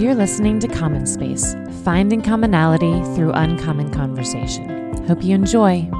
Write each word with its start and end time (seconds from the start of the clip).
You're 0.00 0.14
listening 0.14 0.60
to 0.60 0.66
Common 0.66 1.04
Space, 1.04 1.54
finding 1.84 2.22
commonality 2.22 3.04
through 3.14 3.32
uncommon 3.32 3.90
conversation. 3.92 4.96
Hope 5.06 5.22
you 5.22 5.34
enjoy. 5.34 5.90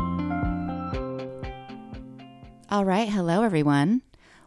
All 2.71 2.87
right. 2.87 3.11
Hello, 3.11 3.43
everyone. 3.43 4.01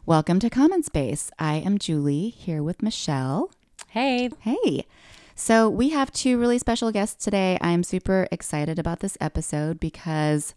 Welcome 0.08 0.40
to 0.40 0.50
Common 0.50 0.82
Space. 0.82 1.30
I 1.38 1.58
am 1.58 1.78
Julie 1.78 2.30
here 2.30 2.64
with 2.64 2.82
Michelle. 2.82 3.52
Hey. 3.90 4.32
Hey. 4.40 4.88
So, 5.36 5.70
we 5.70 5.90
have 5.90 6.12
two 6.12 6.40
really 6.40 6.58
special 6.58 6.92
guests 6.92 7.24
today. 7.24 7.60
I'm 7.62 7.84
super 7.84 8.28
excited 8.32 8.80
about 8.80 9.02
this 9.02 9.20
episode 9.22 9.80
because 9.80 10.56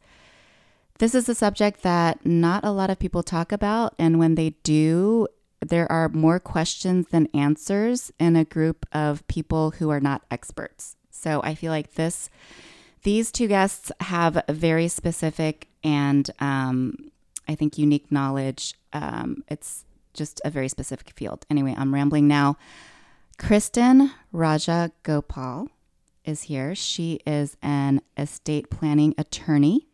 this 1.00 1.14
is 1.14 1.28
a 1.28 1.34
subject 1.34 1.82
that 1.82 2.24
not 2.24 2.64
a 2.64 2.70
lot 2.70 2.88
of 2.88 2.98
people 2.98 3.22
talk 3.22 3.52
about. 3.52 3.94
And 3.98 4.18
when 4.18 4.36
they 4.36 4.54
do, 4.62 5.28
there 5.61 5.91
are 5.91 6.09
more 6.09 6.38
questions 6.38 7.09
than 7.09 7.29
answers 7.34 8.12
in 8.18 8.36
a 8.36 8.45
group 8.45 8.86
of 8.93 9.27
people 9.29 9.72
who 9.72 9.90
are 9.90 10.00
not 10.00 10.22
experts. 10.30 10.96
So, 11.11 11.40
I 11.43 11.54
feel 11.54 11.72
like 11.72 11.94
this. 11.94 12.29
These 13.03 13.30
two 13.30 13.46
guests 13.46 13.93
have 14.00 14.43
very 14.49 14.89
specific 14.89 15.68
and 15.85 16.29
um, 16.40 17.13
I 17.49 17.54
think 17.54 17.79
unique 17.79 18.11
knowledge. 18.11 18.75
Um, 18.93 19.44
it's 19.49 19.85
just 20.13 20.40
a 20.44 20.50
very 20.50 20.68
specific 20.68 21.11
field. 21.11 21.46
Anyway, 21.49 21.75
I'm 21.77 21.94
rambling 21.94 22.27
now. 22.27 22.57
Kristen 23.38 24.11
Raja 24.32 24.91
Gopal 25.02 25.68
is 26.25 26.43
here. 26.43 26.75
She 26.75 27.21
is 27.27 27.57
an 27.63 28.00
estate 28.16 28.71
planning 28.71 29.14
attorney. 29.18 29.86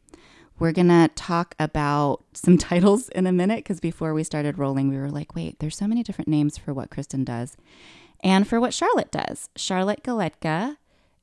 We're 0.62 0.70
going 0.70 0.90
to 0.90 1.10
talk 1.16 1.56
about 1.58 2.22
some 2.34 2.56
titles 2.70 3.08
in 3.08 3.26
a 3.26 3.32
minute 3.32 3.56
because 3.56 3.80
before 3.80 4.14
we 4.14 4.22
started 4.22 4.58
rolling, 4.58 4.88
we 4.88 4.96
were 4.96 5.10
like, 5.10 5.34
wait, 5.34 5.58
there's 5.58 5.76
so 5.76 5.88
many 5.88 6.04
different 6.04 6.28
names 6.28 6.56
for 6.56 6.72
what 6.72 6.88
Kristen 6.88 7.24
does 7.24 7.56
and 8.20 8.46
for 8.46 8.60
what 8.60 8.72
Charlotte 8.72 9.10
does. 9.10 9.48
Charlotte 9.56 10.04
Galetka 10.04 10.76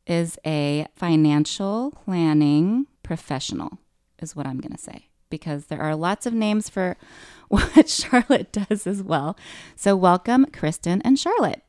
is 0.06 0.38
a 0.46 0.88
financial 0.94 1.92
planning 2.04 2.88
professional, 3.02 3.78
is 4.22 4.36
what 4.36 4.46
I'm 4.46 4.60
going 4.60 4.74
to 4.74 4.78
say, 4.78 5.08
because 5.30 5.68
there 5.68 5.80
are 5.80 5.96
lots 5.96 6.26
of 6.26 6.34
names 6.34 6.68
for 6.68 6.98
what 7.48 7.88
Charlotte 7.88 8.52
does 8.52 8.86
as 8.86 9.02
well. 9.02 9.38
So, 9.78 9.96
welcome, 9.96 10.48
Kristen 10.52 11.02
and 11.04 11.18
Charlotte. 11.18 11.64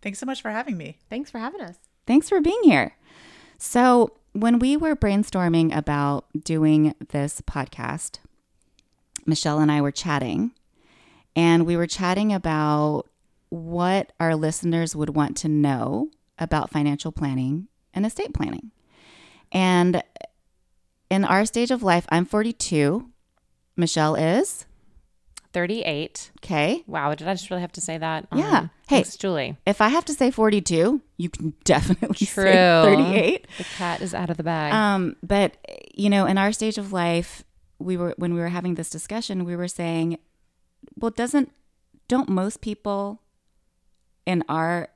Thanks 0.00 0.20
so 0.20 0.24
much 0.24 0.40
for 0.40 0.50
having 0.50 0.78
me. 0.78 0.96
Thanks 1.10 1.30
for 1.30 1.36
having 1.38 1.60
us. 1.60 1.76
Thanks 2.06 2.30
for 2.30 2.40
being 2.40 2.62
here. 2.62 2.96
So, 3.58 4.16
when 4.34 4.58
we 4.58 4.76
were 4.76 4.96
brainstorming 4.96 5.74
about 5.74 6.26
doing 6.44 6.94
this 7.10 7.40
podcast, 7.40 8.18
Michelle 9.24 9.60
and 9.60 9.70
I 9.70 9.80
were 9.80 9.92
chatting, 9.92 10.50
and 11.36 11.64
we 11.64 11.76
were 11.76 11.86
chatting 11.86 12.32
about 12.32 13.04
what 13.48 14.12
our 14.18 14.34
listeners 14.34 14.96
would 14.96 15.14
want 15.14 15.36
to 15.38 15.48
know 15.48 16.10
about 16.36 16.70
financial 16.70 17.12
planning 17.12 17.68
and 17.94 18.04
estate 18.04 18.34
planning. 18.34 18.72
And 19.52 20.02
in 21.08 21.24
our 21.24 21.46
stage 21.46 21.70
of 21.70 21.84
life, 21.84 22.06
I'm 22.08 22.24
42. 22.24 23.08
Michelle 23.76 24.16
is 24.16 24.66
38. 25.54 26.32
okay. 26.40 26.84
Wow, 26.86 27.14
did 27.14 27.26
I 27.28 27.32
just 27.34 27.48
really 27.48 27.62
have 27.62 27.72
to 27.72 27.80
say 27.80 27.96
that? 27.96 28.26
Yeah. 28.34 28.58
Um, 28.58 28.70
Hey. 28.86 28.96
Thanks, 28.96 29.16
Julie. 29.16 29.56
If 29.64 29.80
I 29.80 29.88
have 29.88 30.04
to 30.04 30.12
say 30.12 30.30
42, 30.30 31.00
you 31.16 31.28
can 31.30 31.54
definitely 31.64 32.26
True. 32.26 32.44
say 32.44 32.82
38. 32.84 33.46
The 33.56 33.64
cat 33.64 34.02
is 34.02 34.12
out 34.12 34.28
of 34.28 34.36
the 34.36 34.42
bag. 34.42 34.74
Um, 34.74 35.16
but 35.22 35.56
you 35.94 36.10
know, 36.10 36.26
in 36.26 36.36
our 36.36 36.52
stage 36.52 36.76
of 36.76 36.92
life, 36.92 37.44
we 37.78 37.96
were 37.96 38.14
when 38.18 38.34
we 38.34 38.40
were 38.40 38.48
having 38.48 38.74
this 38.74 38.90
discussion, 38.90 39.44
we 39.44 39.56
were 39.56 39.68
saying, 39.68 40.18
well, 40.96 41.10
doesn't 41.10 41.50
don't 42.08 42.28
most 42.28 42.60
people 42.60 43.22
in 44.26 44.44
our 44.48 44.88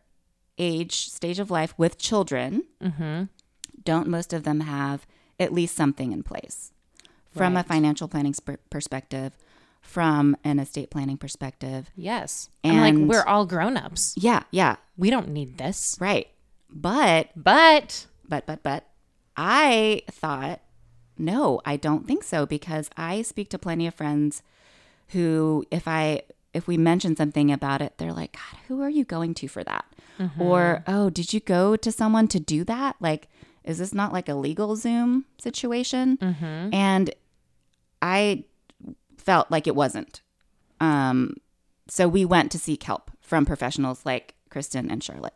age 0.59 1.09
stage 1.09 1.39
of 1.39 1.50
life 1.50 1.72
with 1.78 1.97
children, 1.97 2.65
mm-hmm. 2.83 3.25
don't 3.84 4.06
most 4.06 4.33
of 4.34 4.43
them 4.43 4.61
have 4.61 5.06
at 5.41 5.53
least 5.53 5.75
something 5.75 6.12
in 6.12 6.22
place 6.22 6.72
from 7.34 7.56
a 7.56 7.62
financial 7.62 8.09
planning 8.09 8.34
sp- 8.34 8.60
perspective, 8.69 9.37
from 9.88 10.37
an 10.44 10.59
estate 10.59 10.91
planning 10.91 11.16
perspective? 11.16 11.91
Yes. 11.97 12.50
I'm 12.62 12.76
like, 12.81 13.09
we're 13.09 13.25
all 13.25 13.47
grown-ups. 13.47 14.15
Yeah, 14.16 14.43
yeah, 14.50 14.76
We 14.99 15.09
don't 15.10 15.31
need 15.31 15.56
this. 15.59 15.97
right. 15.99 16.28
But 16.71 17.31
But 17.34 18.06
but 18.28 18.44
but 18.44 18.62
but 18.62 18.84
I 19.37 20.03
thought 20.10 20.60
no, 21.16 21.60
I 21.65 21.77
don't 21.77 22.06
think 22.06 22.22
so 22.22 22.44
because 22.44 22.91
I 22.97 23.22
speak 23.22 23.48
to 23.50 23.59
plenty 23.59 23.87
of 23.87 23.94
friends 23.94 24.43
who 25.09 25.65
if 25.71 25.88
I 25.88 26.22
if 26.53 26.66
we 26.69 26.77
mention 26.77 27.16
something 27.16 27.50
about 27.50 27.81
it, 27.81 27.94
they're 27.97 28.12
like, 28.12 28.32
God, 28.32 28.60
who 28.69 28.82
are 28.82 28.91
you 28.91 29.04
going 29.04 29.32
to 29.34 29.48
for 29.48 29.65
that? 29.65 29.87
Mm-hmm. 30.19 30.43
Or, 30.43 30.82
oh, 30.87 31.10
did 31.10 31.32
you 31.32 31.41
go 31.41 31.77
to 31.77 31.93
someone 31.93 32.27
to 32.28 32.41
do 32.41 32.65
that? 32.65 32.97
Like, 33.00 33.28
is 33.65 33.78
this 33.78 33.94
not 33.94 34.12
like 34.12 34.28
a 34.28 34.32
LegalZoom 34.32 35.25
situation? 35.38 36.16
Mm-hmm. 36.16 36.75
And 36.75 37.15
I 38.03 38.44
felt 39.28 39.50
like 39.50 39.66
it 39.66 39.77
wasn't. 39.77 40.22
Um, 40.81 41.37
so 41.87 42.09
we 42.09 42.25
went 42.25 42.50
to 42.53 42.59
seek 42.59 42.83
help 42.83 43.11
from 43.21 43.44
professionals 43.44 44.06
like 44.06 44.34
Kristen 44.49 44.91
and 44.91 45.05
Charlotte. 45.05 45.34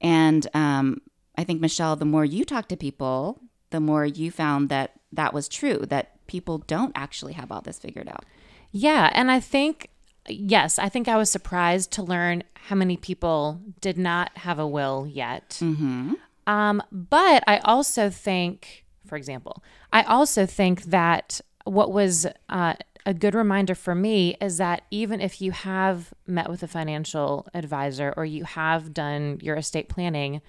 And 0.00 0.48
um, 0.52 1.00
I 1.38 1.44
think, 1.44 1.60
Michelle, 1.60 1.94
the 1.94 2.04
more 2.04 2.24
you 2.24 2.44
talk 2.44 2.66
to 2.68 2.76
people, 2.76 3.40
the 3.70 3.78
more 3.78 4.04
you 4.04 4.32
found 4.32 4.68
that 4.70 4.94
that 5.12 5.32
was 5.32 5.48
true, 5.48 5.84
that 5.90 6.26
people 6.26 6.58
don't 6.58 6.90
actually 6.96 7.34
have 7.34 7.52
all 7.52 7.60
this 7.60 7.78
figured 7.78 8.08
out. 8.08 8.24
Yeah, 8.72 9.10
and 9.14 9.30
I 9.30 9.38
think 9.38 9.90
yes, 10.28 10.80
I 10.80 10.88
think 10.88 11.06
I 11.06 11.16
was 11.16 11.30
surprised 11.30 11.92
to 11.92 12.02
learn 12.02 12.42
how 12.54 12.74
many 12.74 12.96
people 12.96 13.60
did 13.80 13.96
not 13.96 14.36
have 14.38 14.58
a 14.58 14.66
will 14.66 15.06
yet. 15.06 15.58
Mm-hmm. 15.60 16.14
Um, 16.48 16.82
but 16.90 17.44
I 17.46 17.58
also 17.58 18.10
think, 18.10 18.84
for 19.06 19.14
example, 19.16 19.62
I 19.92 20.02
also 20.02 20.46
think 20.46 20.82
that 20.84 21.40
what 21.64 21.92
was 21.92 22.26
uh, 22.48 22.74
a 23.06 23.14
good 23.14 23.34
reminder 23.34 23.74
for 23.74 23.94
me 23.94 24.36
is 24.40 24.58
that 24.58 24.82
even 24.90 25.20
if 25.20 25.40
you 25.40 25.52
have 25.52 26.12
met 26.26 26.50
with 26.50 26.62
a 26.62 26.68
financial 26.68 27.46
advisor 27.54 28.12
or 28.16 28.24
you 28.24 28.44
have 28.44 28.92
done 28.92 29.38
your 29.42 29.56
estate 29.56 29.88
planning, 29.88 30.42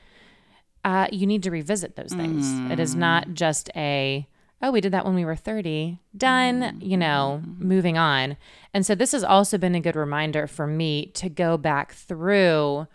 uh, 0.83 1.07
you 1.11 1.25
need 1.27 1.43
to 1.43 1.51
revisit 1.51 1.95
those 1.95 2.11
things. 2.13 2.45
It 2.71 2.79
is 2.79 2.95
not 2.95 3.33
just 3.33 3.69
a, 3.75 4.27
oh, 4.61 4.71
we 4.71 4.81
did 4.81 4.91
that 4.93 5.05
when 5.05 5.15
we 5.15 5.23
were 5.25 5.35
30, 5.35 5.99
done, 6.17 6.79
you 6.81 6.97
know, 6.97 7.41
moving 7.57 7.97
on. 7.97 8.35
And 8.73 8.85
so 8.85 8.95
this 8.95 9.11
has 9.11 9.23
also 9.23 9.57
been 9.57 9.75
a 9.75 9.79
good 9.79 9.95
reminder 9.95 10.47
for 10.47 10.67
me 10.67 11.07
to 11.13 11.29
go 11.29 11.57
back 11.57 11.93
through 11.93 12.87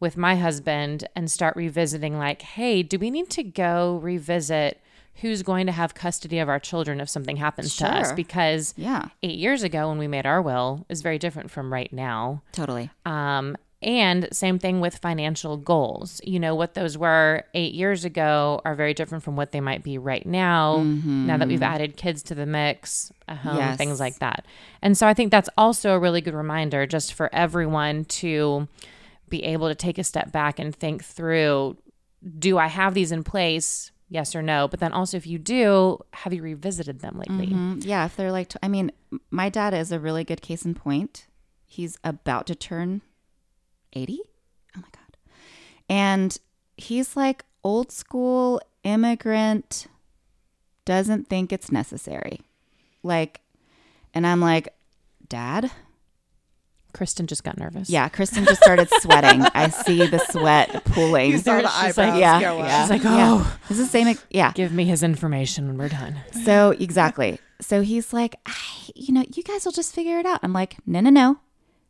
with 0.00 0.16
my 0.16 0.36
husband 0.36 1.06
and 1.14 1.30
start 1.30 1.56
revisiting 1.56 2.18
like, 2.18 2.42
hey, 2.42 2.82
do 2.82 2.98
we 2.98 3.10
need 3.10 3.30
to 3.30 3.42
go 3.42 3.98
revisit 4.02 4.80
who's 5.20 5.42
going 5.42 5.66
to 5.66 5.72
have 5.72 5.94
custody 5.94 6.38
of 6.38 6.48
our 6.48 6.58
children 6.60 7.00
if 7.00 7.08
something 7.08 7.36
happens 7.36 7.76
to 7.76 7.86
us? 7.88 8.12
Because 8.12 8.74
Yeah, 8.76 9.08
eight 9.22 9.38
years 9.38 9.62
ago 9.62 9.88
when 9.88 9.98
we 9.98 10.08
made 10.08 10.26
our 10.26 10.42
will 10.42 10.84
is 10.88 11.02
very 11.02 11.18
different 11.18 11.50
from 11.50 11.72
right 11.72 11.92
now. 11.92 12.42
totally. 12.52 12.90
Um, 13.04 13.56
and 13.82 14.26
same 14.32 14.58
thing 14.58 14.80
with 14.80 14.96
financial 14.96 15.58
goals. 15.58 16.20
You 16.24 16.40
know, 16.40 16.54
what 16.54 16.72
those 16.74 16.96
were 16.96 17.44
eight 17.54 17.74
years 17.74 18.04
ago 18.06 18.60
are 18.64 18.74
very 18.74 18.94
different 18.94 19.22
from 19.22 19.36
what 19.36 19.52
they 19.52 19.60
might 19.60 19.82
be 19.84 19.98
right 19.98 20.24
now, 20.26 20.82
now 20.82 21.36
that 21.36 21.46
we've 21.46 21.62
added 21.62 21.96
kids 21.96 22.22
to 22.24 22.34
the 22.34 22.46
mix, 22.46 23.12
a 23.28 23.36
home, 23.36 23.58
Yes. 23.58 23.76
things 23.76 24.00
like 24.00 24.18
that. 24.20 24.46
And 24.80 24.96
so 24.96 25.06
I 25.06 25.12
think 25.14 25.30
that's 25.30 25.50
also 25.58 25.90
a 25.92 25.98
really 25.98 26.22
good 26.22 26.34
reminder 26.34 26.86
just 26.86 27.12
for 27.12 27.32
everyone 27.34 28.06
to 28.06 28.66
be 29.28 29.44
able 29.44 29.68
to 29.68 29.74
take 29.74 29.98
a 29.98 30.04
step 30.04 30.32
back 30.32 30.58
and 30.58 30.74
think 30.74 31.04
through 31.04 31.76
do 32.38 32.58
I 32.58 32.66
have 32.68 32.94
these 32.94 33.12
in 33.12 33.22
place? 33.22 33.92
Yes 34.08 34.36
or 34.36 34.42
no. 34.42 34.68
But 34.68 34.80
then 34.80 34.92
also, 34.92 35.16
if 35.16 35.26
you 35.26 35.38
do, 35.38 35.98
have 36.12 36.32
you 36.32 36.42
revisited 36.42 37.00
them 37.00 37.18
lately? 37.18 37.48
Mhm. 37.48 37.84
Yeah, 37.84 38.04
if 38.06 38.16
they're 38.16 38.30
like, 38.32 38.52
I 38.62 38.68
mean, 38.68 38.92
my 39.30 39.48
dad 39.48 39.74
is 39.74 39.90
a 39.90 39.98
really 39.98 40.22
good 40.24 40.42
case 40.42 40.64
in 40.64 40.74
point. 40.74 41.26
He's 41.64 41.98
about 42.04 42.46
to 42.46 42.54
turn 42.54 43.02
80. 43.92 44.20
Oh 44.76 44.80
my 44.80 44.88
God. 44.92 45.16
And 45.88 46.38
he's 46.76 47.16
like 47.16 47.44
old 47.64 47.90
school 47.90 48.60
immigrant, 48.84 49.86
doesn't 50.84 51.28
think 51.28 51.52
it's 51.52 51.72
necessary. 51.72 52.40
Like, 53.02 53.40
and 54.14 54.24
I'm 54.26 54.40
like, 54.40 54.68
Dad? 55.28 55.72
Kristen 56.96 57.26
just 57.26 57.44
got 57.44 57.58
nervous. 57.58 57.90
Yeah, 57.90 58.08
Kristen 58.08 58.44
just 58.46 58.62
started 58.62 58.88
sweating. 59.00 59.42
I 59.54 59.68
see 59.68 60.06
the 60.06 60.18
sweat 60.30 60.84
pooling. 60.86 61.32
You 61.32 61.38
saw 61.38 61.56
the 61.60 61.68
She's 61.68 61.98
eyebrows 61.98 61.98
like, 62.14 62.20
yeah, 62.20 62.40
go 62.40 62.58
yeah. 62.58 62.80
She's 62.82 62.90
like, 62.90 63.02
Yeah. 63.02 63.28
oh, 63.32 63.58
It's 63.68 63.78
the 63.78 63.84
same. 63.86 64.16
Yeah. 64.30 64.52
give 64.52 64.72
me 64.72 64.84
his 64.86 65.02
information 65.02 65.66
when 65.66 65.76
we're 65.76 65.88
done. 65.90 66.16
So 66.44 66.70
exactly. 66.70 67.38
So 67.60 67.82
he's 67.82 68.12
like, 68.12 68.36
I, 68.46 68.54
you 68.94 69.12
know, 69.14 69.24
you 69.34 69.42
guys 69.42 69.64
will 69.64 69.72
just 69.72 69.94
figure 69.94 70.18
it 70.18 70.26
out. 70.26 70.40
I'm 70.42 70.52
like, 70.52 70.76
no, 70.86 71.00
no, 71.00 71.10
no. 71.10 71.38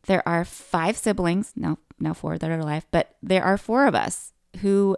There 0.06 0.26
are 0.28 0.44
five 0.44 0.96
siblings, 0.96 1.52
now 1.56 1.78
now 1.98 2.12
four 2.12 2.36
that 2.38 2.50
are 2.50 2.58
alive, 2.58 2.86
but 2.90 3.16
there 3.22 3.42
are 3.44 3.56
four 3.56 3.86
of 3.86 3.94
us 3.94 4.32
who 4.60 4.96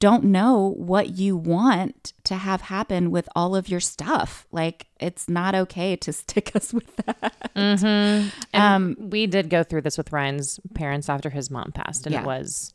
don't 0.00 0.24
know 0.24 0.74
what 0.76 1.10
you 1.10 1.36
want 1.36 2.12
to 2.24 2.34
have 2.34 2.62
happen 2.62 3.10
with 3.10 3.28
all 3.36 3.54
of 3.54 3.68
your 3.68 3.80
stuff. 3.80 4.46
Like 4.50 4.86
it's 4.98 5.28
not 5.28 5.54
okay 5.54 5.94
to 5.96 6.12
stick 6.22 6.56
us 6.56 6.72
with 6.74 6.96
that. 6.96 7.52
Mm-hmm. 7.54 8.28
Um, 8.60 8.96
we 8.98 9.26
did 9.26 9.48
go 9.50 9.62
through 9.62 9.82
this 9.82 9.96
with 9.96 10.12
Ryan's 10.12 10.58
parents 10.74 11.08
after 11.08 11.30
his 11.30 11.50
mom 11.50 11.70
passed, 11.72 12.06
and 12.06 12.14
Yeah. 12.14 12.22
it 12.22 12.26
was 12.26 12.74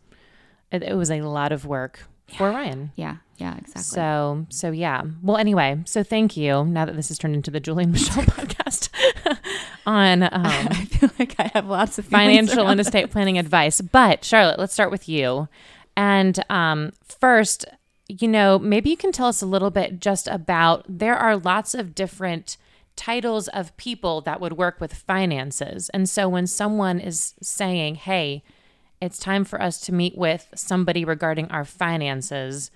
it, 0.72 0.84
it 0.84 0.96
was 0.96 1.12
a 1.12 1.22
lot 1.22 1.52
of 1.52 1.66
work 1.66 2.06
for 2.38 2.50
Ryan. 2.50 2.92
Yeah, 2.96 3.18
yeah, 3.38 3.56
exactly. 3.58 3.84
So 3.84 4.46
so 4.50 4.72
yeah. 4.72 5.04
Well, 5.22 5.38
anyway, 5.38 5.82
so 5.86 6.04
thank 6.04 6.38
you. 6.38 6.64
Now 6.66 6.86
that 6.86 6.96
this 6.96 7.10
has 7.10 7.18
turned 7.18 7.36
into 7.36 7.52
the 7.52 7.60
Julie 7.60 7.84
and 7.84 7.92
Michelle 7.94 8.24
podcast 8.24 8.90
on 9.86 10.24
um, 10.24 10.30
I 10.34 10.86
feel 10.86 11.10
like 11.20 11.36
I 11.40 11.50
have 11.54 11.66
lots 11.68 11.98
of 11.98 12.06
financial 12.06 12.68
and 12.68 12.80
estate 12.80 13.10
planning 13.12 13.38
advice. 13.40 13.82
But 13.82 14.24
Charlotte, 14.24 14.60
let's 14.60 14.74
start 14.74 14.92
with 14.92 15.10
you. 15.10 15.48
And 15.98 16.44
um, 16.50 16.92
first, 17.04 17.66
you 18.08 18.28
know, 18.28 18.60
maybe 18.60 18.90
you 18.90 18.98
can 18.98 19.12
tell 19.12 19.28
us 19.28 19.42
a 19.42 19.48
little 19.48 19.72
bit 19.72 20.00
just 20.00 20.28
about 20.28 20.86
there 20.88 21.16
are 21.16 21.38
lots 21.38 21.74
of 21.74 21.96
different 21.96 22.58
titles 22.96 23.48
of 23.50 23.76
people 23.78 24.22
that 24.22 24.40
would 24.40 24.54
work 24.54 24.80
with 24.80 24.94
finances. 24.94 25.90
And 25.90 26.08
so 26.10 26.30
when 26.30 26.48
someone 26.48 27.00
is 27.00 27.34
saying, 27.42 27.96
hey, 27.96 28.44
it's 29.02 29.20
time 29.20 29.44
for 29.44 29.62
us 29.62 29.80
to 29.82 29.94
meet 29.94 30.18
with 30.18 30.48
somebody 30.56 31.04
regarding 31.04 31.50
our 31.50 31.66
finances, 31.66 32.72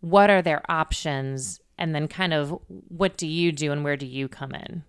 what 0.00 0.30
are 0.30 0.42
their 0.42 0.62
options? 0.70 1.60
And 1.76 1.94
then 1.94 2.08
kind 2.08 2.32
of 2.32 2.58
what 2.88 3.16
do 3.16 3.26
you 3.26 3.52
do 3.52 3.72
and 3.72 3.84
where 3.84 3.96
do 3.96 4.06
you 4.06 4.28
come 4.28 4.54
in? 4.54 4.84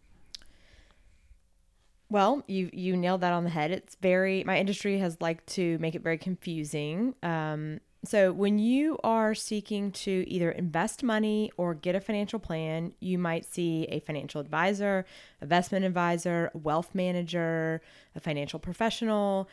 Well, 2.12 2.44
you 2.46 2.70
you 2.74 2.98
nailed 2.98 3.22
that 3.22 3.32
on 3.32 3.46
the 3.46 3.50
head. 3.50 3.72
It's 3.72 3.96
very 3.96 4.44
my 4.44 4.60
industry 4.60 5.00
has 5.00 5.16
liked 5.22 5.48
to 5.54 5.78
make 5.80 5.96
it 5.96 6.04
very 6.04 6.18
confusing. 6.18 7.16
Um, 7.24 7.80
so 8.04 8.34
when 8.34 8.60
you 8.60 8.98
are 9.02 9.34
seeking 9.34 9.92
to 9.92 10.26
either 10.28 10.52
invest 10.52 11.04
money 11.04 11.52
or 11.56 11.74
get 11.74 11.96
a 11.96 12.02
financial 12.02 12.38
plan, 12.38 12.92
you 13.00 13.18
might 13.18 13.46
see 13.46 13.86
a 13.86 14.02
financial 14.02 14.42
advisor, 14.42 15.06
investment 15.42 15.86
advisor, 15.86 16.52
wealth 16.54 16.94
manager, 16.94 17.82
a 18.14 18.20
financial 18.20 18.60
professional, 18.60 19.48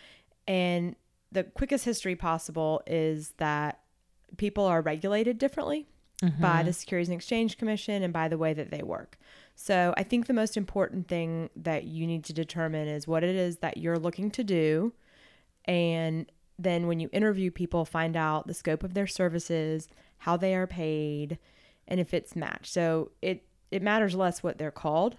and 0.49 0.97
the 1.31 1.45
quickest 1.45 1.85
history 1.85 2.17
possible 2.17 2.83
is 2.89 3.35
that 3.37 3.81
people 4.37 4.65
are 4.65 4.81
regulated 4.83 5.39
differently 5.39 5.87
by 6.41 6.63
the 6.65 6.73
Securities 6.73 7.09
and 7.09 7.15
Exchange 7.15 7.59
Commission 7.59 8.03
and 8.03 8.13
by 8.13 8.27
the 8.27 8.39
way 8.39 8.53
that 8.53 8.71
they 8.71 8.83
work. 8.83 9.17
So 9.61 9.93
I 9.97 10.05
think 10.05 10.29
the 10.29 10.33
most 10.35 10.57
important 10.57 11.09
thing 11.09 11.51
that 11.57 11.83
you 11.83 12.07
need 12.07 12.23
to 12.27 12.33
determine 12.33 12.87
is 12.87 13.09
what 13.09 13.25
it 13.25 13.35
is 13.35 13.57
that 13.59 13.77
you're 13.77 13.99
looking 13.99 14.31
to 14.31 14.45
do. 14.45 14.93
And 15.65 16.31
then 16.61 16.87
when 16.87 17.01
you 17.01 17.11
interview 17.13 17.51
people, 17.51 17.85
find 17.85 18.17
out 18.17 18.47
the 18.47 18.55
scope 18.55 18.85
of 18.85 18.95
their 18.95 19.09
services, 19.09 19.89
how 20.19 20.37
they 20.37 20.55
are 20.55 20.69
paid, 20.69 21.39
and 21.89 21.99
if 21.99 22.15
it's 22.15 22.37
matched. 22.37 22.73
So 22.73 23.11
it, 23.21 23.47
it 23.73 23.83
matters 23.83 24.15
less 24.15 24.45
what 24.45 24.59
they're 24.59 24.71
called, 24.71 25.17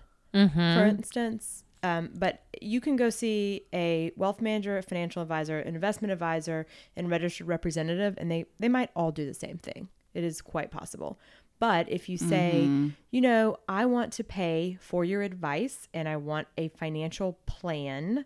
for 0.78 0.86
instance. 0.86 1.66
Um, 1.84 2.12
but 2.16 2.44
you 2.62 2.80
can 2.80 2.96
go 2.96 3.10
see 3.10 3.66
a 3.74 4.12
wealth 4.16 4.42
manager, 4.42 4.78
a 4.78 4.82
financial 4.84 5.22
advisor, 5.22 5.60
an 5.60 5.76
investment 5.76 6.14
advisor, 6.14 6.66
and 6.96 7.12
registered 7.12 7.48
representative, 7.48 8.16
and 8.18 8.32
they, 8.32 8.46
they 8.58 8.70
might 8.70 8.90
all 8.96 9.12
do 9.12 9.26
the 9.26 9.34
same 9.34 9.58
thing. 9.58 9.90
It 10.14 10.24
is 10.24 10.42
quite 10.42 10.72
possible. 10.72 11.20
But 11.60 11.90
if 11.90 12.08
you 12.08 12.18
say, 12.18 12.62
mm-hmm. 12.64 12.90
you 13.12 13.22
know, 13.22 13.58
I 13.68 13.86
want 13.86 14.14
to 14.14 14.24
pay 14.24 14.78
for 14.80 15.04
your 15.04 15.22
advice 15.22 15.90
and 15.94 16.08
I 16.08 16.16
want 16.16 16.48
a 16.58 16.70
financial 16.70 17.38
plan 17.46 18.26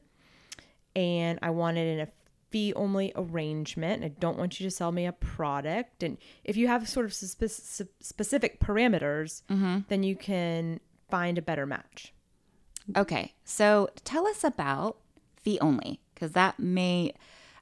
and 0.95 1.39
I 1.41 1.50
want 1.50 1.77
it 1.77 1.88
in 1.88 2.00
a 2.00 2.07
fee 2.51 2.71
only 2.75 3.12
arrangement. 3.15 4.03
I 4.03 4.09
don't 4.09 4.38
want 4.38 4.59
you 4.59 4.68
to 4.68 4.71
sell 4.71 4.91
me 4.91 5.07
a 5.07 5.12
product. 5.12 6.03
And 6.03 6.19
if 6.44 6.56
you 6.56 6.68
have 6.68 6.88
sort 6.88 7.07
of 7.07 7.13
spe- 7.13 7.45
spe- 7.47 7.89
specific 8.00 8.59
parameters, 8.59 9.41
mm-hmm. 9.50 9.79
then 9.88 10.03
you 10.03 10.15
can 10.15 10.79
find 11.09 11.39
a 11.39 11.41
better 11.41 11.65
match. 11.65 12.13
Okay, 12.95 13.33
so 13.44 13.89
tell 14.03 14.27
us 14.27 14.44
about 14.44 14.97
fee 15.41 15.57
only, 15.62 16.01
because 16.13 16.33
that 16.33 16.59
may, 16.59 17.13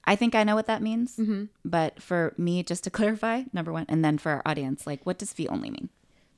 I 0.05 0.15
think 0.15 0.33
I 0.35 0.43
know 0.43 0.55
what 0.55 0.65
that 0.67 0.81
means. 0.81 1.19
But 1.63 2.01
for 2.01 2.33
me, 2.37 2.63
just 2.63 2.83
to 2.85 2.89
clarify, 2.99 3.43
number 3.53 3.71
one, 3.71 3.85
and 3.87 4.03
then 4.03 4.17
for 4.17 4.31
our 4.31 4.41
audience, 4.45 4.87
like, 4.87 5.05
what 5.05 5.17
does 5.17 5.33
fee 5.33 5.47
only 5.47 5.69
mean? 5.69 5.89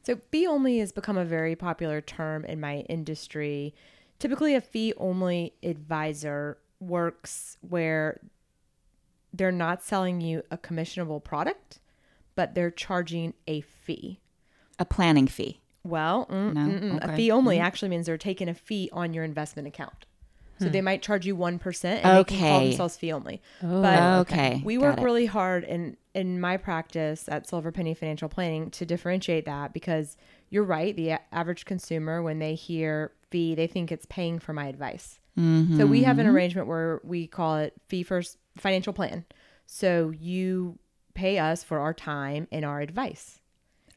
So, 0.04 0.20
fee 0.32 0.46
only 0.46 0.80
has 0.80 0.92
become 0.92 1.18
a 1.18 1.24
very 1.26 1.56
popular 1.56 2.02
term 2.02 2.44
in 2.46 2.60
my 2.60 2.80
industry. 2.90 3.74
Typically, 4.20 4.54
a 4.54 4.62
fee 4.62 4.94
only 4.98 5.54
advisor 5.64 6.58
works 6.80 7.58
where 7.62 8.20
they're 9.34 9.52
not 9.52 9.82
selling 9.82 10.20
you 10.22 10.44
a 10.52 10.58
commissionable 10.58 11.24
product, 11.24 11.80
but 12.36 12.54
they're 12.54 12.72
charging 12.72 13.34
a 13.48 13.62
fee. 13.62 14.20
A 14.78 14.86
planning 14.86 15.28
fee. 15.28 15.62
Well, 15.84 16.28
mm, 16.28 16.54
No? 16.54 16.62
mm, 16.62 16.82
mm. 16.82 17.04
Okay. 17.04 17.14
a 17.14 17.16
fee 17.16 17.32
only 17.32 17.60
actually 17.60 17.90
means 17.90 18.06
they're 18.06 18.18
taking 18.18 18.50
a 18.50 18.54
fee 18.54 18.90
on 18.92 19.14
your 19.14 19.24
investment 19.24 19.68
account. 19.68 20.06
So 20.60 20.70
they 20.70 20.80
hmm. 20.80 20.86
might 20.86 21.02
charge 21.02 21.26
you 21.26 21.36
1% 21.36 21.84
and 21.84 22.18
they 22.18 22.24
can 22.24 22.40
call 22.40 22.60
themselves 22.62 22.96
fee 22.96 23.12
only. 23.12 23.42
but 23.62 24.00
oh, 24.02 24.20
okay. 24.22 24.62
we 24.64 24.78
work 24.78 25.00
really 25.00 25.26
hard 25.26 25.64
in 25.64 25.98
in 26.14 26.40
my 26.40 26.58
practice 26.58 27.28
at 27.28 27.48
Silver 27.48 27.72
Penny 27.72 27.96
Financial 27.96 28.30
Planning 28.30 28.70
to 28.72 28.86
differentiate 28.86 29.46
that 29.46 29.74
because 29.74 30.16
you're 30.50 30.64
right. 30.64 30.96
The 30.96 31.14
average 31.32 31.66
consumer, 31.66 32.22
when 32.22 32.38
they 32.38 32.54
hear 32.54 33.12
fee, 33.32 33.56
they 33.56 33.66
think 33.66 33.92
it's 33.92 34.06
paying 34.06 34.38
for 34.38 34.54
my 34.54 34.68
advice. 34.68 35.20
So 35.36 35.88
we 35.88 36.04
have 36.04 36.20
an 36.20 36.28
mm-hmm. 36.28 36.36
arrangement 36.36 36.68
where 36.68 37.02
we 37.04 37.26
call 37.26 37.58
it 37.58 37.74
fee 37.88 38.04
first 38.04 38.38
financial 38.56 38.94
plan. 38.94 39.26
So 39.66 40.12
you 40.12 40.78
pay 41.16 41.40
us 41.40 41.64
for 41.64 41.80
our 41.80 41.94
time 41.94 42.48
and 42.52 42.64
our 42.64 42.82
advice, 42.82 43.40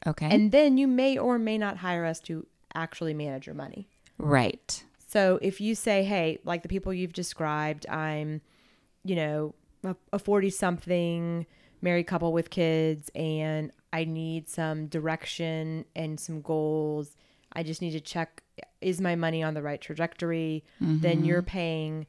Okay. 0.05 0.27
and 0.31 0.51
then 0.51 0.77
you 0.77 0.87
may 0.87 1.17
or 1.17 1.37
may 1.37 1.59
not 1.59 1.77
hire 1.77 2.05
us 2.05 2.19
to 2.21 2.47
actually 2.73 3.13
manage 3.13 3.45
your 3.45 3.55
money. 3.55 3.87
right. 4.17 4.83
So 5.17 5.39
if 5.41 5.59
you 5.59 5.73
say, 5.73 6.03
hey, 6.03 6.37
like 6.45 6.61
the 6.61 6.69
people 6.69 6.93
you've 6.93 7.11
described, 7.11 7.87
I'm, 7.89 8.39
you 9.03 9.15
know, 9.15 9.55
a 10.13 10.19
40 10.19 10.51
something 10.51 11.47
married 11.81 12.05
couple 12.05 12.31
with 12.33 12.51
kids 12.51 13.09
and 13.15 13.71
I 13.91 14.03
need 14.03 14.47
some 14.47 14.85
direction 14.85 15.85
and 15.95 16.19
some 16.19 16.41
goals. 16.41 17.15
I 17.51 17.63
just 17.63 17.81
need 17.81 17.93
to 17.93 17.99
check 17.99 18.43
is 18.79 19.01
my 19.01 19.15
money 19.15 19.41
on 19.41 19.55
the 19.55 19.63
right 19.63 19.81
trajectory? 19.81 20.63
Then 21.01 21.25
you're 21.25 21.41
paying 21.41 22.05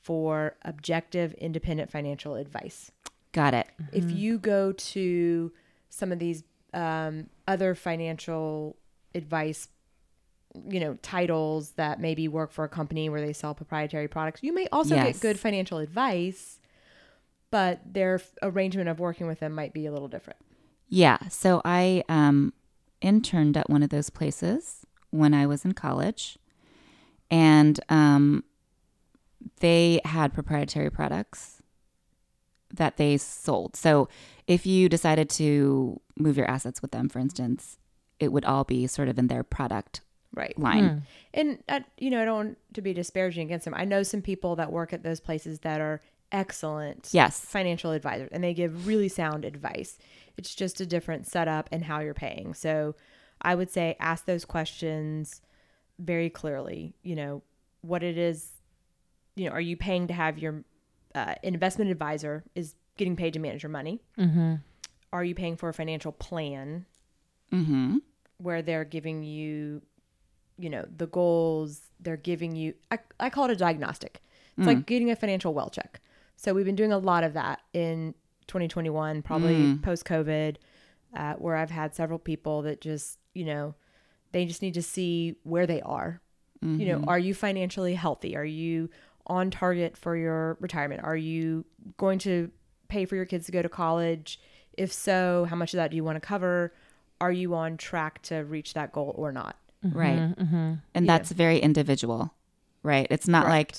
for 0.00 0.54
objective, 0.62 1.32
independent 1.34 1.90
financial 1.90 2.36
advice. 2.36 2.92
Got 3.32 3.54
it. 3.54 3.66
If 3.92 4.12
you 4.12 4.38
go 4.38 4.70
to 4.70 5.50
some 5.88 6.12
of 6.12 6.20
these 6.20 6.44
um, 6.72 7.30
other 7.48 7.74
financial 7.74 8.76
advice, 9.12 9.66
you 10.68 10.78
know, 10.80 10.94
titles 11.02 11.70
that 11.72 12.00
maybe 12.00 12.28
work 12.28 12.52
for 12.52 12.64
a 12.64 12.68
company 12.68 13.08
where 13.08 13.20
they 13.20 13.32
sell 13.32 13.54
proprietary 13.54 14.08
products, 14.08 14.42
you 14.42 14.52
may 14.54 14.68
also 14.70 14.94
Yes. 14.94 15.14
get 15.14 15.20
good 15.20 15.40
financial 15.40 15.78
advice, 15.78 16.60
but 17.50 17.80
their 17.84 18.16
f- 18.16 18.32
arrangement 18.42 18.88
of 18.88 18.98
working 19.00 19.26
with 19.26 19.40
them 19.40 19.52
might 19.52 19.72
be 19.72 19.86
a 19.86 19.92
little 19.92 20.08
different. 20.08 20.38
Yeah. 20.88 21.18
So 21.28 21.60
I 21.64 22.04
um, 22.08 22.52
interned 23.00 23.56
at 23.56 23.68
one 23.68 23.82
of 23.82 23.90
those 23.90 24.10
places 24.10 24.86
when 25.10 25.34
I 25.34 25.46
was 25.46 25.64
in 25.64 25.72
college, 25.72 26.38
and 27.30 27.80
um, 27.88 28.44
they 29.60 30.00
had 30.04 30.32
proprietary 30.32 30.90
products 30.90 31.62
that 32.72 32.96
they 32.96 33.16
sold. 33.16 33.76
So 33.76 34.08
if 34.46 34.66
you 34.66 34.88
decided 34.88 35.28
to 35.30 36.00
move 36.18 36.36
your 36.36 36.48
assets 36.48 36.82
with 36.82 36.90
them, 36.90 37.08
for 37.08 37.18
instance, 37.18 37.78
it 38.20 38.32
would 38.32 38.44
all 38.44 38.64
be 38.64 38.86
sort 38.86 39.08
of 39.08 39.18
in 39.18 39.26
their 39.28 39.42
product 39.42 40.00
Right. 40.34 40.58
line. 40.58 41.02
And, 41.32 41.58
uh, 41.68 41.80
you 41.98 42.10
know, 42.10 42.20
I 42.20 42.24
don't 42.24 42.36
want 42.36 42.58
to 42.74 42.82
be 42.82 42.92
disparaging 42.92 43.46
against 43.46 43.64
them. 43.64 43.74
I 43.76 43.84
know 43.84 44.02
some 44.02 44.20
people 44.22 44.56
that 44.56 44.70
work 44.72 44.92
at 44.92 45.02
those 45.02 45.20
places 45.20 45.60
that 45.60 45.80
are 45.80 46.00
excellent 46.32 47.10
Yes. 47.12 47.40
financial 47.40 47.92
advisors 47.92 48.28
and 48.32 48.42
they 48.42 48.54
give 48.54 48.86
really 48.86 49.08
sound 49.08 49.44
advice. 49.44 49.98
It's 50.36 50.54
just 50.54 50.80
a 50.80 50.86
different 50.86 51.26
setup 51.26 51.68
and 51.70 51.84
how 51.84 52.00
you're 52.00 52.14
paying. 52.14 52.54
So 52.54 52.96
I 53.40 53.54
would 53.54 53.70
say 53.70 53.96
ask 54.00 54.24
those 54.24 54.44
questions 54.44 55.40
very 55.98 56.28
clearly. 56.30 56.94
You 57.02 57.14
know, 57.16 57.42
what 57.82 58.02
it 58.02 58.18
is, 58.18 58.50
you 59.36 59.44
know, 59.46 59.52
are 59.52 59.60
you 59.60 59.76
paying 59.76 60.08
to 60.08 60.14
have 60.14 60.38
your 60.38 60.64
uh, 61.14 61.34
investment 61.44 61.90
advisor 61.90 62.42
is 62.56 62.74
getting 62.96 63.14
paid 63.14 63.32
to 63.34 63.38
manage 63.38 63.62
your 63.62 63.70
money? 63.70 64.00
Mm-hmm. 64.18 64.54
Are 65.12 65.22
you 65.24 65.34
paying 65.36 65.56
for 65.56 65.68
a 65.68 65.74
financial 65.74 66.10
plan 66.12 66.86
Mm-hmm. 67.52 67.98
where 68.38 68.62
they're 68.62 68.84
giving 68.84 69.22
you, 69.22 69.82
you 70.58 70.70
know, 70.70 70.86
the 70.96 71.06
goals, 71.06 71.80
they're 72.00 72.16
giving 72.16 72.54
you, 72.54 72.74
I, 72.90 72.98
I 73.18 73.30
call 73.30 73.46
it 73.46 73.50
a 73.50 73.56
diagnostic. 73.56 74.20
It's 74.56 74.66
like 74.66 74.78
mm. 74.78 74.86
getting 74.86 75.10
a 75.10 75.16
financial 75.16 75.52
well 75.52 75.68
check. 75.68 76.00
So 76.36 76.54
we've 76.54 76.64
been 76.64 76.76
doing 76.76 76.92
a 76.92 76.98
lot 76.98 77.24
of 77.24 77.32
that 77.32 77.60
in 77.72 78.14
2021, 78.46 79.22
probably 79.22 79.54
mm. 79.54 79.82
post 79.82 80.04
COVID, 80.04 80.56
uh, 81.16 81.34
where 81.34 81.56
I've 81.56 81.70
had 81.70 81.94
several 81.94 82.18
people 82.18 82.62
that 82.62 82.80
just, 82.80 83.18
you 83.34 83.44
know, 83.44 83.74
they 84.32 84.44
just 84.44 84.62
need 84.62 84.74
to 84.74 84.82
see 84.82 85.36
where 85.42 85.66
they 85.66 85.80
are. 85.80 86.20
You 86.78 86.86
know, 86.86 86.98
mm-hmm. 86.98 87.08
are 87.08 87.18
you 87.18 87.34
financially 87.34 87.94
healthy? 87.94 88.36
Are 88.36 88.44
you 88.44 88.88
on 89.26 89.50
target 89.50 89.96
for 89.96 90.16
your 90.16 90.56
retirement? 90.60 91.02
Are 91.04 91.16
you 91.16 91.64
going 91.98 92.18
to 92.20 92.50
pay 92.88 93.04
for 93.04 93.16
your 93.16 93.26
kids 93.26 93.46
to 93.46 93.52
go 93.52 93.60
to 93.62 93.68
college 93.68 94.40
If 94.72 94.92
so, 94.92 95.46
how 95.48 95.56
much 95.56 95.74
of 95.74 95.78
that 95.78 95.90
do 95.90 95.96
you 95.96 96.04
want 96.04 96.16
to 96.16 96.20
cover? 96.20 96.72
Are 97.20 97.32
you 97.32 97.54
on 97.54 97.76
track 97.76 98.22
to 98.22 98.38
reach 98.38 98.74
that 98.74 98.92
goal 98.92 99.14
or 99.16 99.30
not? 99.30 99.56
Right. 99.92 100.18
Mm-hmm. 100.36 100.74
And 100.94 101.08
that's 101.08 101.30
very 101.32 101.58
individual, 101.58 102.32
right? 102.82 103.06
It's 103.10 103.28
not 103.28 103.46
like 103.48 103.74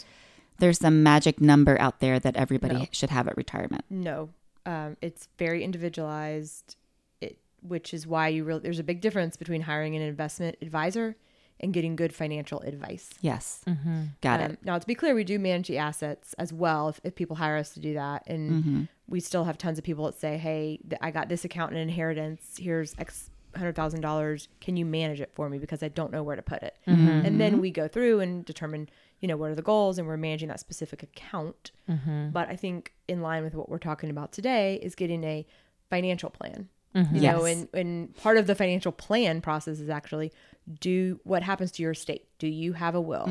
there's 0.59 0.77
some 0.79 1.03
magic 1.03 1.41
number 1.41 1.79
out 1.81 1.99
there 1.99 2.19
that 2.19 2.35
everybody 2.35 2.75
No. 2.75 2.85
should 2.91 3.09
have 3.09 3.27
at 3.27 3.35
retirement. 3.37 3.83
No, 3.89 4.29
um, 4.65 4.97
it's 5.01 5.27
very 5.37 5.63
individualized, 5.63 6.75
it, 7.21 7.37
which 7.61 7.93
is 7.93 8.05
why 8.07 8.27
you 8.29 8.43
really 8.43 8.59
there's 8.61 8.79
a 8.79 8.83
big 8.83 9.01
difference 9.01 9.35
between 9.37 9.61
hiring 9.61 9.95
an 9.95 10.01
investment 10.01 10.57
advisor 10.61 11.15
and 11.59 11.73
getting 11.73 11.95
good 11.95 12.13
financial 12.13 12.59
advice. 12.61 13.09
Yes. 13.21 13.61
Mm-hmm. 13.65 14.01
Got 14.21 14.41
Um, 14.41 14.51
it. 14.51 14.59
Now, 14.63 14.77
to 14.77 14.85
be 14.85 14.93
clear, 14.93 15.15
we 15.15 15.23
do 15.23 15.39
manage 15.39 15.69
the 15.69 15.77
assets 15.77 16.33
as 16.37 16.51
well 16.51 16.89
if, 16.89 16.99
if 17.05 17.15
people 17.15 17.37
hire 17.37 17.55
us 17.55 17.73
to 17.75 17.79
do 17.79 17.93
that. 17.93 18.23
And 18.27 18.51
Mm-hmm. 18.51 18.81
we 19.07 19.21
still 19.21 19.45
have 19.45 19.57
tons 19.57 19.77
of 19.77 19.85
people 19.85 20.05
that 20.05 20.19
say, 20.19 20.37
hey, 20.37 20.79
th- 20.89 20.99
I 21.01 21.11
got 21.11 21.29
this 21.29 21.45
account 21.45 21.71
in 21.71 21.77
inheritance. 21.77 22.57
Here's 22.59 22.93
X 22.99 23.29
hundred 23.57 23.75
thousand 23.75 24.01
dollars. 24.01 24.47
Can 24.61 24.77
you 24.77 24.85
manage 24.85 25.21
it 25.21 25.31
for 25.33 25.49
me? 25.49 25.57
Because 25.57 25.81
I 25.83 25.87
don't 25.89 26.11
know 26.11 26.23
where 26.23 26.35
to 26.35 26.41
put 26.41 26.61
it. 26.63 26.77
Mm-hmm. 26.87 27.25
And 27.25 27.39
then 27.41 27.59
we 27.59 27.71
go 27.71 27.87
through 27.87 28.19
and 28.19 28.43
determine, 28.45 28.89
you 29.19 29.27
know, 29.27 29.37
what 29.37 29.51
are 29.51 29.55
the 29.55 29.61
goals 29.61 29.97
and 29.97 30.07
we're 30.07 30.17
managing 30.17 30.47
that 30.49 30.59
specific 30.59 31.03
account. 31.03 31.71
Mm-hmm. 31.89 32.29
But 32.31 32.49
I 32.49 32.55
think 32.55 32.93
in 33.07 33.21
line 33.21 33.43
with 33.43 33.55
what 33.55 33.69
we're 33.69 33.77
talking 33.79 34.09
about 34.09 34.31
today 34.31 34.79
is 34.81 34.95
getting 34.95 35.23
a 35.23 35.45
financial 35.89 36.29
plan. 36.29 36.69
Mm-hmm. 36.95 37.15
You 37.15 37.21
know, 37.23 37.45
Yes. 37.45 37.57
and, 37.57 37.69
and 37.73 38.15
part 38.15 38.37
of 38.37 38.47
the 38.47 38.55
financial 38.55 38.91
plan 38.93 39.41
process 39.41 39.79
is 39.79 39.89
actually 39.89 40.31
do 40.79 41.19
what 41.23 41.43
happens 41.43 41.71
to 41.73 41.83
your 41.83 41.91
estate. 41.91 42.25
Do 42.39 42.47
you 42.47 42.73
have 42.73 42.95
a 42.95 43.01
will? 43.01 43.25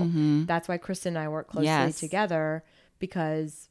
That's 0.47 0.69
why 0.69 0.77
Kristen 0.77 1.17
and 1.17 1.25
I 1.25 1.29
work 1.29 1.49
closely 1.49 1.69
Mm-hmm. 1.69 1.87
Yes. 1.87 1.99
together 2.01 2.63
because, 2.99 3.69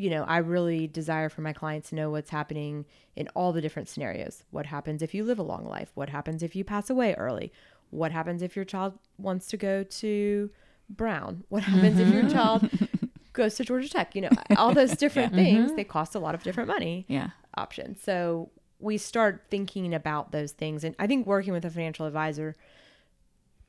you 0.00 0.08
know, 0.08 0.24
I 0.24 0.38
really 0.38 0.86
desire 0.86 1.28
for 1.28 1.42
my 1.42 1.52
clients 1.52 1.90
to 1.90 1.94
know 1.94 2.10
what's 2.10 2.30
happening 2.30 2.86
in 3.16 3.28
all 3.34 3.52
the 3.52 3.60
different 3.60 3.86
scenarios. 3.86 4.44
What 4.50 4.64
happens 4.64 5.02
if 5.02 5.12
you 5.12 5.24
live 5.24 5.38
a 5.38 5.42
long 5.42 5.66
life? 5.66 5.90
What 5.94 6.08
happens 6.08 6.42
if 6.42 6.56
you 6.56 6.64
pass 6.64 6.88
away 6.88 7.14
early? 7.14 7.52
What 7.90 8.10
happens 8.10 8.40
if 8.40 8.56
your 8.56 8.64
child 8.64 8.94
wants 9.18 9.46
to 9.48 9.58
go 9.58 9.82
to 9.82 10.50
Brown? 10.88 11.44
What 11.50 11.64
happens 11.64 11.98
if 11.98 12.08
your 12.08 12.22
mm-hmm. 12.22 12.32
child 12.32 12.70
goes 13.34 13.56
to 13.56 13.64
Georgia 13.64 13.90
Tech? 13.90 14.14
You 14.14 14.22
know, 14.22 14.30
all 14.56 14.72
those 14.72 14.96
different 14.96 15.34
things, 15.34 15.66
mm-hmm. 15.66 15.76
they 15.76 15.84
cost 15.84 16.14
a 16.14 16.18
lot 16.18 16.34
of 16.34 16.42
different 16.42 16.68
money 16.68 17.04
Yeah. 17.06 17.30
options. 17.58 18.02
So 18.02 18.50
we 18.78 18.96
start 18.96 19.44
thinking 19.50 19.92
about 19.92 20.32
those 20.32 20.52
things. 20.52 20.82
And 20.82 20.96
I 20.98 21.06
think 21.06 21.26
working 21.26 21.52
with 21.52 21.66
a 21.66 21.70
financial 21.70 22.06
advisor, 22.06 22.56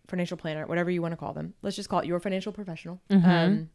financial 0.07 0.37
planner, 0.37 0.65
whatever 0.65 0.89
you 0.89 1.01
want 1.01 1.11
to 1.11 1.17
call 1.17 1.33
them, 1.33 1.55
let's 1.61 1.75
just 1.75 1.89
call 1.89 1.99
it 1.99 2.05
your 2.05 2.21
financial 2.21 2.53
professional, 2.53 3.01
mm-hmm. 3.09 3.29
um, 3.29 3.69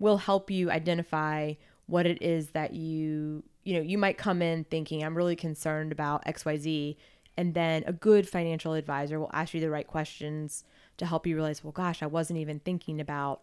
will 0.00 0.16
help 0.16 0.50
you 0.50 0.70
identify 0.70 1.52
what 1.86 2.06
it 2.06 2.20
is 2.20 2.50
that 2.50 2.74
you, 2.74 3.44
you 3.62 3.74
know, 3.74 3.80
you 3.80 3.98
might 3.98 4.18
come 4.18 4.42
in 4.42 4.64
thinking, 4.64 5.04
I'm 5.04 5.16
really 5.16 5.36
concerned 5.36 5.92
about 5.92 6.24
XYZ. 6.24 6.96
And 7.36 7.54
then 7.54 7.84
a 7.86 7.92
good 7.92 8.28
financial 8.28 8.74
advisor 8.74 9.20
will 9.20 9.30
ask 9.32 9.54
you 9.54 9.60
the 9.60 9.70
right 9.70 9.86
questions 9.86 10.64
to 10.96 11.06
help 11.06 11.26
you 11.26 11.36
realize, 11.36 11.62
well, 11.62 11.72
gosh, 11.72 12.02
I 12.02 12.06
wasn't 12.06 12.40
even 12.40 12.58
thinking 12.60 13.00
about 13.00 13.42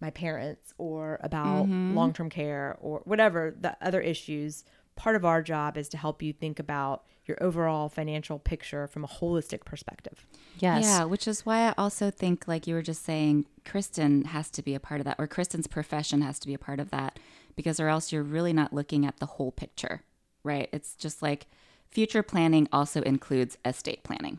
my 0.00 0.10
parents 0.10 0.74
or 0.78 1.18
about 1.22 1.64
mm-hmm. 1.64 1.96
long 1.96 2.12
term 2.12 2.30
care 2.30 2.76
or 2.80 3.00
whatever 3.04 3.54
the 3.58 3.76
other 3.80 4.00
issues. 4.00 4.64
Part 4.96 5.16
of 5.16 5.24
our 5.24 5.42
job 5.42 5.76
is 5.76 5.88
to 5.90 5.96
help 5.96 6.22
you 6.22 6.32
think 6.32 6.58
about 6.58 7.04
your 7.26 7.42
overall 7.42 7.88
financial 7.88 8.38
picture 8.38 8.86
from 8.86 9.02
a 9.02 9.08
holistic 9.08 9.64
perspective. 9.64 10.26
Yes. 10.58 10.84
Yeah, 10.84 11.04
which 11.04 11.26
is 11.26 11.44
why 11.44 11.68
I 11.68 11.74
also 11.78 12.10
think, 12.10 12.46
like 12.46 12.66
you 12.66 12.74
were 12.74 12.82
just 12.82 13.04
saying, 13.04 13.46
Kristen 13.64 14.26
has 14.26 14.50
to 14.50 14.62
be 14.62 14.74
a 14.74 14.80
part 14.80 15.00
of 15.00 15.04
that, 15.06 15.16
or 15.18 15.26
Kristen's 15.26 15.66
profession 15.66 16.20
has 16.22 16.38
to 16.40 16.46
be 16.46 16.54
a 16.54 16.58
part 16.58 16.80
of 16.80 16.90
that, 16.90 17.18
because 17.56 17.80
or 17.80 17.88
else 17.88 18.12
you're 18.12 18.22
really 18.22 18.52
not 18.52 18.72
looking 18.72 19.06
at 19.06 19.18
the 19.18 19.26
whole 19.26 19.52
picture, 19.52 20.02
right? 20.42 20.68
It's 20.72 20.94
just 20.94 21.22
like 21.22 21.46
future 21.90 22.22
planning 22.22 22.68
also 22.72 23.00
includes 23.02 23.56
estate 23.64 24.04
planning. 24.04 24.38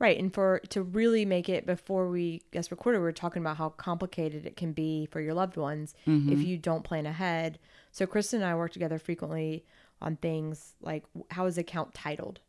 Right. 0.00 0.18
And 0.18 0.32
for 0.32 0.60
to 0.68 0.82
really 0.82 1.24
make 1.24 1.48
it 1.48 1.66
before 1.66 2.08
we 2.08 2.42
guest 2.52 2.70
recorded, 2.70 2.98
we 2.98 3.02
were 3.02 3.12
talking 3.12 3.42
about 3.42 3.56
how 3.56 3.70
complicated 3.70 4.46
it 4.46 4.56
can 4.56 4.72
be 4.72 5.06
for 5.06 5.20
your 5.20 5.34
loved 5.34 5.56
ones 5.56 5.92
if 6.06 6.12
mm-hmm. 6.12 6.40
you 6.40 6.56
don't 6.56 6.84
plan 6.84 7.04
ahead. 7.04 7.58
So 7.92 8.06
Kristen 8.06 8.42
and 8.42 8.50
I 8.50 8.54
work 8.54 8.72
together 8.72 8.98
frequently 8.98 9.64
on 10.00 10.16
things 10.16 10.74
like 10.80 11.04
how 11.30 11.46
is 11.46 11.56
the 11.56 11.62
account 11.62 11.94
titled? 11.94 12.40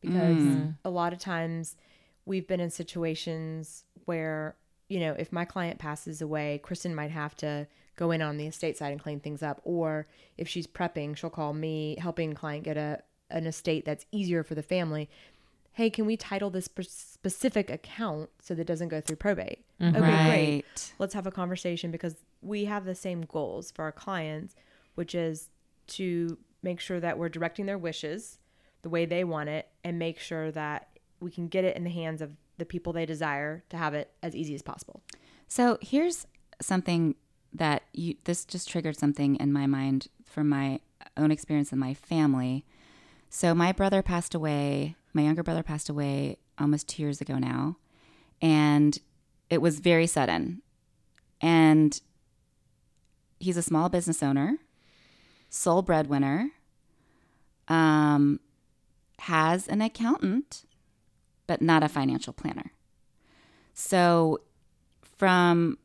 Because 0.00 0.36
mm. 0.38 0.56
Mm. 0.56 0.74
a 0.84 0.90
lot 0.90 1.12
of 1.12 1.18
times 1.18 1.76
we've 2.24 2.46
been 2.46 2.60
in 2.60 2.70
situations 2.70 3.84
where, 4.04 4.56
you 4.88 5.00
know, 5.00 5.14
if 5.18 5.32
my 5.32 5.44
client 5.44 5.78
passes 5.78 6.22
away, 6.22 6.60
Kristen 6.62 6.94
might 6.94 7.10
have 7.10 7.36
to 7.36 7.66
go 7.96 8.10
in 8.10 8.22
on 8.22 8.38
the 8.38 8.46
estate 8.46 8.78
side 8.78 8.92
and 8.92 9.00
clean 9.00 9.20
things 9.20 9.42
up. 9.42 9.60
Or 9.64 10.06
if 10.38 10.48
she's 10.48 10.66
prepping, 10.66 11.16
she'll 11.16 11.30
call 11.30 11.52
me 11.52 11.96
helping 12.00 12.34
client 12.34 12.64
get 12.64 12.76
a 12.76 13.02
an 13.32 13.46
estate 13.46 13.84
that's 13.84 14.06
easier 14.10 14.42
for 14.42 14.56
the 14.56 14.62
family 14.62 15.08
hey, 15.72 15.90
can 15.90 16.04
we 16.04 16.16
title 16.16 16.50
this 16.50 16.68
specific 16.88 17.70
account 17.70 18.28
so 18.40 18.54
that 18.54 18.62
it 18.62 18.66
doesn't 18.66 18.88
go 18.88 19.00
through 19.00 19.16
probate? 19.16 19.64
Mm-hmm. 19.80 19.96
Okay, 19.96 20.24
great. 20.26 20.92
Let's 20.98 21.14
have 21.14 21.26
a 21.26 21.30
conversation 21.30 21.90
because 21.90 22.16
we 22.42 22.66
have 22.66 22.84
the 22.84 22.94
same 22.94 23.22
goals 23.22 23.70
for 23.70 23.84
our 23.84 23.92
clients, 23.92 24.54
which 24.94 25.14
is 25.14 25.50
to 25.88 26.38
make 26.62 26.80
sure 26.80 27.00
that 27.00 27.18
we're 27.18 27.28
directing 27.28 27.66
their 27.66 27.78
wishes 27.78 28.38
the 28.82 28.88
way 28.88 29.06
they 29.06 29.24
want 29.24 29.48
it 29.48 29.68
and 29.84 29.98
make 29.98 30.18
sure 30.18 30.50
that 30.50 30.88
we 31.20 31.30
can 31.30 31.48
get 31.48 31.64
it 31.64 31.76
in 31.76 31.84
the 31.84 31.90
hands 31.90 32.22
of 32.22 32.36
the 32.58 32.64
people 32.64 32.92
they 32.92 33.06
desire 33.06 33.64
to 33.70 33.76
have 33.76 33.94
it 33.94 34.10
as 34.22 34.34
easy 34.34 34.54
as 34.54 34.62
possible. 34.62 35.02
So 35.48 35.78
here's 35.80 36.26
something 36.60 37.14
that 37.52 37.82
you 37.92 38.14
this 38.24 38.44
just 38.44 38.68
triggered 38.68 38.96
something 38.96 39.36
in 39.36 39.52
my 39.52 39.66
mind 39.66 40.08
from 40.24 40.48
my 40.48 40.80
own 41.16 41.30
experience 41.30 41.72
in 41.72 41.78
my 41.78 41.94
family. 41.94 42.64
So 43.28 43.54
my 43.54 43.72
brother 43.72 44.02
passed 44.02 44.34
away, 44.34 44.96
my 45.12 45.22
younger 45.22 45.42
brother 45.42 45.62
passed 45.62 45.88
away 45.88 46.36
almost 46.58 46.88
2 46.88 47.02
years 47.02 47.20
ago 47.20 47.38
now, 47.38 47.76
and 48.40 48.98
it 49.48 49.60
was 49.60 49.80
very 49.80 50.06
sudden. 50.06 50.62
And 51.40 52.00
he's 53.38 53.56
a 53.56 53.62
small 53.62 53.88
business 53.88 54.22
owner, 54.22 54.58
sole 55.50 55.82
breadwinner, 55.82 56.50
um 57.68 58.40
has 59.18 59.68
an 59.68 59.82
accountant, 59.82 60.64
but 61.46 61.60
not 61.60 61.82
a 61.82 61.88
financial 61.88 62.32
planner. 62.32 62.72
So 63.74 64.40
from 65.02 65.76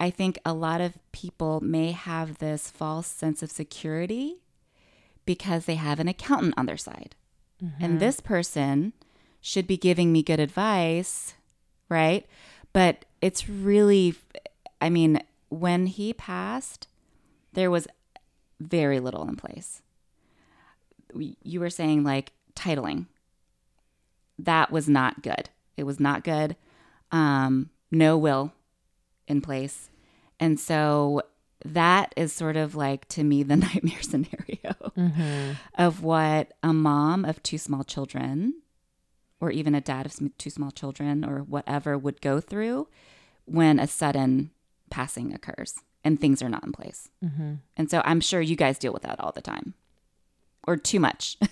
I 0.00 0.10
think 0.10 0.38
a 0.44 0.54
lot 0.54 0.80
of 0.80 0.98
people 1.12 1.60
may 1.60 1.92
have 1.92 2.38
this 2.38 2.70
false 2.70 3.06
sense 3.06 3.42
of 3.42 3.50
security 3.50 4.38
because 5.24 5.66
they 5.66 5.76
have 5.76 6.00
an 6.00 6.08
accountant 6.08 6.54
on 6.56 6.66
their 6.66 6.76
side. 6.76 7.14
And 7.78 8.00
this 8.00 8.18
person 8.18 8.92
should 9.40 9.68
be 9.68 9.76
giving 9.76 10.10
me 10.10 10.24
good 10.24 10.40
advice, 10.40 11.34
right? 11.88 12.26
But 12.72 13.04
it's 13.20 13.48
really 13.48 14.16
I 14.80 14.90
mean, 14.90 15.20
when 15.48 15.86
he 15.86 16.12
passed, 16.12 16.88
there 17.52 17.70
was 17.70 17.86
very 18.62 19.00
little 19.00 19.28
in 19.28 19.36
place. 19.36 19.82
We- 21.14 21.36
You 21.42 21.60
were 21.60 21.70
saying 21.70 22.04
like 22.04 22.32
titling. 22.54 23.06
That 24.38 24.70
was 24.70 24.88
not 24.88 25.22
good. 25.22 25.50
It 25.76 25.84
was 25.84 26.00
not 26.00 26.24
good. 26.24 26.56
Um, 27.10 27.70
no 27.90 28.16
will 28.16 28.52
in 29.28 29.40
place. 29.40 29.90
And 30.40 30.58
so 30.58 31.22
that 31.64 32.12
is 32.16 32.32
sort 32.32 32.56
of 32.56 32.74
like 32.74 33.06
to 33.08 33.22
me 33.22 33.42
the 33.42 33.56
nightmare 33.68 34.02
scenario 34.02 34.74
of 35.78 36.02
what 36.02 36.52
a 36.62 36.72
mom 36.72 37.24
of 37.24 37.42
two 37.42 37.58
small 37.58 37.84
children 37.84 38.54
or 39.40 39.50
even 39.50 39.74
a 39.74 39.80
dad 39.80 40.06
of 40.06 40.14
two 40.38 40.50
small 40.50 40.70
children 40.70 41.24
or 41.24 41.40
whatever 41.40 41.96
would 41.96 42.20
go 42.20 42.40
through 42.40 42.88
when 43.44 43.78
a 43.78 43.86
sudden 43.86 44.50
passing 44.90 45.32
occurs 45.34 45.74
and 46.04 46.20
things 46.20 46.42
are 46.42 46.48
not 46.48 46.64
in 46.64 46.72
place. 46.72 47.08
Mm-hmm. 47.24 47.54
And 47.76 47.90
so 47.90 48.02
I'm 48.04 48.20
sure 48.20 48.40
you 48.40 48.56
guys 48.56 48.78
deal 48.78 48.92
with 48.92 49.02
that 49.02 49.20
all 49.20 49.32
the 49.32 49.42
time 49.42 49.74
or 50.66 50.76
too 50.76 51.00
much. 51.00 51.38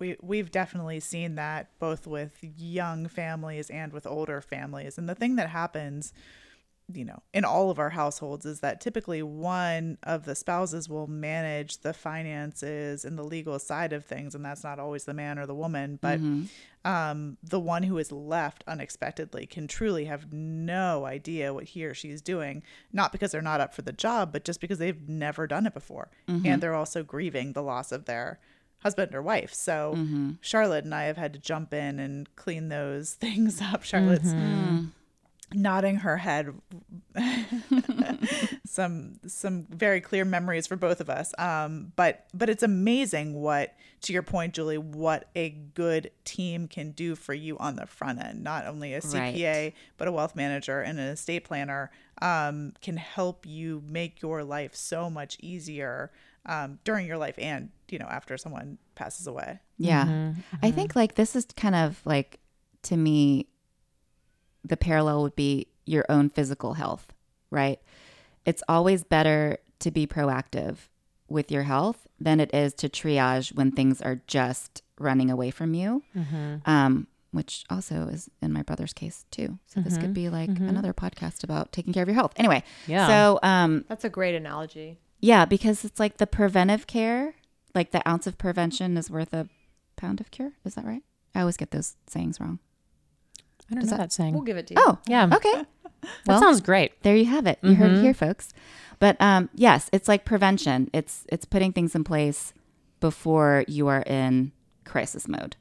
We 0.00 0.16
we've 0.20 0.50
definitely 0.50 0.98
seen 0.98 1.36
that 1.36 1.70
both 1.78 2.04
with 2.04 2.38
young 2.42 3.06
families 3.06 3.70
and 3.70 3.92
with 3.92 4.08
older 4.08 4.40
families. 4.40 4.98
And 4.98 5.08
the 5.08 5.14
thing 5.14 5.36
that 5.36 5.50
happens, 5.50 6.12
you 6.92 7.04
know, 7.04 7.22
in 7.32 7.44
all 7.44 7.70
of 7.70 7.78
our 7.78 7.90
households 7.90 8.44
is 8.44 8.60
that 8.60 8.80
typically 8.80 9.22
one 9.22 9.96
of 10.02 10.26
the 10.26 10.34
spouses 10.34 10.88
will 10.88 11.06
manage 11.06 11.78
the 11.78 11.94
finances 11.94 13.04
and 13.04 13.18
the 13.18 13.22
legal 13.22 13.58
side 13.58 13.92
of 13.92 14.04
things, 14.04 14.34
and 14.34 14.44
that's 14.44 14.62
not 14.62 14.78
always 14.78 15.04
the 15.04 15.14
man 15.14 15.38
or 15.38 15.46
the 15.46 15.54
woman, 15.54 15.98
but 16.02 16.20
mm-hmm. 16.20 16.44
um, 16.90 17.38
the 17.42 17.60
one 17.60 17.84
who 17.84 17.96
is 17.96 18.12
left 18.12 18.64
unexpectedly 18.66 19.46
can 19.46 19.66
truly 19.66 20.04
have 20.04 20.32
no 20.32 21.06
idea 21.06 21.54
what 21.54 21.64
he 21.64 21.84
or 21.86 21.94
she 21.94 22.10
is 22.10 22.20
doing, 22.20 22.62
not 22.92 23.12
because 23.12 23.32
they're 23.32 23.40
not 23.40 23.60
up 23.60 23.72
for 23.72 23.82
the 23.82 23.92
job, 23.92 24.30
but 24.30 24.44
just 24.44 24.60
because 24.60 24.78
they've 24.78 25.08
never 25.08 25.46
done 25.46 25.66
it 25.66 25.72
before. 25.74 26.10
Mm-hmm. 26.28 26.46
And 26.46 26.62
they're 26.62 26.74
also 26.74 27.02
grieving 27.02 27.52
the 27.54 27.62
loss 27.62 27.92
of 27.92 28.04
their 28.04 28.38
husband 28.80 29.14
or 29.14 29.22
wife. 29.22 29.54
So 29.54 29.94
mm-hmm. 29.96 30.32
Charlotte 30.42 30.84
and 30.84 30.94
I 30.94 31.04
have 31.04 31.16
had 31.16 31.32
to 31.32 31.38
jump 31.38 31.72
in 31.72 31.98
and 31.98 32.34
clean 32.36 32.68
those 32.68 33.14
things 33.20 33.62
up. 33.62 33.82
Charlotte's 33.84 34.34
mm. 34.34 34.90
Nodding 35.52 35.96
her 35.96 36.16
head 36.16 36.54
some 38.64 39.20
some 39.26 39.66
very 39.70 40.00
clear 40.00 40.24
memories 40.24 40.66
for 40.66 40.76
both 40.76 41.00
of 41.00 41.08
us. 41.08 41.32
Um, 41.38 41.92
but 41.96 42.26
but 42.34 42.48
it's 42.48 42.62
amazing 42.62 43.34
what, 43.34 43.74
to 44.02 44.12
your 44.12 44.22
point, 44.22 44.54
Julie, 44.54 44.78
what 44.78 45.28
a 45.34 45.50
good 45.50 46.10
team 46.24 46.66
can 46.68 46.90
do 46.90 47.14
for 47.14 47.34
you 47.34 47.56
on 47.58 47.76
the 47.76 47.86
front 47.86 48.22
end. 48.22 48.42
Not 48.42 48.66
only 48.66 48.94
a 48.94 49.00
CPA, 49.00 49.74
but 49.96 50.08
a 50.08 50.12
wealth 50.12 50.34
manager 50.34 50.80
and 50.80 50.98
an 50.98 51.06
estate 51.06 51.44
planner 51.44 51.90
um, 52.20 52.72
can 52.82 52.96
help 52.96 53.46
you 53.46 53.82
make 53.88 54.22
your 54.22 54.42
life 54.44 54.74
so 54.74 55.08
much 55.08 55.36
easier 55.40 56.10
um, 56.46 56.78
during 56.84 57.06
your 57.06 57.18
life 57.18 57.36
and 57.38 57.70
you 57.88 57.98
know 57.98 58.06
after 58.06 58.36
someone 58.36 58.78
passes 58.94 59.26
away. 59.26 59.60
Yeah. 59.78 60.34
I 60.62 60.70
think 60.70 60.96
like 60.96 61.14
this 61.14 61.36
is 61.36 61.46
kind 61.56 61.74
of 61.74 62.00
like 62.04 62.40
to 62.82 62.96
me 62.96 63.48
the 64.64 64.76
parallel 64.76 65.22
would 65.22 65.36
be 65.36 65.66
your 65.84 66.04
own 66.08 66.30
physical 66.30 66.74
health, 66.74 67.12
right? 67.50 67.78
It's 68.44 68.62
always 68.68 69.04
better 69.04 69.58
to 69.80 69.90
be 69.90 70.06
proactive 70.06 70.88
with 71.28 71.50
your 71.50 71.64
health 71.64 72.06
than 72.20 72.40
it 72.40 72.52
is 72.54 72.72
to 72.74 72.88
triage 72.88 73.54
when 73.54 73.72
things 73.72 74.00
are 74.00 74.20
just 74.26 74.82
running 74.98 75.30
away 75.30 75.50
from 75.50 75.74
you. 75.74 76.02
Um, 76.64 77.06
which 77.32 77.64
also 77.68 78.06
is 78.06 78.30
in 78.40 78.52
my 78.52 78.62
brother's 78.62 78.92
case 78.92 79.24
too. 79.32 79.58
So 79.66 79.80
this 79.80 79.98
could 79.98 80.14
be 80.14 80.28
like 80.28 80.50
another 80.50 80.92
podcast 80.92 81.42
about 81.42 81.72
taking 81.72 81.92
care 81.92 82.04
of 82.04 82.08
your 82.08 82.14
health. 82.14 82.32
Anyway, 82.36 82.62
Yeah. 82.86 83.08
So 83.08 83.40
um, 83.42 83.84
That's 83.88 84.04
a 84.04 84.08
great 84.08 84.36
analogy. 84.36 84.98
yeah, 85.20 85.44
because 85.44 85.84
it's 85.84 85.98
like 85.98 86.18
the 86.18 86.28
preventive 86.28 86.86
care, 86.86 87.34
like 87.74 87.90
the 87.90 88.08
ounce 88.08 88.28
of 88.28 88.38
prevention 88.38 88.96
is 88.96 89.10
worth 89.10 89.34
a 89.34 89.48
pound 89.96 90.20
of 90.20 90.30
cure. 90.30 90.52
Is 90.64 90.76
that 90.76 90.84
right? 90.84 91.02
I 91.34 91.40
always 91.40 91.56
get 91.56 91.72
those 91.72 91.96
sayings 92.06 92.38
wrong. 92.38 92.60
I 93.70 93.74
don't 93.74 93.80
Does 93.82 93.90
know 93.90 93.96
that- 93.96 94.02
that 94.04 94.12
saying. 94.12 94.34
We'll 94.34 94.42
give 94.42 94.56
it 94.56 94.66
to 94.68 94.74
you. 94.74 94.80
Oh, 94.84 94.98
yeah. 95.06 95.28
okay. 95.32 95.52
That 95.52 95.66
well- 96.26 96.40
sounds 96.40 96.60
great. 96.60 97.02
There 97.02 97.16
you 97.16 97.26
have 97.26 97.46
it. 97.46 97.58
You 97.62 97.74
heard 97.74 97.92
it 97.92 98.02
here, 98.02 98.14
folks. 98.14 98.52
But 98.98 99.20
um, 99.20 99.48
yes, 99.54 99.88
it's 99.92 100.06
like 100.08 100.24
prevention. 100.24 100.88
It's 100.92 101.26
it's 101.28 101.44
putting 101.44 101.72
things 101.72 101.94
in 101.94 102.04
place 102.04 102.52
before 103.00 103.64
you 103.66 103.88
are 103.88 104.02
in 104.02 104.52
crisis 104.84 105.26
mode. 105.28 105.56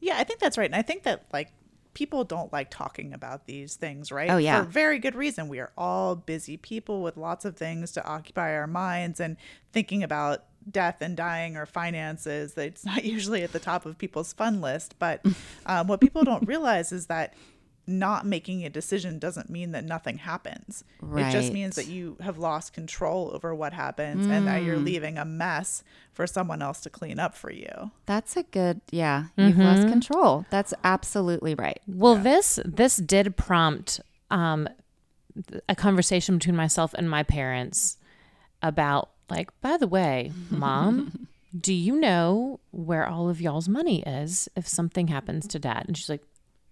Yeah, 0.00 0.16
I 0.18 0.24
think 0.24 0.40
that's 0.40 0.56
right. 0.56 0.66
And 0.66 0.76
I 0.76 0.82
think 0.82 1.02
that 1.02 1.24
like 1.32 1.50
people 1.94 2.22
don't 2.22 2.52
like 2.52 2.70
talking 2.70 3.12
about 3.12 3.46
these 3.46 3.74
things, 3.74 4.12
right? 4.12 4.30
Oh, 4.30 4.36
yeah. 4.36 4.62
For 4.62 4.70
very 4.70 4.98
good 5.00 5.16
reason. 5.16 5.48
We 5.48 5.58
are 5.58 5.72
all 5.76 6.14
busy 6.14 6.56
people 6.56 7.02
with 7.02 7.16
lots 7.16 7.44
of 7.44 7.56
things 7.56 7.90
to 7.92 8.06
occupy 8.06 8.54
our 8.54 8.68
minds 8.68 9.18
and 9.18 9.36
thinking 9.72 10.04
about 10.04 10.44
death 10.70 11.00
and 11.00 11.16
dying 11.16 11.56
or 11.56 11.66
finances. 11.66 12.56
It's 12.56 12.84
not 12.90 13.04
usually 13.04 13.42
at 13.42 13.52
the 13.52 13.58
top 13.60 13.86
of 13.86 13.98
people's 13.98 14.32
fun 14.32 14.60
list. 14.60 14.94
But 14.98 15.24
um, 15.66 15.86
what 15.86 16.00
people 16.00 16.24
don't 16.24 16.46
realize 16.46 16.92
is 16.92 17.06
that 17.06 17.34
not 17.90 18.26
making 18.26 18.66
a 18.66 18.68
decision 18.68 19.18
doesn't 19.18 19.48
mean 19.48 19.72
that 19.72 19.82
nothing 19.82 20.18
happens. 20.18 20.84
It 21.16 21.30
just 21.30 21.54
means 21.54 21.74
that 21.76 21.86
you 21.86 22.18
have 22.20 22.36
lost 22.36 22.74
control 22.74 23.30
over 23.32 23.54
what 23.54 23.72
happens 23.72 24.26
and 24.26 24.46
that 24.46 24.60
Mm. 24.60 24.66
you're 24.66 24.76
leaving 24.76 25.16
a 25.16 25.24
mess 25.24 25.82
for 26.12 26.26
someone 26.26 26.60
else 26.60 26.80
to 26.82 26.90
clean 26.90 27.18
up 27.18 27.34
for 27.34 27.50
you. 27.50 27.90
That's 28.04 28.36
a 28.36 28.42
good 28.42 28.82
yeah. 28.90 29.28
You've 29.36 29.56
lost 29.56 29.88
control. 29.88 30.44
That's 30.50 30.74
absolutely 30.84 31.54
right. 31.54 31.80
Well, 31.86 32.16
this 32.16 32.60
this 32.62 32.98
did 32.98 33.38
prompt 33.38 34.00
um, 34.30 34.68
a 35.66 35.74
conversation 35.74 36.36
between 36.36 36.56
myself 36.56 36.92
and 36.92 37.08
my 37.08 37.22
parents 37.22 37.96
about 38.62 39.08
like, 39.30 39.48
by 39.60 39.76
the 39.76 39.86
way, 39.86 40.32
mom, 40.50 41.28
do 41.60 41.72
you 41.72 41.98
know 41.98 42.60
where 42.70 43.06
all 43.06 43.28
of 43.28 43.40
y'all's 43.40 43.68
money 43.68 44.02
is 44.02 44.48
if 44.56 44.66
something 44.68 45.08
happens 45.08 45.46
to 45.48 45.58
dad? 45.58 45.84
And 45.86 45.96
she's 45.96 46.08
like, 46.08 46.22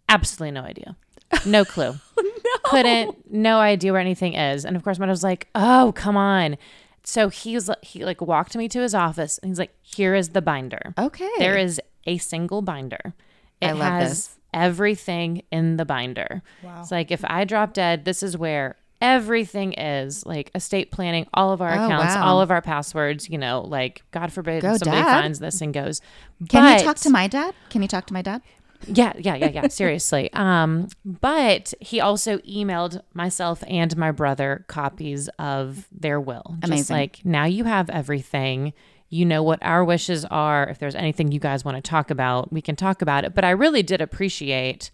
absolutely 0.09 0.53
no 0.53 0.63
idea, 0.63 0.97
no 1.45 1.65
clue, 1.65 1.95
oh, 2.19 2.61
couldn't, 2.65 3.31
no 3.33 3.59
idea 3.59 3.93
where 3.93 4.01
anything 4.01 4.35
is. 4.35 4.65
And 4.65 4.77
of 4.77 4.85
course, 4.85 4.99
my 4.99 5.07
dad 5.07 5.11
was 5.13 5.25
like, 5.25 5.49
oh, 5.55 5.93
come 5.97 6.17
on. 6.17 6.57
So 7.05 7.29
he's 7.29 7.71
he 7.83 8.05
like 8.05 8.21
walked 8.21 8.57
me 8.57 8.69
to 8.69 8.81
his 8.81 8.95
office 8.95 9.39
and 9.39 9.51
he's 9.51 9.59
like, 9.61 9.75
here 9.83 10.15
is 10.15 10.31
the 10.31 10.43
binder. 10.43 10.93
Okay. 10.99 11.31
There 11.39 11.57
is 11.57 11.81
a 12.05 12.19
single 12.19 12.63
binder. 12.63 13.15
It 13.61 13.69
I 13.69 13.73
love 13.73 13.81
has 13.81 14.11
this. 14.11 14.39
everything 14.53 15.43
in 15.53 15.77
the 15.77 15.85
binder. 15.85 16.43
Wow. 16.63 16.81
It's 16.81 16.91
like 16.91 17.13
if 17.13 17.25
I 17.25 17.45
drop 17.45 17.75
dead, 17.75 18.05
this 18.05 18.25
is 18.25 18.37
where 18.37 18.77
everything 19.01 19.73
is 19.75 20.25
like 20.27 20.51
estate 20.55 20.91
planning, 20.91 21.27
all 21.35 21.53
of 21.53 21.61
our 21.61 21.73
Oh, 21.73 21.85
accounts, 21.87 22.15
wow. 22.15 22.25
all 22.27 22.41
of 22.41 22.51
our 22.51 22.63
passwords, 22.63 23.29
you 23.29 23.39
know, 23.39 23.61
like 23.63 24.03
God 24.11 24.33
forbid 24.33 24.63
Go, 24.63 24.77
somebody 24.77 25.03
Dad. 25.03 25.21
finds 25.23 25.39
this 25.39 25.61
and 25.61 25.73
goes. 25.75 26.01
Can 26.49 26.63
But- 26.63 26.79
you 26.81 26.85
talk 26.85 26.97
to 26.99 27.11
my 27.11 27.27
dad? 27.27 27.55
Can 27.71 27.83
you 27.83 27.89
talk 27.89 28.07
to 28.07 28.15
my 28.15 28.23
dad? 28.23 28.43
yeah, 28.87 29.15
yeah, 29.19 29.35
yeah, 29.35 29.49
yeah. 29.49 29.69
Seriously. 29.69 30.31
Um, 30.35 30.89
but 31.05 31.73
he 31.81 31.99
also 32.01 32.39
emailed 32.39 33.01
myself 33.15 33.65
and 33.67 33.97
my 33.97 34.11
brother 34.13 34.65
copies 34.69 35.29
of 35.39 35.89
their 35.91 36.21
will. 36.21 36.57
Just 36.61 36.65
Amazing. 36.73 36.97
like 36.97 37.21
now 37.25 37.45
you 37.47 37.65
have 37.65 37.89
everything. 37.91 38.73
You 39.09 39.25
know 39.25 39.43
what 39.43 39.61
our 39.63 39.85
wishes 39.85 40.25
are. 40.27 40.69
If 40.69 40.79
there's 40.79 40.95
anything 40.97 41.31
you 41.33 41.39
guys 41.41 41.65
want 41.65 41.77
to 41.77 41.81
talk 41.81 42.11
about, 42.11 42.53
we 42.53 42.61
can 42.61 42.77
talk 42.77 43.01
about 43.03 43.25
it. 43.25 43.35
But 43.35 43.45
I 43.45 43.51
really 43.51 43.83
did 43.83 44.01
appreciate 44.01 44.91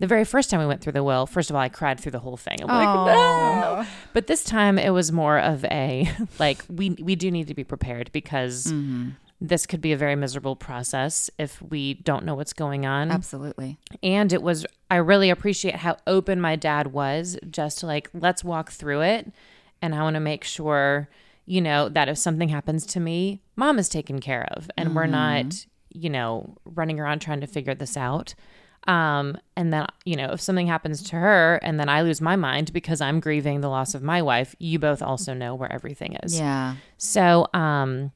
the 0.00 0.06
very 0.06 0.24
first 0.24 0.50
time 0.50 0.60
we 0.60 0.66
went 0.66 0.80
through 0.80 0.92
the 0.92 1.04
will. 1.04 1.26
First 1.26 1.50
of 1.50 1.56
all, 1.56 1.62
I 1.62 1.68
cried 1.68 2.00
through 2.00 2.12
the 2.12 2.18
whole 2.18 2.36
thing. 2.36 2.58
I'm 2.62 2.68
like, 2.68 3.14
no. 3.14 3.86
But 4.12 4.26
this 4.26 4.42
time 4.42 4.78
it 4.78 4.90
was 4.90 5.12
more 5.12 5.38
of 5.38 5.64
a 5.66 6.10
like 6.38 6.64
we 6.68 6.90
we 6.90 7.14
do 7.14 7.30
need 7.30 7.48
to 7.48 7.54
be 7.54 7.64
prepared 7.64 8.10
because 8.12 8.66
mm-hmm. 8.66 9.10
this 9.40 9.66
could 9.66 9.80
be 9.80 9.92
a 9.92 9.96
very 9.96 10.16
miserable 10.16 10.56
process 10.56 11.30
if 11.38 11.62
we 11.62 11.94
don't 11.94 12.24
know 12.24 12.34
what's 12.34 12.52
going 12.52 12.86
on 12.86 13.10
Absolutely. 13.10 13.78
and 14.02 14.32
it 14.32 14.42
was 14.42 14.66
i 14.90 14.96
really 14.96 15.30
appreciate 15.30 15.76
how 15.76 15.96
open 16.06 16.40
my 16.40 16.56
dad 16.56 16.88
was 16.88 17.36
just 17.50 17.78
to 17.78 17.86
like 17.86 18.08
let's 18.14 18.42
walk 18.44 18.70
through 18.70 19.02
it 19.02 19.32
and 19.82 19.94
i 19.94 20.02
want 20.02 20.14
to 20.14 20.20
make 20.20 20.44
sure 20.44 21.08
you 21.46 21.60
know 21.60 21.88
that 21.88 22.08
if 22.08 22.18
something 22.18 22.48
happens 22.48 22.86
to 22.86 23.00
me 23.00 23.42
mom 23.56 23.78
is 23.78 23.88
taken 23.88 24.20
care 24.20 24.46
of 24.52 24.70
and 24.76 24.94
we're 24.94 25.06
not 25.06 25.46
mm-hmm. 25.46 25.98
you 25.98 26.10
know 26.10 26.56
running 26.64 27.00
around 27.00 27.20
trying 27.20 27.40
to 27.40 27.46
figure 27.46 27.74
this 27.74 27.96
out 27.96 28.34
um 28.86 29.36
and 29.56 29.72
then 29.72 29.86
you 30.04 30.16
know 30.16 30.30
if 30.32 30.40
something 30.40 30.66
happens 30.66 31.02
to 31.02 31.16
her 31.16 31.56
and 31.62 31.80
then 31.80 31.88
i 31.88 32.02
lose 32.02 32.20
my 32.20 32.36
mind 32.36 32.72
because 32.72 33.00
i'm 33.00 33.18
grieving 33.20 33.60
the 33.60 33.68
loss 33.68 33.94
of 33.94 34.02
my 34.02 34.20
wife 34.20 34.54
you 34.58 34.78
both 34.78 35.00
also 35.02 35.32
know 35.32 35.54
where 35.54 35.72
everything 35.72 36.16
is 36.22 36.38
Yeah. 36.38 36.76
so, 36.98 37.46
um, 37.54 38.12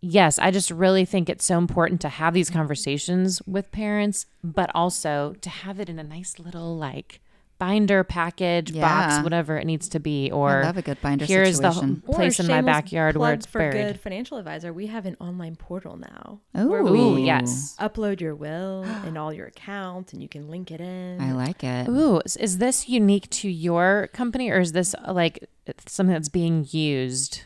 yes, 0.00 0.38
I 0.38 0.50
just 0.50 0.70
really 0.70 1.06
think 1.06 1.28
it's 1.30 1.46
so 1.46 1.56
important 1.56 2.00
to 2.02 2.10
have 2.10 2.34
these 2.34 2.50
conversations 2.50 3.40
with 3.46 3.72
parents, 3.72 4.26
but 4.42 4.70
also 4.74 5.34
to 5.40 5.48
have 5.48 5.80
it 5.80 5.88
in 5.88 5.98
a 5.98 6.02
nice 6.04 6.38
little 6.38 6.76
like 6.76 7.20
binder 7.58 8.02
package 8.04 8.70
Yeah. 8.72 8.80
box, 8.82 9.22
whatever 9.24 9.56
it 9.56 9.64
needs 9.64 9.88
to 9.90 10.00
be. 10.00 10.30
Or 10.30 10.62
I 10.62 10.66
love 10.66 10.76
a 10.76 10.82
good 10.82 11.00
binder 11.00 11.24
here's 11.24 11.56
situation. 11.56 12.02
the 12.06 12.12
place 12.12 12.40
in 12.40 12.46
my 12.48 12.60
backyard 12.62 13.16
where 13.16 13.32
it's 13.32 13.46
for 13.46 13.58
buried. 13.60 13.72
good 13.74 14.00
financial 14.00 14.38
advisor. 14.38 14.72
We 14.72 14.86
have 14.88 15.06
an 15.06 15.16
online 15.20 15.56
portal 15.56 15.96
now. 15.96 16.40
Ooh. 16.58 16.68
where 16.68 16.82
we 16.82 16.98
Ooh, 16.98 17.16
yes. 17.18 17.76
upload 17.80 18.20
your 18.20 18.34
will 18.34 18.82
and 19.04 19.16
all 19.16 19.32
your 19.32 19.46
accounts, 19.46 20.12
and 20.12 20.20
you 20.22 20.28
can 20.28 20.48
link 20.48 20.70
it 20.70 20.80
in. 20.80 21.20
I 21.20 21.32
like 21.32 21.62
it. 21.64 21.88
Ooh, 21.88 22.20
is- 22.24 22.36
is 22.36 22.58
this 22.58 22.88
unique 22.88 23.30
to 23.30 23.48
your 23.48 24.08
company, 24.12 24.50
or 24.50 24.58
is 24.60 24.72
this 24.72 24.94
uh, 25.06 25.12
like 25.12 25.48
something 25.86 26.12
that's 26.12 26.28
being 26.28 26.66
used 26.70 27.42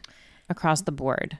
across 0.48 0.82
the 0.82 0.92
board? 0.92 1.38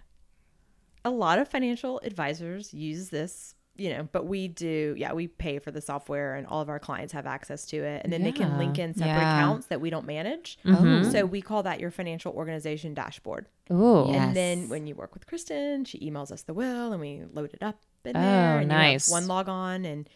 a 1.05 1.11
lot 1.11 1.39
of 1.39 1.49
financial 1.49 2.01
advisors 2.05 2.75
use 2.75 3.09
this 3.09 3.55
you 3.79 3.91
know 3.91 4.09
but 4.13 4.27
we 4.27 4.49
do 4.49 4.95
yeah 4.99 5.13
we 5.13 5.29
pay 5.29 5.59
for 5.59 5.71
the 5.71 5.81
software 5.81 6.35
and 6.35 6.47
all 6.47 6.61
of 6.61 6.69
our 6.69 6.79
clients 6.79 7.13
have 7.13 7.27
access 7.27 7.65
to 7.67 7.77
it 7.77 8.03
and 8.05 8.13
then 8.13 8.23
they 8.23 8.33
can 8.33 8.59
link 8.59 8.79
in 8.79 8.93
separate 8.95 9.13
Yeah. 9.13 9.37
accounts 9.39 9.67
that 9.69 9.81
we 9.81 9.89
don't 9.91 10.05
manage 10.07 10.59
Mm-hmm. 10.65 11.11
so 11.11 11.25
we 11.25 11.41
call 11.41 11.63
that 11.63 11.79
your 11.81 11.91
financial 11.91 12.33
organization 12.33 12.93
dashboard 12.95 13.47
Ooh, 13.71 14.07
Yes. 14.09 14.17
and 14.17 14.37
then 14.37 14.69
when 14.69 14.87
you 14.87 14.95
work 14.95 15.15
with 15.15 15.27
kristen 15.27 15.85
she 15.85 15.99
emails 16.01 16.31
us 16.33 16.43
the 16.43 16.55
will 16.55 16.93
and 16.93 17.01
we 17.01 17.23
load 17.33 17.53
it 17.55 17.63
up 17.63 17.81
in 18.05 18.17
Oh, 18.17 18.21
there 18.21 18.59
and 18.59 18.71
you 18.71 18.77
nice. 18.77 19.11
one 19.11 19.27
log 19.29 19.49
on 19.49 19.85
and 19.85 20.09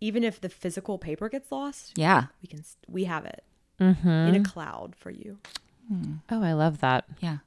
even 0.00 0.24
if 0.24 0.40
the 0.40 0.48
physical 0.48 0.98
paper 0.98 1.28
gets 1.28 1.52
lost 1.52 1.92
Yeah. 1.96 2.24
we 2.42 2.48
can 2.48 2.64
we 2.88 3.04
have 3.04 3.24
it 3.26 3.44
Mm-hmm. 3.80 4.08
in 4.08 4.34
a 4.36 4.42
cloud 4.44 4.94
for 4.96 5.10
you 5.10 5.38
oh, 6.30 6.42
I 6.42 6.52
love 6.54 6.78
that. 6.80 7.04
Yeah. 7.20 7.38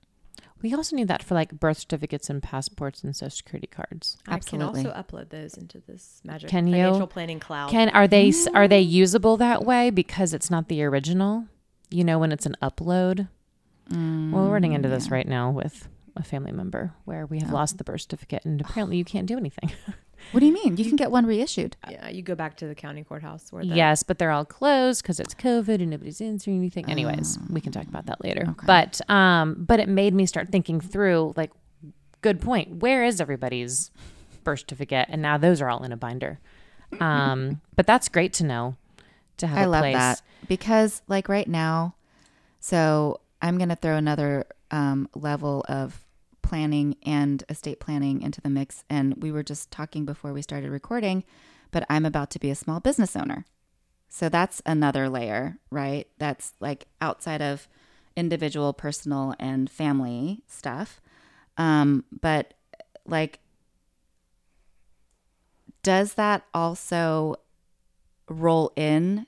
We 0.66 0.74
also 0.74 0.96
need 0.96 1.10
that 1.10 1.22
for 1.22 1.36
like 1.36 1.52
birth 1.60 1.78
certificates 1.78 2.28
and 2.28 2.42
passports 2.42 3.04
and 3.04 3.16
social 3.16 3.30
security 3.30 3.68
cards. 3.68 4.18
Absolutely. 4.28 4.80
i 4.80 4.84
can 4.84 4.92
also 4.92 5.00
upload 5.00 5.30
those 5.30 5.54
into 5.54 5.80
this 5.82 6.22
magic 6.24 6.50
Can 6.50 6.66
you? 6.66 6.74
financial 6.74 7.06
planning 7.06 7.40
cloud 7.40 7.70
Can 7.70 7.90
are 7.90 8.08
they 8.08 8.34
are 8.56 8.68
they 8.68 8.84
mm. 8.84 8.90
usable 8.90 9.38
that 9.38 9.64
way 9.64 9.92
because 9.92 10.34
it's 10.34 10.50
not 10.50 10.68
the 10.68 10.82
original? 10.84 11.46
You 11.92 12.04
know 12.04 12.18
when 12.18 12.32
it's 12.32 12.48
an 12.48 12.56
upload. 12.64 13.28
well, 13.92 14.46
we're 14.46 14.54
running 14.54 14.74
into 14.74 14.90
mm, 14.90 14.94
this 14.94 15.12
right 15.12 15.28
now 15.28 15.52
with 15.52 15.88
a 16.16 16.24
family 16.24 16.52
member 16.52 16.96
where 17.04 17.28
we 17.28 17.38
have 17.42 17.52
oh. 17.52 17.54
lost 17.54 17.78
the 17.78 17.84
birth 17.84 18.02
certificate 18.02 18.44
and 18.44 18.60
apparently 18.60 18.98
you 18.98 19.06
can't 19.06 19.28
do 19.28 19.38
anything. 19.38 19.72
What 20.32 20.40
do 20.40 20.46
you 20.46 20.54
mean? 20.54 20.78
You 20.78 20.86
can 20.86 20.96
get 20.96 21.12
one 21.12 21.26
reissued. 21.26 21.78
yeah 21.90 22.10
you 22.10 22.22
go 22.22 22.36
back 22.36 22.58
to 22.58 22.68
the 22.68 22.76
county 22.76 23.04
courthouse 23.04 23.52
where 23.52 23.64
the 23.64 23.76
yes, 23.76 24.04
but 24.04 24.18
they're 24.18 24.32
all 24.32 24.46
closed 24.46 25.02
because 25.02 25.20
it's 25.20 25.34
COVID 25.34 25.82
and 25.82 25.90
nobody's 25.90 26.22
answering 26.22 26.58
anything. 26.58 26.90
Anyways, 26.90 27.40
we 27.50 27.62
can 27.62 27.72
talk 27.72 27.88
about 27.88 28.06
that 28.08 28.24
later. 28.24 28.56
But 28.66 29.02
um, 29.10 29.56
but 29.58 29.80
it 29.80 29.90
made 29.90 30.14
me 30.14 30.26
start 30.26 30.50
thinking 30.50 30.80
through 30.82 31.34
like, 31.36 31.52
good 32.22 32.42
point. 32.42 32.78
Where 32.78 33.04
is 33.04 33.22
everybody's 33.22 33.92
birth 34.44 34.60
certificate? 34.60 35.08
And 35.10 35.22
now 35.22 35.38
those 35.38 35.62
are 35.62 35.70
all 35.70 35.84
in 35.84 35.92
a 35.92 35.98
binder. 35.98 36.40
Um, 37.00 37.62
but 37.76 37.88
that's 37.88 38.10
great 38.10 38.34
to 38.34 38.46
know. 38.46 38.76
To 39.38 39.48
have 39.48 39.58
I 39.58 39.62
a 39.64 39.70
love 39.70 39.82
place. 39.82 39.96
that 39.96 40.22
because, 40.48 41.02
like, 41.10 41.28
right 41.28 41.48
now, 41.48 41.96
so 42.62 43.20
I'm 43.42 43.58
going 43.58 43.68
to 43.68 43.76
throw 43.76 43.98
another 43.98 44.46
um, 44.72 45.10
level 45.14 45.66
of 45.68 46.05
planning 46.56 46.96
and 47.06 47.44
estate 47.50 47.82
planning 47.82 48.22
into 48.22 48.40
the 48.40 48.50
mix. 48.50 48.86
And 48.90 49.22
we 49.22 49.30
were 49.30 49.44
just 49.44 49.72
talking 49.72 50.06
before 50.06 50.32
we 50.32 50.42
started 50.42 50.72
recording, 50.72 51.26
but 51.70 51.86
I'm 51.90 52.06
about 52.06 52.30
to 52.32 52.40
be 52.40 52.50
a 52.50 52.56
small 52.56 52.80
business 52.80 53.14
owner. 53.14 53.44
So 54.08 54.30
that's 54.30 54.62
another 54.66 55.10
layer, 55.10 55.58
right? 55.70 56.08
That's 56.18 56.54
like 56.62 56.88
outside 57.02 57.42
of 57.42 57.68
individual, 58.16 58.72
personal, 58.72 59.36
and 59.38 59.70
family 59.70 60.44
stuff. 60.48 61.02
Um, 61.58 62.06
but 62.22 62.54
like, 63.06 63.40
does 65.84 66.14
that 66.14 66.46
also 66.54 67.36
roll 68.30 68.72
in 68.78 69.28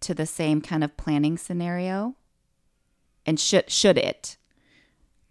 to 0.00 0.14
the 0.14 0.24
same 0.24 0.62
kind 0.62 0.82
of 0.82 0.96
planning 0.96 1.36
scenario? 1.36 2.16
And 3.26 3.38
should 3.38 3.70
should 3.70 3.98
it? 3.98 4.38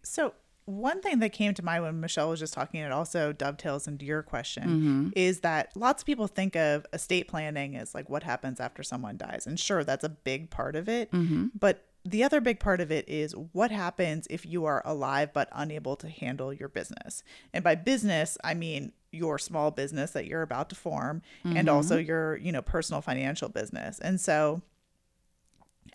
So 0.04 0.36
one 0.65 1.02
thing 1.02 1.19
that 1.19 1.34
came 1.34 1.54
to 1.56 1.63
mind 1.63 1.84
when 1.84 1.99
Michelle 1.99 2.30
was 2.30 2.39
just 2.39 2.54
talking, 2.54 2.80
it 2.82 2.91
also 2.91 3.34
dovetails 3.34 3.88
into 3.88 4.06
your 4.06 4.23
question, 4.23 4.63
Mm-hmm. 4.63 5.10
is 5.15 5.41
that 5.41 5.76
lots 5.76 6.04
of 6.04 6.06
people 6.06 6.28
think 6.28 6.56
of 6.56 6.86
estate 6.93 7.28
planning 7.28 7.76
as 7.76 7.93
like 7.93 8.10
what 8.10 8.23
happens 8.23 8.60
after 8.60 8.84
someone 8.84 9.17
dies. 9.17 9.45
And 9.45 9.60
sure, 9.60 9.84
that's 9.84 10.04
a 10.04 10.10
big 10.10 10.49
part 10.49 10.76
of 10.76 10.88
it. 10.88 11.12
Mm-hmm. 11.12 11.47
But 11.60 11.86
the 12.06 12.23
other 12.23 12.41
big 12.41 12.60
part 12.60 12.82
of 12.82 12.91
it 12.91 13.08
is 13.08 13.34
what 13.54 13.71
happens 13.71 14.28
if 14.30 14.45
you 14.45 14.65
are 14.65 14.82
alive 14.86 15.32
but 15.34 15.47
unable 15.54 15.95
to 15.97 16.10
handle 16.10 16.52
your 16.54 16.67
business. 16.67 17.23
And 17.54 17.63
by 17.63 17.76
business, 17.76 18.38
I 18.43 18.54
mean 18.54 18.91
your 19.12 19.38
small 19.39 19.71
business 19.71 20.12
that 20.12 20.26
you're 20.26 20.41
about 20.41 20.69
to 20.69 20.76
form 20.76 21.21
and 21.45 21.69
also 21.69 21.97
your, 21.97 22.36
you 22.38 22.52
know, 22.52 22.62
personal 22.62 22.99
financial 23.02 23.47
business. 23.47 23.99
And 23.99 24.19
so 24.19 24.62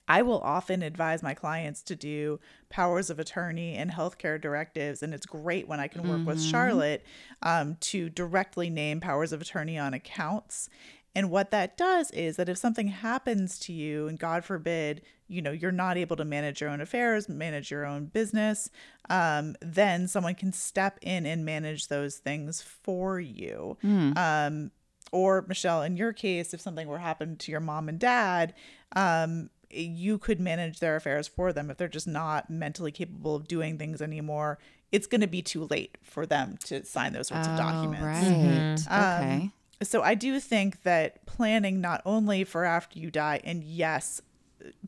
I 0.08 0.22
will 0.22 0.40
often 0.40 0.82
advise 0.82 1.22
my 1.22 1.34
clients 1.34 1.82
to 1.82 1.94
do 1.94 2.40
powers 2.70 3.10
of 3.10 3.18
attorney 3.18 3.74
and 3.74 3.90
healthcare 3.90 4.40
directives. 4.40 5.02
And 5.02 5.12
it's 5.12 5.26
great 5.26 5.68
when 5.68 5.80
I 5.80 5.88
can 5.88 6.08
work 6.08 6.26
with 6.26 6.42
Charlotte 6.42 7.04
um, 7.42 7.76
to 7.80 8.08
directly 8.08 8.70
name 8.70 9.00
powers 9.00 9.32
of 9.32 9.42
attorney 9.42 9.78
on 9.78 9.92
accounts. 9.94 10.70
And 11.14 11.30
what 11.30 11.50
that 11.50 11.76
does 11.76 12.10
is 12.12 12.36
that 12.36 12.48
if 12.48 12.56
something 12.58 12.88
happens 12.88 13.58
to 13.60 13.72
you, 13.72 14.08
and 14.08 14.18
God 14.18 14.44
forbid, 14.44 15.02
you 15.26 15.42
know, 15.42 15.50
you're 15.50 15.72
not 15.72 15.96
able 15.96 16.16
to 16.16 16.24
manage 16.24 16.60
your 16.60 16.70
own 16.70 16.80
affairs, 16.80 17.28
manage 17.28 17.70
your 17.70 17.84
own 17.84 18.06
business, 18.06 18.70
um, 19.10 19.56
then 19.60 20.06
someone 20.08 20.34
can 20.34 20.52
step 20.52 20.98
in 21.02 21.26
and 21.26 21.44
manage 21.44 21.88
those 21.88 22.16
things 22.16 22.62
for 22.62 23.18
you. 23.20 23.76
Um, 24.16 24.70
or 25.10 25.44
Michelle, 25.48 25.82
in 25.82 25.96
your 25.96 26.12
case, 26.12 26.54
if 26.54 26.60
something 26.60 26.86
were 26.86 26.98
to 26.98 27.02
happen 27.02 27.36
to 27.36 27.50
your 27.50 27.60
mom 27.60 27.88
and 27.88 27.98
dad, 27.98 28.54
um, 28.94 29.50
you 29.70 30.18
could 30.18 30.40
manage 30.40 30.80
their 30.80 30.96
affairs 30.96 31.28
for 31.28 31.52
them 31.52 31.70
if 31.70 31.76
they're 31.76 31.88
just 31.88 32.08
not 32.08 32.48
mentally 32.50 32.92
capable 32.92 33.34
of 33.34 33.48
doing 33.48 33.78
things 33.78 34.00
anymore. 34.00 34.58
It's 34.90 35.06
going 35.06 35.20
to 35.20 35.26
be 35.26 35.42
too 35.42 35.66
late 35.66 35.98
for 36.02 36.24
them 36.24 36.58
to 36.64 36.84
sign 36.84 37.12
those 37.12 37.28
sorts 37.28 37.46
of 37.46 37.54
oh, 37.54 37.58
documents. 37.58 38.02
Oh, 38.02 38.06
right. 38.06 38.24
Mm-hmm. 38.24 38.48
Mm-hmm. 38.48 38.92
Um, 38.92 39.24
okay. 39.24 39.50
So 39.82 40.02
I 40.02 40.14
do 40.14 40.40
think 40.40 40.82
that 40.82 41.24
planning 41.26 41.80
not 41.80 42.02
only 42.04 42.44
for 42.44 42.64
after 42.64 42.98
you 42.98 43.10
die, 43.10 43.40
and 43.44 43.62
yes, 43.62 44.20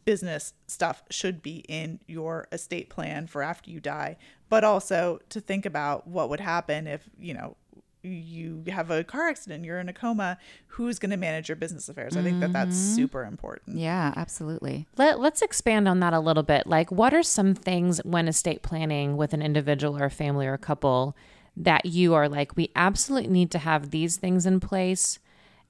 business 0.04 0.52
stuff 0.66 1.02
should 1.10 1.42
be 1.42 1.64
in 1.68 2.00
your 2.06 2.48
estate 2.50 2.88
plan 2.90 3.26
for 3.26 3.42
after 3.42 3.70
you 3.70 3.78
die, 3.78 4.16
but 4.48 4.64
also 4.64 5.20
to 5.28 5.40
think 5.40 5.64
about 5.64 6.06
what 6.06 6.28
would 6.28 6.40
happen 6.40 6.86
if, 6.86 7.08
you 7.18 7.34
know, 7.34 7.56
you 8.02 8.64
have 8.68 8.90
a 8.90 9.04
car 9.04 9.28
accident, 9.28 9.64
you're 9.64 9.78
in 9.78 9.88
a 9.88 9.92
coma, 9.92 10.38
who's 10.68 10.98
going 10.98 11.10
to 11.10 11.16
manage 11.16 11.48
your 11.48 11.56
business 11.56 11.88
affairs? 11.88 12.16
I 12.16 12.22
think 12.22 12.40
that 12.40 12.52
that's 12.52 12.76
mm-hmm. 12.76 12.94
super 12.96 13.24
important. 13.24 13.76
yeah, 13.76 14.12
absolutely. 14.16 14.86
Let, 14.96 15.20
let's 15.20 15.42
expand 15.42 15.86
on 15.88 16.00
that 16.00 16.12
a 16.12 16.20
little 16.20 16.42
bit. 16.42 16.66
Like, 16.66 16.90
what 16.90 17.12
are 17.12 17.22
some 17.22 17.54
things 17.54 17.98
when 18.04 18.28
estate 18.28 18.62
planning 18.62 19.16
with 19.16 19.32
an 19.32 19.42
individual 19.42 19.98
or 19.98 20.04
a 20.04 20.10
family 20.10 20.46
or 20.46 20.54
a 20.54 20.58
couple 20.58 21.16
that 21.56 21.86
you 21.86 22.14
are 22.14 22.28
like, 22.28 22.56
we 22.56 22.70
absolutely 22.74 23.30
need 23.30 23.50
to 23.50 23.58
have 23.58 23.90
these 23.90 24.16
things 24.16 24.46
in 24.46 24.60
place 24.60 25.18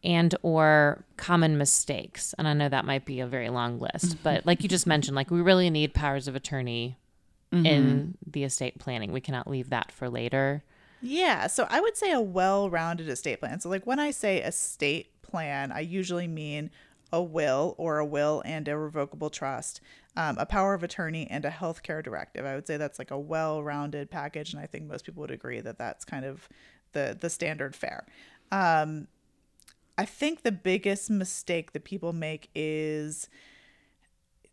and 0.05 0.35
or 0.43 1.05
common 1.17 1.59
mistakes? 1.59 2.35
And 2.39 2.47
I 2.47 2.53
know 2.53 2.69
that 2.69 2.85
might 2.85 3.05
be 3.05 3.21
a 3.21 3.27
very 3.27 3.49
long 3.49 3.81
list, 3.81 4.23
but 4.23 4.47
like 4.47 4.63
you 4.63 4.69
just 4.69 4.87
mentioned, 4.87 5.17
like 5.17 5.31
we 5.31 5.41
really 5.41 5.71
need 5.71 5.95
powers 5.95 6.29
of 6.29 6.37
attorney 6.37 6.97
in 7.53 7.65
mm-hmm. 7.65 8.31
the 8.31 8.45
estate 8.45 8.79
planning. 8.79 9.11
We 9.11 9.21
cannot 9.21 9.51
leave 9.51 9.71
that 9.71 9.91
for 9.91 10.09
later. 10.09 10.63
Yeah, 11.01 11.47
so 11.47 11.67
I 11.71 11.81
would 11.81 11.97
say 11.97 12.13
a 12.13 12.21
well-rounded 12.21 13.09
estate 13.09 13.41
plan. 13.41 13.61
So 13.61 13.69
like 13.69 13.87
when 13.87 13.99
I 13.99 14.11
say 14.11 14.43
estate 14.43 15.11
plan, 15.23 15.73
I 15.73 15.81
usually 15.81 16.29
mean 16.29 16.71
a 17.13 17.23
will 17.23 17.75
or 17.79 17.99
a 17.99 18.05
will 18.05 18.43
and 18.45 18.69
a 18.69 18.77
revocable 18.77 19.31
trust, 19.31 19.81
um, 20.17 20.37
a 20.39 20.47
power 20.47 20.75
of 20.75 20.83
attorney 20.83 21.27
and 21.31 21.45
a 21.45 21.51
healthcare 21.51 22.03
directive. 22.03 22.45
I 22.45 22.55
would 22.55 22.67
say 22.67 22.77
that's 22.77 22.99
like 22.99 23.11
a 23.11 23.19
well-rounded 23.19 24.11
package, 24.11 24.53
and 24.53 24.63
I 24.63 24.67
think 24.67 24.85
most 24.85 25.05
people 25.05 25.23
would 25.23 25.31
agree 25.31 25.61
that 25.61 25.79
that's 25.79 26.05
kind 26.05 26.25
of 26.25 26.49
the 26.93 27.17
the 27.19 27.31
standard 27.31 27.75
fare. 27.75 28.07
Um, 28.53 29.09
I 29.97 30.05
think 30.05 30.43
the 30.43 30.53
biggest 30.53 31.11
mistake 31.11 31.73
that 31.73 31.85
people 31.85 32.13
make 32.13 32.51
is 32.55 33.29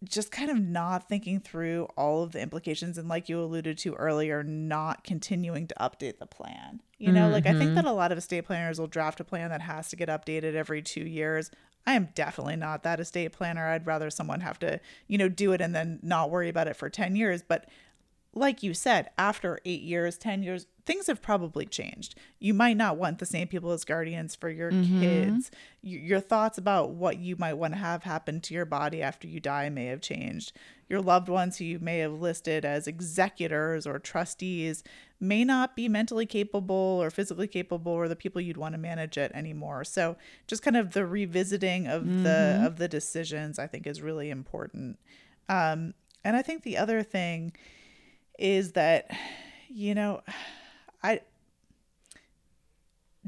just 0.04 0.32
kind 0.32 0.52
of 0.52 0.60
not 0.60 1.10
thinking 1.10 1.40
through 1.40 1.88
all 1.98 2.24
of 2.24 2.32
the 2.32 2.40
implications 2.40 2.98
and 2.98 3.10
like 3.10 3.28
you 3.28 3.42
alluded 3.42 3.78
to 3.80 3.94
earlier 3.96 4.44
not 4.44 5.04
continuing 5.04 5.68
to 5.68 5.76
update 5.80 6.20
the 6.20 6.26
plan. 6.26 6.82
You 7.00 7.12
know 7.12 7.30
like 7.30 7.46
i 7.46 7.52
think 7.52 7.66
mm-hmm. 7.66 7.76
that 7.76 7.86
a 7.86 7.92
lot 7.92 8.12
of 8.12 8.18
estate 8.18 8.46
planners 8.46 8.80
will 8.80 8.88
draft 8.88 9.20
a 9.20 9.24
plan 9.24 9.52
that 9.52 9.62
has 9.62 9.88
to 9.90 9.96
get 9.96 10.10
updated 10.10 10.56
every 10.56 10.82
two 10.82 11.06
years. 11.06 11.52
I 11.86 11.94
am 11.94 12.10
definitely 12.16 12.56
not 12.56 12.84
that 12.84 13.00
estate 13.00 13.34
planner. 13.34 13.68
I'd 13.68 13.86
rather 13.86 14.10
someone 14.10 14.42
have 14.42 14.60
to 14.60 14.80
you 15.08 15.18
know 15.18 15.30
do 15.30 15.54
it 15.54 15.62
and 15.62 15.76
then 15.76 16.00
not 16.02 16.32
worry 16.32 16.50
about 16.50 16.68
it 16.68 16.76
for 16.76 16.90
10 16.90 17.16
years. 17.16 17.44
But 17.44 17.70
like 18.34 18.64
you 18.64 18.74
said, 18.74 19.10
after 19.18 19.60
eight 19.66 19.82
years, 19.82 20.18
10 20.18 20.44
years, 20.44 20.68
things 20.88 21.06
have 21.08 21.22
probably 21.22 21.66
changed. 21.68 22.16
You 22.40 22.54
might 22.56 22.78
not 22.78 22.98
want 22.98 23.20
the 23.20 23.26
same 23.28 23.48
people 23.48 23.72
as 23.72 23.84
guardians 23.84 24.34
for 24.36 24.50
your 24.50 24.72
kids. 25.00 25.52
Y- 25.84 26.02
Your 26.04 26.20
thoughts 26.20 26.58
about 26.58 26.92
what 26.92 27.20
you 27.20 27.36
might 27.38 27.54
want 27.54 27.74
to 27.74 27.80
have 27.80 28.04
happen 28.04 28.42
to 28.42 28.54
your 28.56 28.66
body 28.66 29.04
after 29.04 29.28
you 29.28 29.40
die 29.40 29.70
may 29.70 29.86
have 29.88 30.02
changed. 30.02 30.54
Your 30.90 31.02
loved 31.02 31.28
ones 31.30 31.58
who 31.58 31.66
you 31.66 31.80
may 31.80 32.00
have 32.00 32.14
listed 32.14 32.64
as 32.66 32.88
executors 32.88 33.86
or 33.86 34.00
trustees 34.00 34.84
may 35.20 35.44
not 35.44 35.76
be 35.76 35.90
mentally 35.90 36.26
capable 36.26 37.00
or 37.04 37.10
physically 37.10 37.48
capable 37.48 37.92
or 37.92 38.08
the 38.08 38.16
people 38.16 38.40
you'd 38.40 38.56
want 38.58 38.74
to 38.74 38.80
manage 38.80 39.18
it 39.18 39.32
anymore. 39.36 39.84
So 39.84 40.16
just 40.48 40.64
kind 40.64 40.78
of 40.78 40.94
the 40.94 41.06
revisiting 41.06 41.88
of 41.88 42.24
the 42.24 42.60
of 42.64 42.78
the 42.78 42.88
decisions 42.88 43.60
I 43.60 43.68
think 43.68 43.86
is 43.86 44.02
really 44.02 44.30
important. 44.30 44.98
Um, 45.50 45.94
and 46.24 46.36
I 46.38 46.42
think 46.42 46.64
the 46.64 46.78
other 46.78 47.04
thing 47.04 47.52
is 48.40 48.72
that 48.74 49.12
you 49.70 49.94
know 49.94 50.22
i 51.04 51.20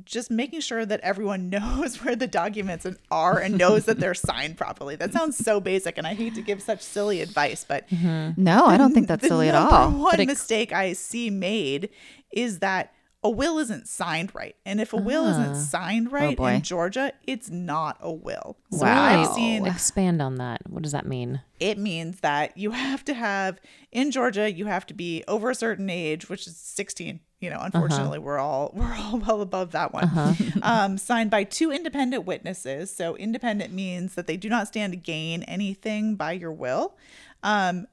just 0.05 0.31
making 0.31 0.61
sure 0.61 0.85
that 0.85 0.99
everyone 1.01 1.49
knows 1.49 2.03
where 2.03 2.15
the 2.15 2.27
documents 2.27 2.85
are 3.11 3.39
and 3.39 3.57
knows 3.57 3.85
that 3.85 3.99
they're 3.99 4.13
signed 4.13 4.57
properly 4.57 4.95
that 4.95 5.11
sounds 5.13 5.37
so 5.37 5.59
basic 5.59 5.97
and 5.97 6.07
i 6.07 6.13
hate 6.13 6.35
to 6.35 6.41
give 6.41 6.61
such 6.61 6.81
silly 6.81 7.21
advice 7.21 7.65
but 7.67 7.87
mm-hmm. 7.89 8.41
No, 8.41 8.65
I 8.65 8.77
don't 8.77 8.93
think 8.93 9.07
that's 9.07 9.21
the 9.21 9.27
silly 9.27 9.49
at 9.49 9.55
all. 9.55 9.91
one 9.91 10.25
mistake 10.25 10.71
i 10.71 10.93
see 10.93 11.29
made 11.29 11.89
is 12.31 12.59
that 12.59 12.93
a 13.23 13.29
will 13.29 13.59
isn't 13.59 13.85
signed 13.87 14.33
right 14.33 14.55
and 14.65 14.79
if 14.79 14.93
a 14.93 14.97
will 14.97 15.25
isn't 15.27 15.55
signed 15.55 16.09
right 16.11 16.37
boy. 16.37 16.53
in 16.53 16.61
georgia 16.61 17.11
it's 17.27 17.49
not 17.49 17.97
a 17.99 18.11
will 18.11 18.55
so 18.71 18.79
Wow. 18.85 19.03
i've 19.03 19.27
seen 19.35 19.65
Expand 19.65 20.21
on 20.21 20.35
that. 20.35 20.61
What 20.69 20.83
does 20.83 20.93
that 20.93 21.05
mean? 21.05 21.41
it 21.59 21.77
means 21.77 22.21
that 22.21 22.55
you 22.57 22.71
have 22.71 23.03
to 23.03 23.13
have 23.13 23.59
in 23.91 24.11
Georgia 24.11 24.49
you 24.49 24.65
have 24.67 24.85
to 24.85 24.93
be 24.93 25.23
over 25.27 25.49
a 25.49 25.55
certain 25.55 25.89
age 25.89 26.29
which 26.29 26.47
is 26.47 26.55
16 26.55 27.19
you 27.41 27.49
know 27.49 27.59
unfortunately 27.59 28.19
we're 28.19 28.37
all 28.39 28.71
we're 28.75 28.93
all 28.97 29.17
well 29.19 29.41
above 29.41 29.71
that 29.71 29.91
one 29.93 30.09
um, 30.61 30.97
signed 30.97 31.29
by 31.29 31.43
two 31.43 31.71
independent 31.71 32.23
witnesses 32.25 32.89
so 32.95 33.17
independent 33.17 33.73
means 33.73 34.15
that 34.15 34.27
they 34.27 34.37
do 34.37 34.47
not 34.47 34.67
stand 34.67 34.93
to 34.93 34.97
gain 34.97 35.43
anything 35.43 36.15
by 36.15 36.31
your 36.31 36.53
will 36.53 36.95
um, 37.43 37.87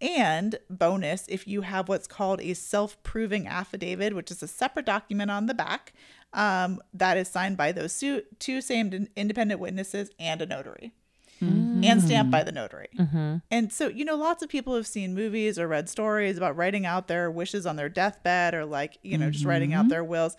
and 0.00 0.58
bonus 0.70 1.24
if 1.28 1.46
you 1.46 1.62
have 1.62 1.88
what's 1.88 2.06
called 2.06 2.40
a 2.40 2.54
self-proving 2.54 3.46
affidavit 3.46 4.14
which 4.14 4.30
is 4.30 4.42
a 4.42 4.48
separate 4.48 4.86
document 4.86 5.30
on 5.30 5.46
the 5.46 5.54
back 5.54 5.92
um, 6.32 6.80
that 6.92 7.16
is 7.16 7.28
signed 7.28 7.56
by 7.56 7.72
those 7.72 7.98
two, 7.98 8.22
two 8.38 8.60
same 8.60 9.08
independent 9.16 9.60
witnesses 9.60 10.10
and 10.18 10.42
a 10.42 10.46
notary 10.46 10.92
and 11.40 12.02
stamped 12.02 12.32
by 12.32 12.42
the 12.42 12.50
notary. 12.52 12.88
And 13.50 13.72
so, 13.72 13.88
you 13.88 14.04
know, 14.04 14.16
lots 14.16 14.42
of 14.42 14.48
people 14.48 14.74
have 14.74 14.86
seen 14.88 15.14
movies 15.14 15.58
or 15.58 15.68
read 15.68 15.88
stories 15.88 16.36
about 16.36 16.56
writing 16.56 16.84
out 16.84 17.06
their 17.06 17.30
wishes 17.30 17.64
on 17.64 17.76
their 17.76 17.88
deathbed 17.88 18.54
or 18.54 18.64
like, 18.64 18.98
you 19.02 19.16
know, 19.16 19.30
just 19.30 19.44
writing 19.44 19.72
out 19.72 19.88
their 19.88 20.02
wills. 20.02 20.36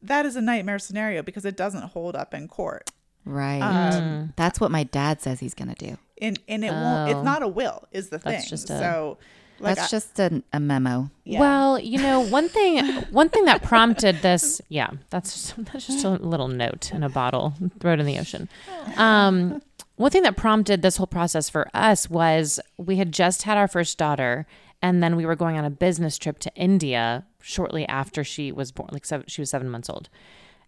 That 0.00 0.24
is 0.24 0.36
a 0.36 0.40
nightmare 0.40 0.78
scenario 0.78 1.22
because 1.22 1.44
it 1.44 1.56
doesn't 1.56 1.82
hold 1.90 2.16
up 2.16 2.32
in 2.32 2.48
court. 2.48 2.90
Right. 3.24 3.60
Um, 3.60 4.32
That's 4.36 4.58
what 4.58 4.70
my 4.70 4.84
dad 4.84 5.20
says 5.20 5.40
he's 5.40 5.54
going 5.54 5.74
to 5.74 5.86
do. 5.86 5.98
And 6.20 6.38
and 6.48 6.64
it 6.64 6.70
won't 6.72 7.10
it's 7.10 7.16
Oh. 7.18 7.22
not 7.22 7.42
a 7.42 7.48
will 7.48 7.86
is 7.92 8.08
the 8.08 8.18
That's 8.18 8.44
thing. 8.44 8.48
just 8.50 8.70
a- 8.70 8.78
so 8.78 9.18
like 9.60 9.74
That's 9.76 9.92
I- 9.92 9.96
just 9.96 10.18
a, 10.20 10.42
a 10.52 10.60
memo. 10.60 11.10
yeah. 11.24 11.40
Well, 11.40 11.78
you 11.80 11.98
know, 11.98 12.20
one 12.20 12.48
thing 12.48 12.84
one 13.10 13.28
thing 13.28 13.44
that 13.46 13.62
prompted 13.62 14.22
this, 14.22 14.60
yeah, 14.68 14.90
that's 15.10 15.32
just, 15.32 15.64
that's 15.72 15.86
just 15.86 16.04
a 16.04 16.10
little 16.10 16.48
note 16.48 16.92
in 16.92 17.02
a 17.02 17.08
bottle, 17.08 17.54
throw 17.80 17.92
it 17.94 18.00
in 18.00 18.06
the 18.06 18.18
ocean. 18.18 18.48
Um, 18.96 19.60
one 19.96 20.10
thing 20.12 20.22
that 20.22 20.36
prompted 20.36 20.82
this 20.82 20.96
whole 20.96 21.08
process 21.08 21.48
for 21.48 21.68
us 21.74 22.08
was 22.08 22.60
we 22.76 22.96
had 22.96 23.10
just 23.12 23.42
had 23.42 23.58
our 23.58 23.66
first 23.66 23.98
daughter 23.98 24.46
and 24.80 25.02
then 25.02 25.16
we 25.16 25.26
were 25.26 25.34
going 25.34 25.58
on 25.58 25.64
a 25.64 25.70
business 25.70 26.18
trip 26.18 26.38
to 26.38 26.54
India 26.54 27.24
shortly 27.42 27.84
after 27.88 28.22
she 28.22 28.52
was 28.52 28.70
born 28.70 28.90
like 28.92 29.04
seven, 29.04 29.24
she 29.26 29.40
was 29.42 29.50
7 29.50 29.68
months 29.68 29.90
old. 29.90 30.08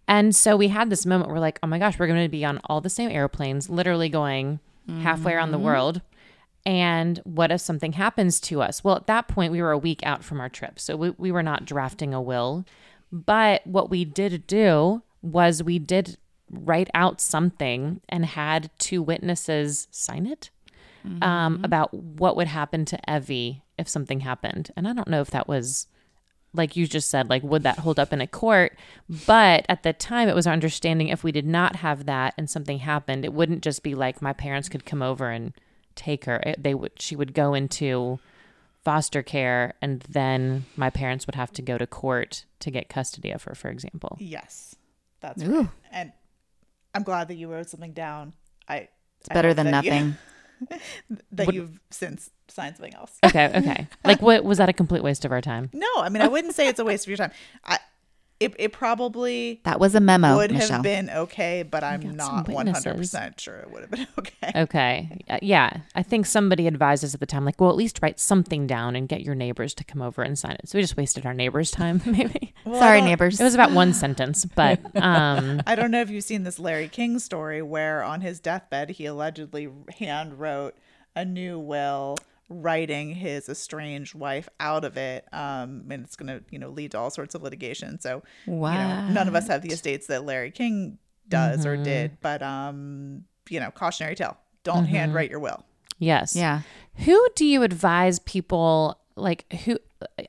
And 0.08 0.34
so 0.34 0.56
we 0.56 0.66
had 0.68 0.90
this 0.90 1.06
moment 1.06 1.30
where 1.30 1.38
like, 1.38 1.60
oh 1.62 1.68
my 1.68 1.78
gosh, 1.78 1.96
we're 1.96 2.08
going 2.08 2.24
to 2.24 2.28
be 2.28 2.44
on 2.44 2.60
all 2.64 2.80
the 2.80 2.90
same 2.90 3.08
airplanes, 3.10 3.70
literally 3.70 4.08
going 4.08 4.58
halfway 5.02 5.34
around 5.34 5.52
the 5.52 5.58
world. 5.58 6.00
And 6.66 7.18
what 7.24 7.50
if 7.50 7.60
something 7.60 7.92
happens 7.92 8.38
to 8.40 8.60
us? 8.60 8.84
Well, 8.84 8.96
at 8.96 9.06
that 9.06 9.28
point, 9.28 9.52
we 9.52 9.62
were 9.62 9.70
a 9.70 9.78
week 9.78 10.00
out 10.04 10.22
from 10.22 10.40
our 10.40 10.48
trip. 10.48 10.78
So 10.78 10.96
we, 10.96 11.10
we 11.10 11.32
were 11.32 11.42
not 11.42 11.64
drafting 11.64 12.12
a 12.12 12.20
will. 12.20 12.64
But 13.10 13.66
what 13.66 13.90
we 13.90 14.04
did 14.04 14.46
do 14.46 15.02
was 15.22 15.62
we 15.62 15.78
did 15.78 16.18
write 16.50 16.90
out 16.94 17.20
something 17.20 18.00
and 18.08 18.24
had 18.26 18.70
two 18.78 19.02
witnesses 19.02 19.88
sign 19.90 20.26
it 20.26 20.50
um, 21.22 21.60
about 21.64 21.94
what 21.94 22.36
would 22.36 22.48
happen 22.48 22.84
to 22.84 22.98
Evie 23.08 23.62
if 23.78 23.88
something 23.88 24.20
happened. 24.20 24.70
And 24.76 24.86
I 24.86 24.92
don't 24.92 25.08
know 25.08 25.22
if 25.22 25.30
that 25.30 25.48
was 25.48 25.86
like 26.52 26.74
you 26.76 26.86
just 26.86 27.08
said, 27.10 27.30
like, 27.30 27.42
would 27.42 27.62
that 27.62 27.78
hold 27.78 27.98
up 27.98 28.12
in 28.12 28.20
a 28.20 28.26
court? 28.26 28.76
But 29.26 29.64
at 29.68 29.82
the 29.82 29.92
time, 29.92 30.28
it 30.28 30.34
was 30.34 30.46
our 30.46 30.52
understanding 30.52 31.08
if 31.08 31.22
we 31.22 31.32
did 31.32 31.46
not 31.46 31.76
have 31.76 32.06
that 32.06 32.34
and 32.36 32.50
something 32.50 32.78
happened, 32.78 33.24
it 33.24 33.32
wouldn't 33.32 33.62
just 33.62 33.82
be 33.82 33.94
like 33.94 34.20
my 34.20 34.32
parents 34.32 34.68
could 34.68 34.84
come 34.84 35.02
over 35.02 35.30
and 35.30 35.52
take 35.94 36.24
her. 36.24 36.36
It, 36.44 36.62
they 36.62 36.74
would, 36.74 36.92
she 37.00 37.14
would 37.14 37.34
go 37.34 37.54
into 37.54 38.18
foster 38.82 39.22
care, 39.22 39.74
and 39.82 40.00
then 40.08 40.64
my 40.74 40.88
parents 40.90 41.26
would 41.26 41.34
have 41.34 41.52
to 41.52 41.62
go 41.62 41.76
to 41.78 41.86
court 41.86 42.46
to 42.60 42.70
get 42.70 42.88
custody 42.88 43.30
of 43.30 43.42
her, 43.44 43.54
for 43.54 43.68
example. 43.68 44.16
Yes, 44.18 44.74
that's 45.20 45.42
Ooh. 45.42 45.60
right. 45.60 45.68
And 45.92 46.12
I'm 46.94 47.02
glad 47.02 47.28
that 47.28 47.34
you 47.34 47.52
wrote 47.52 47.68
something 47.68 47.92
down. 47.92 48.32
I 48.68 48.88
It's 49.20 49.28
better 49.28 49.52
than 49.54 49.70
nothing. 49.70 50.06
you- 50.06 50.14
that 51.32 51.52
you've 51.52 51.80
since 51.90 52.30
signed 52.48 52.76
something 52.76 52.94
else. 52.94 53.18
Okay, 53.24 53.50
okay. 53.54 53.86
like, 54.04 54.20
what 54.20 54.44
was 54.44 54.58
that 54.58 54.68
a 54.68 54.72
complete 54.72 55.02
waste 55.02 55.24
of 55.24 55.32
our 55.32 55.40
time? 55.40 55.70
No, 55.72 55.88
I 55.98 56.08
mean 56.08 56.22
I 56.22 56.28
wouldn't 56.28 56.54
say 56.54 56.68
it's 56.68 56.80
a 56.80 56.84
waste 56.84 57.04
of 57.04 57.08
your 57.08 57.16
time. 57.16 57.32
I 57.64 57.78
it, 58.40 58.54
it 58.58 58.72
probably 58.72 59.60
That 59.64 59.78
was 59.78 59.94
a 59.94 60.00
memo, 60.00 60.36
would 60.36 60.50
Michelle. 60.50 60.68
have 60.76 60.82
been 60.82 61.10
okay, 61.10 61.62
but 61.62 61.84
I'm 61.84 62.16
not 62.16 62.46
100% 62.46 63.38
sure 63.38 63.56
it 63.56 63.70
would 63.70 63.82
have 63.82 63.90
been 63.90 64.06
okay. 64.18 64.52
Okay. 64.56 65.24
Uh, 65.28 65.38
yeah. 65.42 65.80
I 65.94 66.02
think 66.02 66.24
somebody 66.26 66.66
advised 66.66 67.04
us 67.04 67.12
at 67.14 67.20
the 67.20 67.26
time, 67.26 67.44
like, 67.44 67.60
well, 67.60 67.70
at 67.70 67.76
least 67.76 68.00
write 68.02 68.18
something 68.18 68.66
down 68.66 68.96
and 68.96 69.08
get 69.08 69.20
your 69.20 69.34
neighbors 69.34 69.74
to 69.74 69.84
come 69.84 70.00
over 70.00 70.22
and 70.22 70.38
sign 70.38 70.52
it. 70.52 70.68
So 70.68 70.78
we 70.78 70.82
just 70.82 70.96
wasted 70.96 71.26
our 71.26 71.34
neighbors' 71.34 71.70
time, 71.70 72.00
maybe. 72.06 72.54
Well, 72.64 72.80
Sorry, 72.80 73.02
neighbors. 73.02 73.38
It 73.38 73.44
was 73.44 73.54
about 73.54 73.72
one 73.72 73.92
sentence, 74.04 74.46
but 74.46 74.80
um, 74.96 75.60
I 75.66 75.74
don't 75.74 75.90
know 75.90 76.00
if 76.00 76.08
you've 76.10 76.24
seen 76.24 76.42
this 76.44 76.58
Larry 76.58 76.88
King 76.88 77.18
story 77.18 77.60
where 77.60 78.02
on 78.02 78.22
his 78.22 78.40
deathbed 78.40 78.90
he 78.90 79.04
allegedly 79.06 79.68
hand 79.98 80.40
wrote 80.40 80.74
a 81.14 81.24
new 81.24 81.58
will 81.58 82.16
writing 82.50 83.14
his 83.14 83.48
estranged 83.48 84.14
wife 84.14 84.48
out 84.58 84.84
of 84.84 84.96
it 84.96 85.24
um 85.32 85.84
and 85.88 86.04
it's 86.04 86.16
going 86.16 86.26
to 86.26 86.44
you 86.50 86.58
know 86.58 86.68
lead 86.68 86.90
to 86.90 86.98
all 86.98 87.08
sorts 87.08 87.34
of 87.34 87.42
litigation 87.42 87.98
so 88.00 88.22
you 88.72 88.78
know 88.78 89.08
none 89.12 89.28
of 89.28 89.34
us 89.34 89.46
have 89.46 89.62
the 89.62 89.70
estates 89.70 90.08
that 90.08 90.24
Larry 90.24 90.50
King 90.50 90.98
does 91.28 91.64
or 91.64 91.76
did 91.76 92.18
but 92.20 92.42
um 92.42 93.24
you 93.48 93.60
know 93.60 93.70
cautionary 93.70 94.16
tale 94.16 94.36
don't 94.64 94.84
handwrite 94.86 95.30
your 95.30 95.38
will 95.38 95.64
yes. 96.00 96.34
yeah. 96.34 96.62
Who 97.04 97.28
do 97.36 97.46
you 97.46 97.62
advise 97.62 98.18
people 98.18 98.98
like 99.14 99.50
who, 99.64 99.78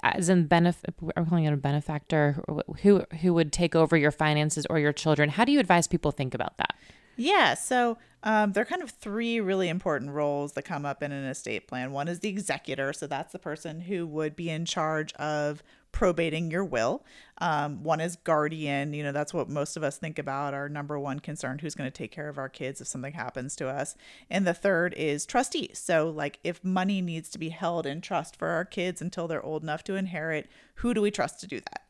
as 0.03 0.29
in 0.29 0.45
benefit? 0.45 0.93
Are 1.15 1.23
we 1.23 1.29
calling 1.29 1.45
it 1.45 1.53
a 1.53 1.57
benefactor? 1.57 2.43
Who 2.81 3.03
who 3.21 3.34
would 3.34 3.51
take 3.51 3.75
over 3.75 3.97
your 3.97 4.12
finances 4.12 4.67
or 4.69 4.77
your 4.77 4.93
children? 4.93 5.29
How 5.29 5.45
do 5.45 5.51
you 5.51 5.60
advise 5.60 5.88
people 5.88 6.12
think 6.12 6.34
about 6.34 6.57
that? 6.57 6.75
Yeah, 7.15 7.54
so 7.54 7.97
um, 8.24 8.52
there 8.52 8.62
are 8.62 8.65
kind 8.65 8.84
of 8.84 8.91
three 8.91 9.39
really 9.39 9.69
important 9.69 10.12
roles 10.12 10.54
that 10.54 10.63
come 10.63 10.86
up 10.86 11.02
in 11.02 11.12
an 11.12 11.26
estate 11.26 11.67
plan. 11.67 11.91
One 11.91 12.08
is 12.08 12.19
the 12.19 12.30
executor, 12.30 12.93
so 12.93 13.08
that's 13.08 13.32
the 13.32 13.39
person 13.39 13.82
who 13.82 14.06
would 14.08 14.36
be 14.36 14.50
in 14.50 14.65
charge 14.65 15.13
of 15.13 15.63
probating 15.91 16.50
your 16.50 16.63
will. 16.63 17.04
Um, 17.39 17.84
one 17.84 18.00
is 18.00 18.15
guardian, 18.15 18.93
you 18.93 19.04
know, 19.04 19.12
that's 19.12 19.34
what 19.34 19.50
most 19.50 19.76
of 19.76 19.84
us 19.84 19.97
think 19.97 20.19
about 20.19 20.54
our 20.54 20.69
number 20.69 20.97
one 20.97 21.19
concern 21.19 21.60
who's 21.60 21.76
going 21.76 21.89
to 21.89 21.95
take 21.95 22.12
care 22.12 22.30
of 22.30 22.38
our 22.38 22.47
kids 22.47 22.80
if 22.80 22.88
something 22.88 23.13
happens 23.13 23.56
to 23.58 23.67
us. 23.67 23.95
And 24.30 24.47
the 24.47 24.54
third 24.54 24.93
is 24.95 25.26
trustee. 25.26 25.71
So, 25.74 26.10
like, 26.10 26.39
if 26.43 26.63
money 26.63 27.02
needs 27.02 27.30
to 27.32 27.39
be 27.39 27.50
held 27.50 27.86
in 27.86 28.02
trust 28.02 28.38
for 28.38 28.50
our 28.50 28.63
kids 28.63 29.02
until 29.02 29.28
they're 29.28 29.43
old 29.43 29.63
enough 29.63 29.84
to 29.86 29.95
inherit, 29.95 30.50
who 30.76 30.93
do 30.93 31.02
we 31.02 31.12
trust 31.12 31.41
to 31.41 31.47
do 31.47 31.60
that? 31.60 31.82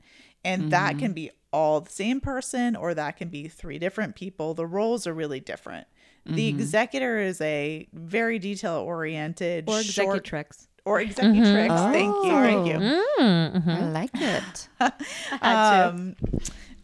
And 0.44 0.72
that 0.72 0.98
can 0.98 1.14
be 1.14 1.30
all 1.54 1.82
the 1.82 1.92
same 1.92 2.22
person 2.22 2.76
or 2.76 2.94
that 2.94 3.18
can 3.18 3.30
be 3.30 3.48
three 3.48 3.78
different 3.80 4.16
people. 4.16 4.54
The 4.54 4.66
roles 4.66 5.06
are 5.08 5.14
really 5.14 5.40
different. 5.40 5.88
The 6.26 6.48
executor 6.50 7.18
is 7.20 7.42
a 7.42 7.88
very 7.94 8.38
detail 8.38 8.76
oriented 8.76 9.68
Or 9.68 9.82
short 9.82 10.18
executrix. 10.20 10.68
or 10.86 11.00
executrix. 11.00 11.74
Thank 11.92 12.14
you. 12.26 12.32
Thank 12.32 12.68
you. 12.68 12.74
Mm-hmm. 12.76 13.70
I 13.70 13.90
like 13.90 14.12
it. 14.14 14.70
Um, 15.42 16.16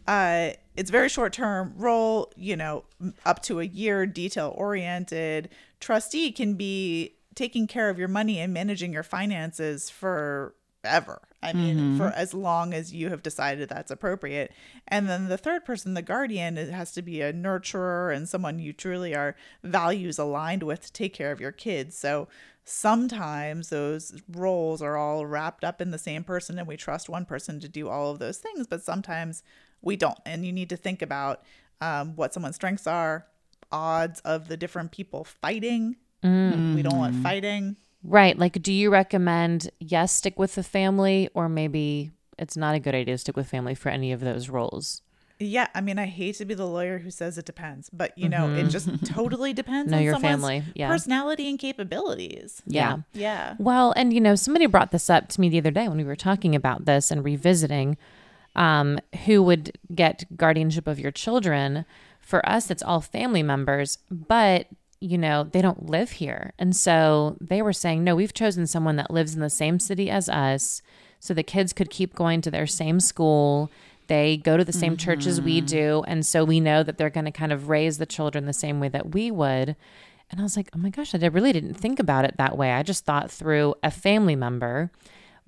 uh, 0.08 0.50
it's 0.76 0.90
very 0.90 1.08
short 1.08 1.32
term 1.32 1.72
role, 1.76 2.32
you 2.36 2.56
know, 2.56 2.84
up 3.24 3.42
to 3.44 3.60
a 3.60 3.64
year, 3.64 4.06
detail 4.06 4.52
oriented. 4.56 5.50
Trustee 5.80 6.32
can 6.32 6.54
be 6.54 7.14
taking 7.34 7.66
care 7.68 7.90
of 7.90 7.98
your 7.98 8.08
money 8.08 8.40
and 8.40 8.52
managing 8.52 8.92
your 8.92 9.02
finances 9.04 9.88
forever. 9.90 11.22
I 11.42 11.52
mean, 11.52 11.96
for 11.96 12.08
as 12.08 12.34
long 12.34 12.74
as 12.74 12.92
you 12.92 13.10
have 13.10 13.22
decided 13.22 13.68
that's 13.68 13.92
appropriate. 13.92 14.52
And 14.88 15.08
then 15.08 15.28
the 15.28 15.38
third 15.38 15.64
person, 15.64 15.94
the 15.94 16.02
guardian, 16.02 16.58
it 16.58 16.70
has 16.70 16.90
to 16.92 17.02
be 17.02 17.20
a 17.20 17.32
nurturer 17.32 18.14
and 18.14 18.28
someone 18.28 18.58
you 18.58 18.72
truly 18.72 19.14
are 19.14 19.36
values 19.62 20.18
aligned 20.18 20.64
with 20.64 20.80
to 20.86 20.92
take 20.92 21.14
care 21.14 21.30
of 21.30 21.40
your 21.40 21.52
kids. 21.52 21.96
So 21.96 22.26
sometimes 22.64 23.70
those 23.70 24.20
roles 24.28 24.82
are 24.82 24.96
all 24.96 25.26
wrapped 25.26 25.62
up 25.64 25.80
in 25.80 25.90
the 25.90 25.98
same 25.98 26.24
person 26.24 26.58
and 26.58 26.66
we 26.66 26.76
trust 26.76 27.08
one 27.08 27.24
person 27.24 27.60
to 27.60 27.68
do 27.68 27.88
all 27.88 28.10
of 28.10 28.18
those 28.18 28.38
things, 28.38 28.66
but 28.66 28.82
sometimes 28.82 29.42
we 29.80 29.96
don't. 29.96 30.18
And 30.26 30.44
you 30.44 30.52
need 30.52 30.68
to 30.70 30.76
think 30.76 31.02
about 31.02 31.42
um, 31.80 32.16
what 32.16 32.34
someone's 32.34 32.56
strengths 32.56 32.86
are, 32.86 33.26
odds 33.70 34.20
of 34.20 34.48
the 34.48 34.56
different 34.56 34.90
people 34.90 35.22
fighting. 35.24 35.96
We 36.74 36.82
don't 36.82 36.98
want 36.98 37.14
fighting. 37.22 37.76
Right. 38.02 38.38
Like, 38.38 38.62
do 38.62 38.72
you 38.72 38.90
recommend 38.90 39.70
yes, 39.80 40.12
stick 40.12 40.38
with 40.38 40.54
the 40.54 40.62
family, 40.62 41.28
or 41.34 41.48
maybe 41.48 42.12
it's 42.38 42.56
not 42.56 42.74
a 42.74 42.80
good 42.80 42.94
idea 42.94 43.14
to 43.14 43.18
stick 43.18 43.36
with 43.36 43.48
family 43.48 43.74
for 43.74 43.88
any 43.88 44.12
of 44.12 44.20
those 44.20 44.48
roles? 44.48 45.02
Yeah, 45.40 45.68
I 45.72 45.80
mean, 45.80 46.00
I 46.00 46.06
hate 46.06 46.36
to 46.36 46.44
be 46.44 46.54
the 46.54 46.66
lawyer 46.66 46.98
who 46.98 47.10
says 47.12 47.38
it 47.38 47.44
depends, 47.44 47.88
but 47.90 48.16
you 48.18 48.28
know, 48.28 48.52
it 48.54 48.68
just 48.70 49.04
totally 49.06 49.52
depends 49.52 49.88
Know 49.90 49.98
on 49.98 50.02
your 50.02 50.14
someone's 50.14 50.34
family, 50.34 50.64
yeah. 50.74 50.88
personality 50.88 51.48
and 51.48 51.58
capabilities. 51.58 52.60
Yeah. 52.66 52.98
Yeah. 53.12 53.54
Well, 53.58 53.92
and 53.96 54.12
you 54.12 54.20
know, 54.20 54.34
somebody 54.34 54.66
brought 54.66 54.90
this 54.90 55.08
up 55.08 55.28
to 55.28 55.40
me 55.40 55.48
the 55.48 55.58
other 55.58 55.70
day 55.70 55.86
when 55.86 55.96
we 55.96 56.04
were 56.04 56.16
talking 56.16 56.56
about 56.56 56.86
this 56.86 57.12
and 57.12 57.24
revisiting 57.24 57.96
um, 58.56 58.98
who 59.26 59.42
would 59.44 59.78
get 59.94 60.24
guardianship 60.36 60.88
of 60.88 60.98
your 60.98 61.12
children. 61.12 61.84
For 62.20 62.46
us, 62.46 62.70
it's 62.70 62.82
all 62.82 63.00
family 63.00 63.42
members, 63.42 63.98
but 64.10 64.66
you 65.00 65.18
know, 65.18 65.44
they 65.44 65.62
don't 65.62 65.86
live 65.86 66.12
here. 66.12 66.52
And 66.58 66.74
so 66.74 67.36
they 67.40 67.62
were 67.62 67.72
saying, 67.72 68.04
no, 68.04 68.16
we've 68.16 68.34
chosen 68.34 68.66
someone 68.66 68.96
that 68.96 69.10
lives 69.10 69.34
in 69.34 69.40
the 69.40 69.50
same 69.50 69.78
city 69.78 70.10
as 70.10 70.28
us. 70.28 70.82
So 71.20 71.34
the 71.34 71.42
kids 71.42 71.72
could 71.72 71.90
keep 71.90 72.14
going 72.14 72.40
to 72.42 72.50
their 72.50 72.66
same 72.66 73.00
school. 73.00 73.70
They 74.08 74.38
go 74.38 74.56
to 74.56 74.64
the 74.64 74.72
same 74.72 74.96
church 74.96 75.26
as 75.26 75.40
we 75.40 75.58
mm-hmm. 75.58 75.66
do. 75.66 76.04
And 76.06 76.24
so 76.24 76.44
we 76.44 76.60
know 76.60 76.82
that 76.82 76.96
they're 76.96 77.10
going 77.10 77.26
to 77.26 77.30
kind 77.30 77.52
of 77.52 77.68
raise 77.68 77.98
the 77.98 78.06
children 78.06 78.46
the 78.46 78.52
same 78.52 78.80
way 78.80 78.88
that 78.88 79.12
we 79.12 79.30
would. 79.30 79.76
And 80.30 80.40
I 80.40 80.42
was 80.42 80.56
like, 80.56 80.70
oh 80.74 80.78
my 80.78 80.90
gosh, 80.90 81.14
I 81.14 81.26
really 81.26 81.52
didn't 81.52 81.74
think 81.74 81.98
about 81.98 82.24
it 82.24 82.36
that 82.36 82.56
way. 82.56 82.72
I 82.72 82.82
just 82.82 83.04
thought 83.04 83.30
through 83.30 83.74
a 83.82 83.90
family 83.90 84.36
member. 84.36 84.90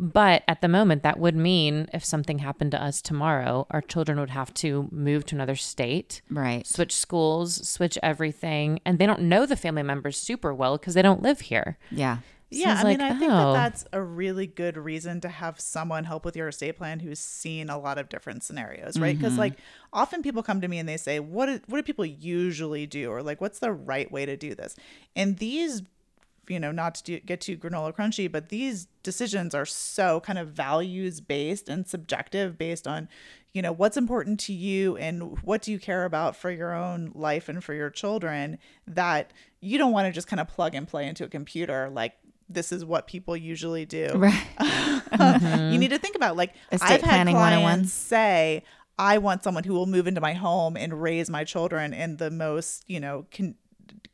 But 0.00 0.44
at 0.48 0.62
the 0.62 0.68
moment, 0.68 1.02
that 1.02 1.18
would 1.18 1.36
mean 1.36 1.86
if 1.92 2.02
something 2.02 2.38
happened 2.38 2.70
to 2.70 2.82
us 2.82 3.02
tomorrow, 3.02 3.66
our 3.70 3.82
children 3.82 4.18
would 4.18 4.30
have 4.30 4.54
to 4.54 4.88
move 4.90 5.26
to 5.26 5.34
another 5.34 5.56
state, 5.56 6.22
Right. 6.30 6.66
switch 6.66 6.96
schools, 6.96 7.68
switch 7.68 7.98
everything. 8.02 8.80
And 8.86 8.98
they 8.98 9.04
don't 9.04 9.20
know 9.20 9.44
the 9.44 9.56
family 9.56 9.82
members 9.82 10.16
super 10.16 10.54
well 10.54 10.78
because 10.78 10.94
they 10.94 11.02
don't 11.02 11.22
live 11.22 11.40
here. 11.40 11.76
Yeah. 11.90 12.18
Yeah, 12.52 12.72
it's 12.72 12.80
I 12.80 12.88
mean, 12.88 12.98
like, 12.98 13.12
I 13.12 13.18
think 13.18 13.30
oh. 13.30 13.36
that 13.36 13.52
that's 13.52 13.84
a 13.92 14.02
really 14.02 14.46
good 14.46 14.76
reason 14.76 15.20
to 15.20 15.28
have 15.28 15.60
someone 15.60 16.02
help 16.04 16.24
with 16.24 16.34
your 16.34 16.48
estate 16.48 16.78
plan 16.78 16.98
who's 16.98 17.20
seen 17.20 17.70
a 17.70 17.78
lot 17.78 17.96
of 17.96 18.08
different 18.08 18.42
scenarios, 18.42 18.98
right? 18.98 19.16
Because 19.16 19.34
mm-hmm. 19.34 19.40
like 19.40 19.58
often 19.92 20.20
people 20.22 20.42
come 20.42 20.60
to 20.60 20.66
me 20.66 20.78
and 20.78 20.88
they 20.88 20.96
say, 20.96 21.20
"What 21.20 21.46
do, 21.46 21.60
what 21.68 21.78
do 21.78 21.84
people 21.84 22.04
usually 22.04 22.86
do?" 22.86 23.08
or 23.12 23.22
like, 23.22 23.40
"What's 23.40 23.60
the 23.60 23.70
right 23.70 24.10
way 24.10 24.26
to 24.26 24.36
do 24.36 24.56
this?" 24.56 24.74
And 25.14 25.38
these, 25.38 25.82
you 26.50 26.60
know, 26.60 26.72
not 26.72 26.94
to 26.96 27.02
do, 27.04 27.20
get 27.20 27.40
too 27.40 27.56
granola 27.56 27.94
crunchy, 27.94 28.30
but 28.30 28.48
these 28.48 28.88
decisions 29.02 29.54
are 29.54 29.64
so 29.64 30.20
kind 30.20 30.38
of 30.38 30.48
values 30.48 31.20
based 31.20 31.68
and 31.68 31.86
subjective, 31.86 32.58
based 32.58 32.86
on 32.86 33.08
you 33.52 33.62
know 33.62 33.72
what's 33.72 33.96
important 33.96 34.38
to 34.38 34.52
you 34.52 34.96
and 34.96 35.42
what 35.42 35.62
do 35.62 35.72
you 35.72 35.78
care 35.78 36.04
about 36.04 36.36
for 36.36 36.50
your 36.50 36.72
own 36.72 37.10
life 37.14 37.48
and 37.48 37.64
for 37.64 37.74
your 37.74 37.90
children 37.90 38.58
that 38.86 39.32
you 39.60 39.76
don't 39.76 39.92
want 39.92 40.06
to 40.06 40.12
just 40.12 40.28
kind 40.28 40.38
of 40.38 40.46
plug 40.46 40.74
and 40.74 40.86
play 40.86 41.06
into 41.06 41.24
a 41.24 41.28
computer 41.28 41.90
like 41.90 42.14
this 42.48 42.72
is 42.72 42.84
what 42.84 43.06
people 43.06 43.36
usually 43.36 43.86
do. 43.86 44.10
Right. 44.14 44.46
Mm-hmm. 45.10 45.72
you 45.72 45.78
need 45.78 45.90
to 45.90 45.98
think 45.98 46.14
about 46.14 46.36
like 46.36 46.54
Estate 46.70 46.88
I've 46.88 47.00
had 47.00 47.24
planning 47.24 47.34
oh 47.34 47.40
clients 47.40 47.92
say 47.92 48.62
I 48.96 49.18
want 49.18 49.42
someone 49.42 49.64
who 49.64 49.74
will 49.74 49.86
move 49.86 50.06
into 50.06 50.20
my 50.20 50.34
home 50.34 50.76
and 50.76 51.02
raise 51.02 51.28
my 51.28 51.42
children 51.42 51.92
in 51.92 52.18
the 52.18 52.30
most 52.30 52.84
you 52.86 53.00
know 53.00 53.26
con- 53.34 53.56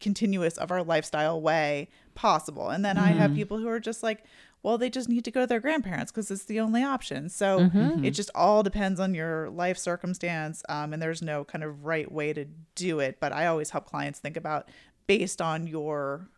continuous 0.01 0.59
of 0.59 0.71
our 0.71 0.83
lifestyle 0.83 1.41
way 1.41 1.89
possible. 2.15 2.71
And 2.71 2.85
then 2.85 2.99
I 2.99 3.09
have 3.09 3.31
mm-hmm. 3.31 3.39
people 3.39 3.59
who 3.59 3.69
are 3.69 3.81
just 3.81 4.03
like, 4.03 4.25
well, 4.63 4.79
they 4.79 4.91
just 4.91 5.09
need 5.09 5.25
to 5.25 5.31
go 5.31 5.43
to 5.43 5.47
their 5.47 5.61
grandparents 5.61 6.11
because 6.11 6.31
it's 6.31 6.45
the 6.45 6.61
only 6.61 6.83
option. 6.83 7.29
So 7.29 7.61
mm-hmm. 7.61 8.05
it 8.05 8.11
just 8.11 8.31
all 8.35 8.63
depends 8.63 8.99
on 8.99 9.15
your 9.15 9.49
life 9.51 9.79
circumstance. 9.79 10.63
Um, 10.69 10.93
and 10.93 11.01
there's 11.01 11.23
no 11.23 11.45
kind 11.45 11.63
of 11.63 11.85
right 11.85 12.11
way 12.11 12.33
to 12.33 12.47
do 12.75 12.99
it. 12.99 13.19
But 13.21 13.33
I 13.33 13.47
always 13.47 13.71
help 13.71 13.87
clients 13.87 14.19
think 14.19 14.37
about 14.37 14.69
based 15.07 15.41
on 15.41 15.67
your 15.67 16.29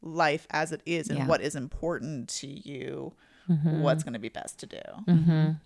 life 0.00 0.46
as 0.50 0.72
it 0.72 0.82
is 0.86 1.08
and 1.08 1.18
Yeah. 1.18 1.26
what 1.26 1.40
is 1.40 1.54
important 1.54 2.28
to 2.30 2.46
you, 2.46 3.12
what's 3.46 3.60
mm-hmm. 3.64 3.80
going 4.04 4.12
to 4.14 4.18
be 4.18 4.30
best 4.30 4.58
to 4.60 4.66
do. 4.66 4.80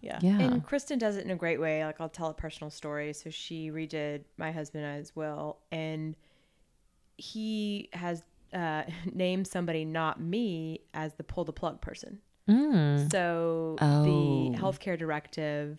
Yeah. 0.00 0.18
Yeah. 0.20 0.40
And 0.40 0.64
Kristen 0.64 0.98
does 0.98 1.16
it 1.16 1.24
in 1.24 1.30
a 1.30 1.36
great 1.36 1.60
way. 1.60 1.84
Like 1.84 2.00
I'll 2.00 2.08
tell 2.08 2.28
a 2.28 2.34
personal 2.34 2.70
story. 2.70 3.12
So 3.12 3.30
she 3.30 3.70
redid 3.70 4.24
my 4.36 4.50
husband 4.50 4.84
as 4.84 5.14
well, 5.14 5.60
and 5.70 6.16
he 7.18 7.90
has 7.92 8.22
uh, 8.54 8.84
named 9.12 9.46
somebody 9.46 9.84
not 9.84 10.20
me 10.20 10.80
as 10.94 11.12
the 11.14 11.24
pull 11.24 11.44
the 11.44 11.52
plug 11.52 11.80
person. 11.82 12.20
Mm. 12.48 13.10
So 13.12 13.76
Oh. 13.80 14.04
the 14.04 14.56
healthcare 14.58 14.98
directive 14.98 15.76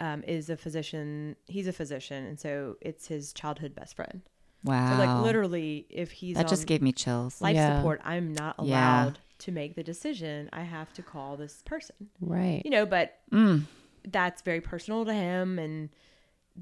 um, 0.00 0.22
is 0.22 0.48
a 0.48 0.56
physician. 0.56 1.36
He's 1.46 1.66
a 1.66 1.72
physician, 1.72 2.24
and 2.24 2.40
so 2.40 2.76
it's 2.80 3.08
his 3.08 3.32
childhood 3.34 3.74
best 3.74 3.94
friend. 3.96 4.22
Wow. 4.64 4.90
So 4.92 4.96
like 4.96 5.22
literally, 5.22 5.86
if 5.90 6.10
he's 6.12 6.36
that 6.36 6.48
just 6.48 6.66
gave 6.66 6.80
me 6.82 6.92
chills. 6.92 7.40
life 7.42 7.56
Yeah. 7.56 7.76
support, 7.78 8.00
I'm 8.04 8.32
not 8.32 8.54
Yeah. 8.62 9.04
allowed 9.04 9.18
to 9.40 9.52
make 9.52 9.74
the 9.76 9.82
decision. 9.84 10.48
I 10.52 10.62
have 10.62 10.92
to 10.94 11.02
call 11.02 11.36
this 11.36 11.62
person 11.64 11.94
Right. 12.20 12.62
you 12.64 12.70
know 12.72 12.84
but 12.86 13.18
Mm. 13.30 13.64
that's 14.08 14.42
very 14.42 14.60
personal 14.60 15.04
to 15.04 15.12
him 15.12 15.58
and 15.60 15.90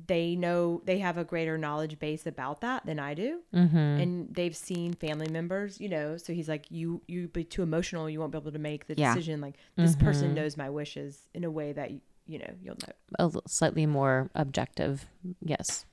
they 0.06 0.36
know 0.36 0.82
they 0.84 0.98
have 0.98 1.16
a 1.16 1.24
greater 1.24 1.56
knowledge 1.56 1.98
base 1.98 2.26
about 2.26 2.60
that 2.60 2.84
than 2.84 2.98
i 2.98 3.14
do 3.14 3.40
Mm-hmm. 3.54 3.76
and 3.76 4.34
they've 4.34 4.54
seen 4.54 4.92
family 4.92 5.28
members 5.28 5.80
you 5.80 5.88
know 5.88 6.16
so 6.18 6.32
he's 6.34 6.48
like 6.48 6.66
you 6.70 7.00
you 7.08 7.28
be 7.28 7.44
too 7.44 7.62
emotional 7.62 8.10
you 8.10 8.20
won't 8.20 8.30
be 8.32 8.36
able 8.38 8.52
to 8.52 8.58
make 8.58 8.86
the 8.88 8.94
Yeah. 8.96 9.14
decision 9.14 9.40
like 9.40 9.54
this 9.76 9.96
person 9.96 10.34
knows 10.34 10.56
my 10.58 10.68
wishes 10.68 11.28
in 11.32 11.44
a 11.44 11.50
way 11.50 11.72
that 11.72 11.90
you 12.26 12.38
know 12.38 12.52
you'll 12.62 12.76
know 12.86 12.92
A 13.18 13.22
l- 13.22 13.42
slightly 13.46 13.86
more 13.86 14.30
objective. 14.34 15.06
Yes. 15.40 15.86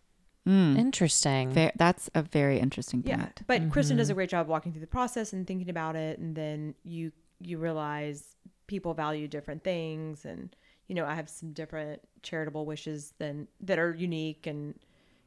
Mm. 0.47 0.77
Interesting. 0.77 1.51
Ver- 1.51 1.71
that's 1.77 2.09
a 2.13 2.21
very 2.23 2.59
interesting 2.59 3.01
point. 3.03 3.17
yeah 3.19 3.29
but 3.47 3.69
kristen 3.71 3.95
does 3.95 4.09
a 4.09 4.13
great 4.13 4.29
job 4.29 4.47
walking 4.47 4.71
through 4.73 4.81
the 4.81 4.87
process 4.87 5.31
and 5.31 5.47
thinking 5.47 5.69
about 5.69 5.95
it 5.95 6.19
and 6.19 6.35
then 6.35 6.75
you 6.83 7.11
you 7.39 7.57
realize 7.57 8.35
people 8.67 8.93
value 8.93 9.27
different 9.29 9.63
things 9.63 10.25
and 10.25 10.55
you 10.87 10.95
know 10.95 11.05
i 11.05 11.13
have 11.13 11.29
some 11.29 11.51
different 11.51 12.01
charitable 12.21 12.65
wishes 12.65 13.13
than 13.17 13.47
that 13.59 13.79
are 13.79 13.93
unique 13.93 14.47
and 14.47 14.75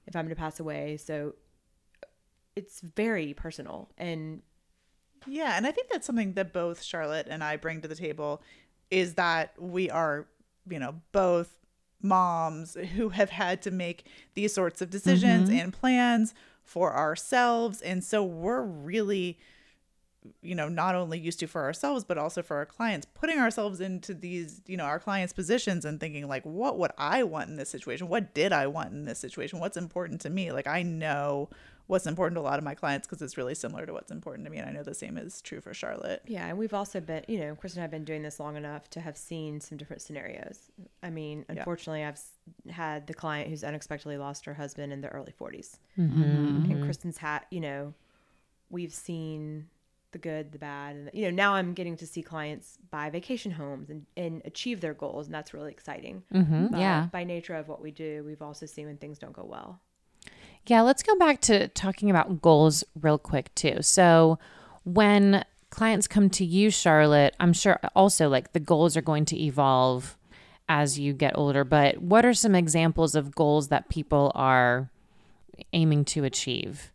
if 0.06 0.14
i'm 0.16 0.28
to 0.28 0.36
pass 0.36 0.60
away 0.60 0.96
so 0.96 1.34
it's 2.54 2.80
very 2.80 3.34
personal 3.34 3.90
and 3.98 4.42
Yeah, 5.26 5.56
and 5.56 5.66
I 5.66 5.70
think 5.70 5.88
that's 5.90 6.06
something 6.06 6.34
that 6.34 6.52
both 6.52 6.82
Charlotte 6.82 7.26
and 7.28 7.42
I 7.42 7.56
bring 7.56 7.80
to 7.82 7.88
the 7.88 7.94
table 7.94 8.42
is 8.90 9.14
that 9.14 9.60
we 9.60 9.90
are, 9.90 10.26
you 10.68 10.78
know, 10.78 10.94
both 11.12 11.56
moms 12.02 12.74
who 12.94 13.08
have 13.10 13.30
had 13.30 13.62
to 13.62 13.70
make 13.70 14.06
these 14.34 14.52
sorts 14.52 14.80
of 14.80 14.90
decisions 14.90 15.48
mm-hmm. 15.48 15.58
and 15.58 15.72
plans 15.72 16.34
for 16.62 16.94
ourselves. 16.94 17.80
And 17.80 18.04
so 18.04 18.22
we're 18.22 18.62
really 18.62 19.38
you 20.42 20.54
know 20.54 20.68
not 20.68 20.94
only 20.94 21.18
used 21.18 21.40
to 21.40 21.46
for 21.46 21.62
ourselves 21.62 22.04
but 22.04 22.18
also 22.18 22.42
for 22.42 22.56
our 22.56 22.66
clients 22.66 23.06
putting 23.14 23.38
ourselves 23.38 23.80
into 23.80 24.14
these 24.14 24.60
you 24.66 24.76
know 24.76 24.84
our 24.84 24.98
clients 24.98 25.32
positions 25.32 25.84
and 25.84 26.00
thinking 26.00 26.26
like 26.28 26.44
what 26.44 26.78
would 26.78 26.90
i 26.98 27.22
want 27.22 27.48
in 27.48 27.56
this 27.56 27.68
situation? 27.70 28.08
What 28.08 28.34
did 28.34 28.52
i 28.52 28.66
want 28.66 28.92
in 28.92 29.04
this 29.04 29.18
situation? 29.18 29.60
What's 29.60 29.76
important 29.76 30.20
to 30.22 30.30
me? 30.30 30.52
Like 30.52 30.66
i 30.66 30.82
know 30.82 31.48
what's 31.88 32.06
important 32.06 32.34
to 32.34 32.40
a 32.40 32.42
lot 32.42 32.58
of 32.58 32.64
my 32.64 32.74
clients 32.74 33.06
because 33.06 33.22
it's 33.22 33.36
really 33.36 33.54
similar 33.54 33.86
to 33.86 33.92
what's 33.92 34.10
important 34.10 34.44
to 34.44 34.50
me 34.50 34.58
and 34.58 34.68
i 34.68 34.72
know 34.72 34.82
the 34.82 34.92
same 34.92 35.16
is 35.16 35.40
true 35.40 35.60
for 35.60 35.72
charlotte. 35.72 36.20
Yeah 36.26 36.46
and 36.48 36.58
we've 36.58 36.74
also 36.74 36.98
been 37.00 37.24
you 37.28 37.38
know 37.38 37.54
chris 37.54 37.74
and 37.74 37.84
i've 37.84 37.92
been 37.92 38.04
doing 38.04 38.22
this 38.22 38.40
long 38.40 38.56
enough 38.56 38.90
to 38.90 39.00
have 39.00 39.16
seen 39.16 39.60
some 39.60 39.78
different 39.78 40.02
scenarios. 40.02 40.58
I 41.02 41.10
mean 41.10 41.44
unfortunately 41.48 42.02
i've 42.04 42.20
had 42.70 43.06
the 43.06 43.14
client 43.14 43.48
who's 43.50 43.62
unexpectedly 43.62 44.16
lost 44.16 44.44
her 44.46 44.54
husband 44.54 44.92
in 44.92 45.00
the 45.00 45.08
early 45.08 45.32
40s 45.40 45.76
Mm-hmm. 45.98 46.70
and 46.72 46.84
Kristen's 46.84 47.18
hat, 47.18 47.46
you 47.50 47.60
know, 47.60 47.94
we've 48.68 48.92
seen 48.92 49.68
the 50.16 50.28
good, 50.28 50.52
the 50.52 50.58
bad, 50.58 50.96
and 50.96 51.10
you 51.12 51.24
know 51.26 51.30
now 51.30 51.54
I'm 51.54 51.74
getting 51.74 51.96
to 51.98 52.06
see 52.06 52.22
clients 52.22 52.78
buy 52.90 53.10
vacation 53.10 53.52
homes 53.52 53.90
and, 53.90 54.06
and 54.16 54.40
achieve 54.44 54.80
their 54.80 54.94
goals, 54.94 55.26
and 55.26 55.34
that's 55.34 55.52
really 55.52 55.70
exciting. 55.70 56.22
Mm-hmm. 56.32 56.68
But 56.68 56.80
Yeah. 56.80 57.08
by 57.12 57.24
nature 57.24 57.54
of 57.54 57.68
what 57.68 57.82
we 57.82 57.90
do, 57.90 58.24
we've 58.26 58.42
also 58.42 58.64
seen 58.66 58.86
when 58.86 58.96
things 58.96 59.18
don't 59.18 59.34
go 59.34 59.44
well. 59.44 59.80
Yeah, 60.66 60.80
let's 60.80 61.02
go 61.02 61.14
back 61.16 61.40
to 61.42 61.68
talking 61.68 62.10
about 62.10 62.40
goals 62.42 62.82
real 63.00 63.18
quick 63.18 63.54
too. 63.54 63.82
So, 63.82 64.38
when 64.84 65.44
clients 65.70 66.08
come 66.08 66.30
to 66.30 66.44
you, 66.44 66.70
Charlotte, 66.70 67.36
I'm 67.38 67.52
sure 67.52 67.78
also 67.94 68.28
like 68.28 68.52
the 68.52 68.60
goals 68.60 68.96
are 68.96 69.02
going 69.02 69.26
to 69.26 69.40
evolve 69.40 70.16
as 70.68 70.98
you 70.98 71.12
get 71.12 71.36
older, 71.36 71.62
but 71.64 71.98
what 71.98 72.24
are 72.24 72.34
some 72.34 72.54
examples 72.54 73.14
of 73.14 73.34
goals 73.34 73.68
that 73.68 73.88
people 73.88 74.32
are 74.34 74.90
aiming 75.72 76.04
to 76.06 76.24
achieve? 76.24 76.90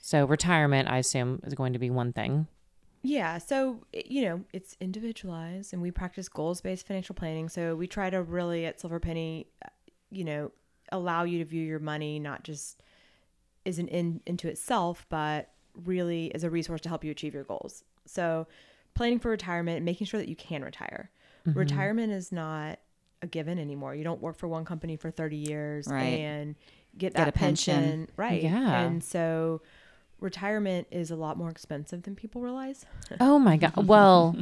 So, 0.00 0.24
retirement, 0.24 0.88
I 0.88 0.98
assume, 0.98 1.40
is 1.44 1.54
going 1.54 1.72
to 1.74 1.78
be 1.78 1.90
one 1.90 2.12
thing. 2.12 2.46
Yeah, 3.02 3.38
so 3.38 3.80
you 3.94 4.22
know 4.22 4.44
it's 4.52 4.76
individualized, 4.80 5.72
and 5.72 5.80
we 5.80 5.90
practice 5.90 6.28
goals 6.28 6.60
based 6.60 6.86
financial 6.86 7.14
planning. 7.14 7.48
So 7.48 7.74
we 7.74 7.86
try 7.86 8.10
to 8.10 8.22
really 8.22 8.66
at 8.66 8.78
Silver 8.80 9.00
Penny, 9.00 9.46
uh, 9.64 9.68
you 10.10 10.22
know, 10.24 10.50
allow 10.92 11.24
you 11.24 11.38
to 11.38 11.44
view 11.46 11.62
your 11.62 11.78
money 11.78 12.18
not 12.18 12.44
just 12.44 12.82
as 13.64 13.78
an 13.78 13.88
in 13.88 14.20
into 14.26 14.48
itself, 14.48 15.06
but 15.08 15.50
really 15.74 16.34
as 16.34 16.44
a 16.44 16.50
resource 16.50 16.82
to 16.82 16.88
help 16.90 17.02
you 17.04 17.10
achieve 17.10 17.32
your 17.32 17.44
goals. 17.44 17.84
So 18.06 18.46
planning 18.94 19.18
for 19.18 19.30
retirement, 19.30 19.82
making 19.84 20.06
sure 20.06 20.20
that 20.20 20.28
you 20.28 20.36
can 20.36 20.62
retire. 20.62 21.10
Retirement 21.46 22.12
is 22.12 22.30
not 22.32 22.80
a 23.22 23.26
given 23.26 23.58
anymore. 23.58 23.94
You 23.94 24.04
don't 24.04 24.20
work 24.20 24.36
for 24.36 24.46
one 24.46 24.64
company 24.66 24.96
for 24.96 25.10
30 25.10 25.36
years 25.36 25.86
Right. 25.88 26.18
and 26.18 26.54
get 26.98 27.14
Get 27.14 27.14
that 27.14 27.28
a 27.28 27.32
pension. 27.32 27.74
pension. 27.74 28.08
Right. 28.16 28.42
Yeah. 28.42 28.80
And 28.82 29.02
so 29.02 29.62
retirement 30.20 30.86
is 30.90 31.10
a 31.10 31.16
lot 31.16 31.36
more 31.36 31.48
expensive 31.50 32.02
than 32.02 32.14
people 32.14 32.40
realize. 32.40 32.84
Oh 33.20 33.38
my 33.38 33.56
God. 33.56 33.86
Well, 33.88 34.36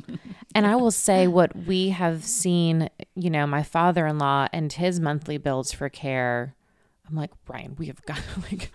and 0.55 0.67
I 0.67 0.77
will 0.77 0.91
say 0.91 1.27
what 1.27 1.57
we 1.57 1.88
have 1.91 2.25
seen, 2.25 2.91
you 3.14 3.31
know, 3.31 3.47
my 3.47 3.62
father 3.62 4.07
in 4.07 4.19
law 4.19 4.47
and 4.53 4.73
his 4.73 5.01
monthly 5.01 5.38
bills 5.38 5.73
for 5.73 5.88
care. 5.88 6.55
I'm 7.09 7.17
like, 7.17 7.31
Brian, 7.47 7.75
we 7.79 7.87
have 7.87 8.03
got 8.03 8.21
like, 8.53 8.71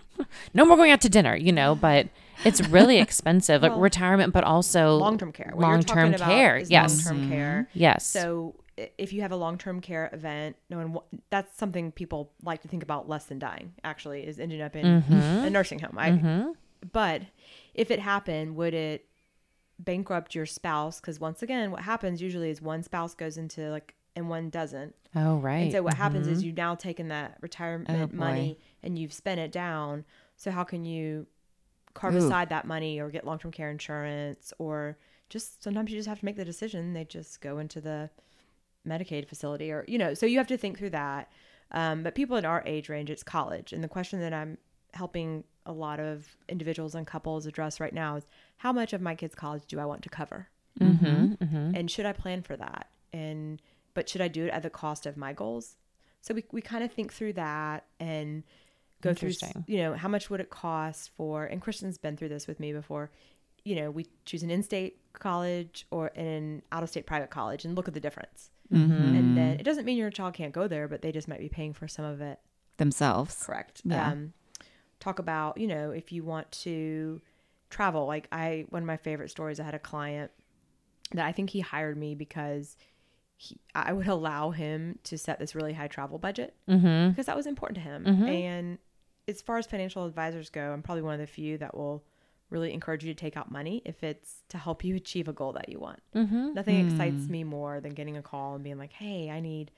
no 0.52 0.64
more 0.64 0.76
going 0.76 0.90
out 0.90 1.00
to 1.02 1.08
dinner, 1.08 1.36
you 1.36 1.52
know, 1.52 1.74
but 1.76 2.08
it's 2.44 2.60
really 2.68 2.98
expensive, 3.06 3.62
like 3.62 3.72
retirement, 3.76 4.32
but 4.32 4.42
also 4.42 4.96
long 4.96 5.16
term 5.18 5.30
care. 5.30 5.52
What 5.54 5.62
you're 5.66 5.70
long-term 5.76 6.14
about 6.14 6.28
care. 6.28 6.56
is 6.56 6.70
Yes. 6.70 7.06
long 7.06 7.14
term 7.20 7.28
care. 7.30 7.68
Yes. 7.74 8.04
So 8.06 8.56
if 8.98 9.12
you 9.12 9.20
have 9.22 9.30
a 9.30 9.36
long 9.36 9.56
term 9.56 9.80
care 9.80 10.10
event, 10.12 10.56
no 10.68 10.78
one 10.78 10.98
that's 11.30 11.56
something 11.56 11.92
people 11.92 12.32
like 12.42 12.62
to 12.62 12.68
think 12.68 12.82
about 12.82 13.08
less 13.08 13.26
than 13.26 13.38
dying. 13.38 13.72
Actually, 13.84 14.26
is 14.26 14.40
ending 14.40 14.60
up 14.60 14.74
in 14.74 14.84
Mm-hmm. 15.02 15.46
a 15.46 15.50
nursing 15.50 15.78
home. 15.78 15.96
I, 15.96 16.10
But 16.92 17.22
if 17.72 17.90
it 17.90 17.98
happened, 17.98 18.56
would 18.56 18.74
it 18.74 19.08
bankrupt 19.78 20.34
your 20.34 20.46
spouse? 20.46 21.00
Because 21.00 21.18
once 21.18 21.42
again, 21.42 21.70
what 21.70 21.82
happens 21.82 22.20
usually 22.20 22.50
is 22.50 22.60
one 22.60 22.82
spouse 22.82 23.14
goes 23.14 23.36
into 23.38 23.70
like 23.70 23.94
and 24.16 24.28
one 24.28 24.48
doesn't. 24.50 24.94
oh, 25.16 25.38
right. 25.38 25.56
And 25.58 25.72
so 25.72 25.82
what 25.82 25.94
happens 25.94 26.28
is 26.28 26.44
you've 26.44 26.56
now 26.56 26.74
taken 26.76 27.08
that 27.08 27.38
retirement 27.40 28.12
Oh, 28.12 28.16
money 28.16 28.58
and 28.82 28.98
you've 28.98 29.12
spent 29.12 29.40
it 29.40 29.50
down. 29.50 30.04
So 30.36 30.50
how 30.50 30.62
can 30.62 30.84
you 30.84 31.26
carve 31.94 32.14
Ooh. 32.14 32.26
aside 32.26 32.48
that 32.50 32.66
money 32.66 33.00
or 33.00 33.08
get 33.10 33.24
long 33.26 33.38
term 33.38 33.50
care 33.50 33.70
insurance 33.70 34.52
or 34.58 34.98
just 35.30 35.62
sometimes 35.62 35.90
you 35.90 35.96
just 35.96 36.08
have 36.08 36.20
to 36.20 36.24
make 36.24 36.36
the 36.36 36.44
decision. 36.44 36.92
They 36.92 37.04
just 37.04 37.40
go 37.40 37.58
into 37.58 37.80
the 37.80 38.10
Medicaid 38.86 39.28
facility 39.28 39.72
or 39.72 39.84
you 39.88 39.98
know, 39.98 40.14
so 40.14 40.26
you 40.26 40.38
have 40.38 40.46
to 40.48 40.56
think 40.58 40.78
through 40.78 40.90
that. 40.90 41.30
Um, 41.72 42.02
but 42.04 42.14
people 42.14 42.36
in 42.36 42.44
our 42.44 42.62
age 42.66 42.88
range, 42.88 43.10
it's 43.10 43.22
college. 43.22 43.72
And 43.72 43.82
the 43.82 43.88
question 43.88 44.20
that 44.20 44.32
I'm 44.32 44.58
helping 44.92 45.42
a 45.66 45.72
lot 45.72 46.00
of 46.00 46.36
individuals 46.48 46.94
and 46.94 47.06
couples 47.06 47.46
address 47.46 47.80
right 47.80 47.94
now 47.94 48.16
is 48.16 48.24
how 48.58 48.72
much 48.72 48.92
of 48.92 49.00
my 49.00 49.14
kids' 49.14 49.34
college 49.34 49.62
do 49.66 49.78
I 49.80 49.84
want 49.84 50.02
to 50.02 50.08
cover? 50.08 50.48
mm-hmm, 50.80 51.34
mm-hmm. 51.34 51.74
and 51.74 51.90
should 51.90 52.04
I 52.06 52.12
plan 52.12 52.42
for 52.42 52.56
that? 52.56 52.88
And 53.12 53.62
but 53.94 54.08
should 54.08 54.20
I 54.20 54.28
do 54.28 54.46
it 54.46 54.50
at 54.50 54.62
the 54.62 54.70
cost 54.70 55.06
of 55.06 55.16
my 55.16 55.32
goals? 55.32 55.76
So 56.20 56.34
we 56.34 56.44
we 56.50 56.60
kind 56.60 56.82
of 56.82 56.92
think 56.92 57.12
through 57.12 57.34
that 57.34 57.84
and 58.00 58.42
go 59.00 59.14
through 59.14 59.32
you 59.66 59.76
know 59.78 59.94
how 59.94 60.08
much 60.08 60.30
would 60.30 60.40
it 60.40 60.50
cost 60.50 61.10
for 61.14 61.44
and 61.44 61.60
Kristen's 61.60 61.98
been 61.98 62.16
through 62.16 62.30
this 62.30 62.46
with 62.46 62.58
me 62.58 62.72
before. 62.72 63.10
You 63.64 63.76
know, 63.76 63.90
we 63.90 64.06
choose 64.24 64.42
an 64.42 64.50
in-state 64.50 64.98
college 65.14 65.86
or 65.90 66.08
an 66.16 66.60
out-of-state 66.72 67.06
private 67.06 67.30
college 67.30 67.64
and 67.64 67.74
look 67.74 67.88
at 67.88 67.94
the 67.94 68.00
difference. 68.00 68.50
Mm-hmm. 68.72 68.92
And 69.16 69.36
then 69.38 69.60
it 69.60 69.62
doesn't 69.62 69.84
mean 69.86 69.96
your 69.96 70.10
child 70.10 70.34
can't 70.34 70.52
go 70.52 70.66
there, 70.68 70.86
but 70.88 71.00
they 71.02 71.12
just 71.12 71.28
might 71.28 71.38
be 71.40 71.48
paying 71.48 71.72
for 71.72 71.86
some 71.88 72.04
of 72.04 72.20
it 72.20 72.40
Themselves. 72.78 73.42
correct 73.46 73.82
Yeah. 73.84 74.10
um 74.10 74.32
talk 75.04 75.18
about 75.18 75.58
you 75.58 75.66
know 75.66 75.90
if 75.90 76.12
you 76.12 76.22
want 76.24 76.50
to 76.50 77.20
travel 77.70 78.06
like 78.06 78.26
i 78.32 78.64
one 78.70 78.82
of 78.82 78.86
my 78.86 78.96
favorite 78.96 79.30
stories 79.30 79.58
i 79.60 79.62
had 79.64 79.74
a 79.74 79.78
client 79.78 80.30
that 81.12 81.26
i 81.26 81.32
think 81.32 81.50
he 81.50 81.60
hired 81.60 81.96
me 81.96 82.14
because 82.14 82.76
he, 83.36 83.56
i 83.74 83.92
would 83.92 84.06
allow 84.16 84.50
him 84.50 84.98
to 85.04 85.18
set 85.18 85.38
this 85.38 85.54
really 85.54 85.72
high 85.74 85.88
travel 85.88 86.18
budget 86.18 86.54
Mm-hmm. 86.68 87.10
because 87.10 87.26
that 87.26 87.36
was 87.36 87.46
important 87.46 87.76
to 87.76 87.80
him 87.82 88.04
Mhm. 88.04 88.28
and 88.28 88.78
as 89.28 89.42
far 89.42 89.58
as 89.58 89.66
financial 89.66 90.06
advisors 90.06 90.48
go 90.50 90.72
i'm 90.72 90.82
probably 90.82 91.02
one 91.02 91.14
of 91.14 91.20
the 91.20 91.26
few 91.26 91.58
that 91.58 91.76
will 91.76 92.04
really 92.50 92.72
encourage 92.72 93.04
you 93.04 93.12
to 93.12 93.18
take 93.18 93.36
out 93.36 93.50
money 93.50 93.82
if 93.84 94.04
it's 94.04 94.42
to 94.48 94.56
help 94.58 94.84
you 94.84 94.94
achieve 95.02 95.28
a 95.28 95.32
goal 95.32 95.52
that 95.52 95.68
you 95.70 95.78
want. 95.80 96.00
Mm-hmm. 96.14 96.52
Nothing 96.54 96.86
excites 96.86 97.28
me 97.28 97.42
more 97.42 97.80
than 97.80 97.94
getting 97.94 98.16
a 98.16 98.22
call 98.22 98.54
and 98.54 98.62
being 98.62 98.78
like, 98.78 98.92
"Hey, 98.92 99.28
I 99.30 99.40
need, 99.40 99.72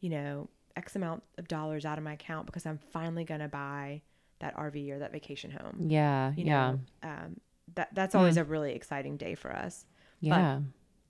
you 0.00 0.10
know, 0.10 0.48
X 0.76 0.96
amount 0.96 1.22
of 1.38 1.46
dollars 1.48 1.86
out 1.86 1.96
of 1.98 2.04
my 2.04 2.14
account 2.14 2.44
because 2.46 2.66
I'm 2.66 2.78
finally 2.78 3.24
gonna 3.24 3.48
buy 3.48 4.02
that 4.40 4.54
RV 4.56 4.90
or 4.90 4.98
that 4.98 5.12
vacation 5.12 5.50
home." 5.52 5.86
Yeah. 5.88 6.32
You 6.36 6.44
yeah. 6.44 6.70
know, 6.70 6.80
um, 7.08 7.40
that 7.74 7.88
that's 7.94 8.14
always 8.14 8.36
a 8.36 8.44
really 8.44 8.72
exciting 8.74 9.16
day 9.16 9.34
for 9.34 9.52
us. 9.54 9.86
yeah. 10.20 10.60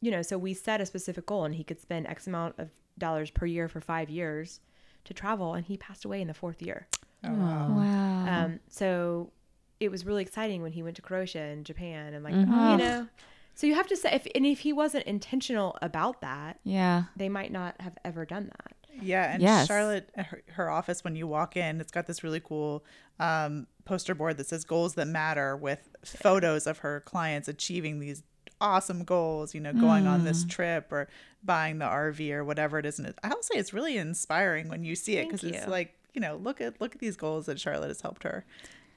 You 0.02 0.10
know, 0.10 0.22
so 0.22 0.38
we 0.38 0.54
set 0.54 0.80
a 0.80 0.86
specific 0.86 1.26
goal, 1.26 1.44
and 1.44 1.54
he 1.54 1.62
could 1.64 1.78
spend 1.80 2.06
X 2.06 2.26
amount 2.26 2.54
of 2.58 2.70
dollars 2.96 3.30
per 3.30 3.44
year 3.44 3.68
for 3.68 3.80
five 3.82 4.08
years 4.08 4.60
to 5.04 5.12
travel, 5.12 5.52
and 5.54 5.64
he 5.66 5.76
passed 5.76 6.04
away 6.06 6.22
in 6.22 6.28
the 6.28 6.32
fourth 6.34 6.62
year. 6.62 6.86
Oh, 7.22 7.32
wow. 7.34 7.68
Wow. 7.76 8.44
Um, 8.44 8.60
so 8.68 9.30
it 9.78 9.90
was 9.90 10.06
really 10.06 10.22
exciting 10.22 10.62
when 10.62 10.72
he 10.72 10.82
went 10.82 10.96
to 10.96 11.02
Croatia 11.02 11.40
and 11.40 11.66
Japan, 11.66 12.14
and 12.14 12.24
like 12.24 12.34
Mhm. 12.34 12.70
you 12.72 12.76
know, 12.78 13.08
so 13.54 13.66
you 13.66 13.74
have 13.74 13.88
to 13.88 13.96
say 13.96 14.14
if 14.14 14.26
and 14.34 14.46
if 14.46 14.60
he 14.60 14.72
wasn't 14.72 15.04
intentional 15.04 15.76
about 15.82 16.22
that, 16.22 16.58
yeah. 16.64 17.04
they 17.14 17.28
might 17.28 17.52
not 17.52 17.78
have 17.82 17.98
ever 18.04 18.24
done 18.24 18.46
that. 18.56 18.72
Yeah, 19.02 19.32
and 19.32 19.42
Yes. 19.42 19.66
Charlotte, 19.66 20.10
her, 20.16 20.42
her 20.52 20.70
office, 20.70 21.02
when 21.04 21.16
you 21.16 21.26
walk 21.26 21.56
in, 21.56 21.80
it's 21.80 21.92
got 21.92 22.06
this 22.06 22.22
really 22.24 22.40
cool 22.40 22.84
um, 23.18 23.66
poster 23.84 24.14
board 24.14 24.36
that 24.38 24.46
says 24.46 24.64
"Goals 24.64 24.94
That 24.94 25.08
Matter" 25.08 25.56
with 25.56 25.88
photos 26.04 26.66
of 26.66 26.78
her 26.78 27.00
clients 27.00 27.48
achieving 27.48 28.00
these 28.00 28.22
awesome 28.60 29.04
goals. 29.04 29.54
You 29.54 29.60
know, 29.60 29.72
going 29.72 30.06
on 30.06 30.24
this 30.24 30.44
trip 30.44 30.90
or 30.92 31.08
buying 31.42 31.78
the 31.78 31.86
RV 31.86 32.30
or 32.32 32.44
whatever 32.44 32.78
it 32.78 32.86
is. 32.86 32.98
And 32.98 33.14
I'll 33.22 33.42
say 33.42 33.58
it's 33.58 33.72
really 33.72 33.96
inspiring 33.96 34.68
when 34.68 34.84
you 34.84 34.94
see 34.94 35.16
it 35.16 35.26
because 35.28 35.44
it's 35.44 35.66
like 35.66 35.94
you 36.14 36.20
know, 36.20 36.36
look 36.36 36.60
at 36.60 36.80
look 36.80 36.94
at 36.94 37.00
these 37.00 37.16
goals 37.16 37.46
that 37.46 37.60
Charlotte 37.60 37.88
has 37.88 38.00
helped 38.00 38.22
her 38.24 38.44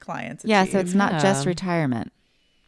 clients. 0.00 0.44
Yeah. 0.44 0.64
So 0.64 0.78
it's 0.78 0.94
not 0.94 1.20
just 1.22 1.46
retirement. 1.46 2.12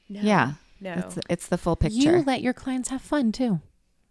No, 0.09 0.21
Yeah. 0.21 0.53
no, 0.81 0.93
It's, 0.93 1.19
it's 1.29 1.47
the 1.49 1.59
full 1.59 1.75
picture. 1.77 2.19
You 2.19 2.23
let 2.23 2.41
your 2.43 2.53
clients 2.53 2.91
have 2.91 3.03
fun 3.03 3.33
too. 3.33 3.61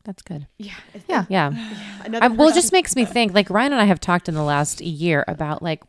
That's 0.05 0.21
good. 0.21 0.47
yeah, 0.57 0.73
it's- 0.93 1.03
Yeah. 1.09 1.25
Yeah. 1.29 1.71
Another 2.05 2.23
I, 2.25 2.27
well, 2.29 2.47
it 2.47 2.53
just 2.55 2.71
makes 2.71 2.95
me 2.95 3.03
think 3.15 3.33
like 3.33 3.49
Ryan 3.49 3.73
and 3.73 3.81
I 3.81 3.85
have 3.85 3.99
talked 3.99 4.29
in 4.29 4.35
the 4.35 4.43
last 4.43 4.79
year 4.79 5.25
about 5.27 5.61
like, 5.61 5.83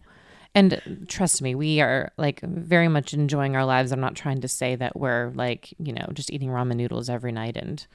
and 0.55 1.05
trust 1.07 1.43
me, 1.43 1.55
we 1.55 1.81
are 1.81 2.11
like 2.17 2.41
very 2.41 2.89
much 2.89 3.13
enjoying 3.15 3.55
our 3.55 3.65
lives. 3.65 3.93
I'm 3.93 4.01
not 4.01 4.15
trying 4.17 4.41
to 4.41 4.49
say 4.49 4.75
that 4.75 4.97
we're 4.99 5.31
like, 5.35 5.73
you 5.79 5.93
know, 5.93 6.07
just 6.15 6.33
eating 6.33 6.49
ramen 6.49 6.77
noodles 6.77 7.09
every 7.11 7.31
night 7.31 7.57
and 7.57 7.87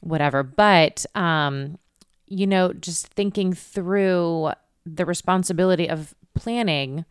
whatever, 0.00 0.42
but, 0.42 1.04
um, 1.14 1.78
you 2.26 2.46
know, 2.46 2.72
just 2.72 3.06
thinking 3.08 3.52
through 3.52 4.50
the 4.86 5.04
responsibility 5.04 5.88
of 5.90 6.14
planning 6.34 7.04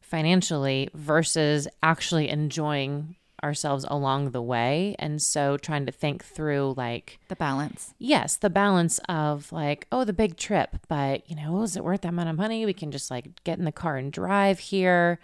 financially 0.00 0.88
versus 0.94 1.66
actually 1.82 2.28
enjoying 2.28 3.16
ourselves 3.42 3.84
along 3.88 4.30
the 4.30 4.42
way. 4.42 4.96
And 4.98 5.20
so 5.22 5.56
trying 5.56 5.86
to 5.86 5.92
think 5.92 6.24
through 6.24 6.74
like, 6.76 7.18
the 7.28 7.36
balance. 7.36 7.94
yes, 7.98 8.36
the 8.36 8.50
balance 8.50 8.98
of 9.08 9.52
like, 9.52 9.86
oh, 9.92 10.04
the 10.04 10.12
big 10.12 10.36
trip, 10.36 10.76
but 10.88 11.28
you 11.30 11.36
know, 11.36 11.62
is 11.62 11.76
it 11.76 11.84
worth 11.84 12.02
that 12.02 12.08
amount 12.08 12.28
of 12.28 12.36
money? 12.36 12.66
We 12.66 12.72
can 12.72 12.90
just 12.90 13.10
like 13.10 13.42
get 13.44 13.58
in 13.58 13.64
the 13.64 13.72
car 13.72 13.96
and 13.96 14.12
drive 14.12 14.58
here. 14.58 15.20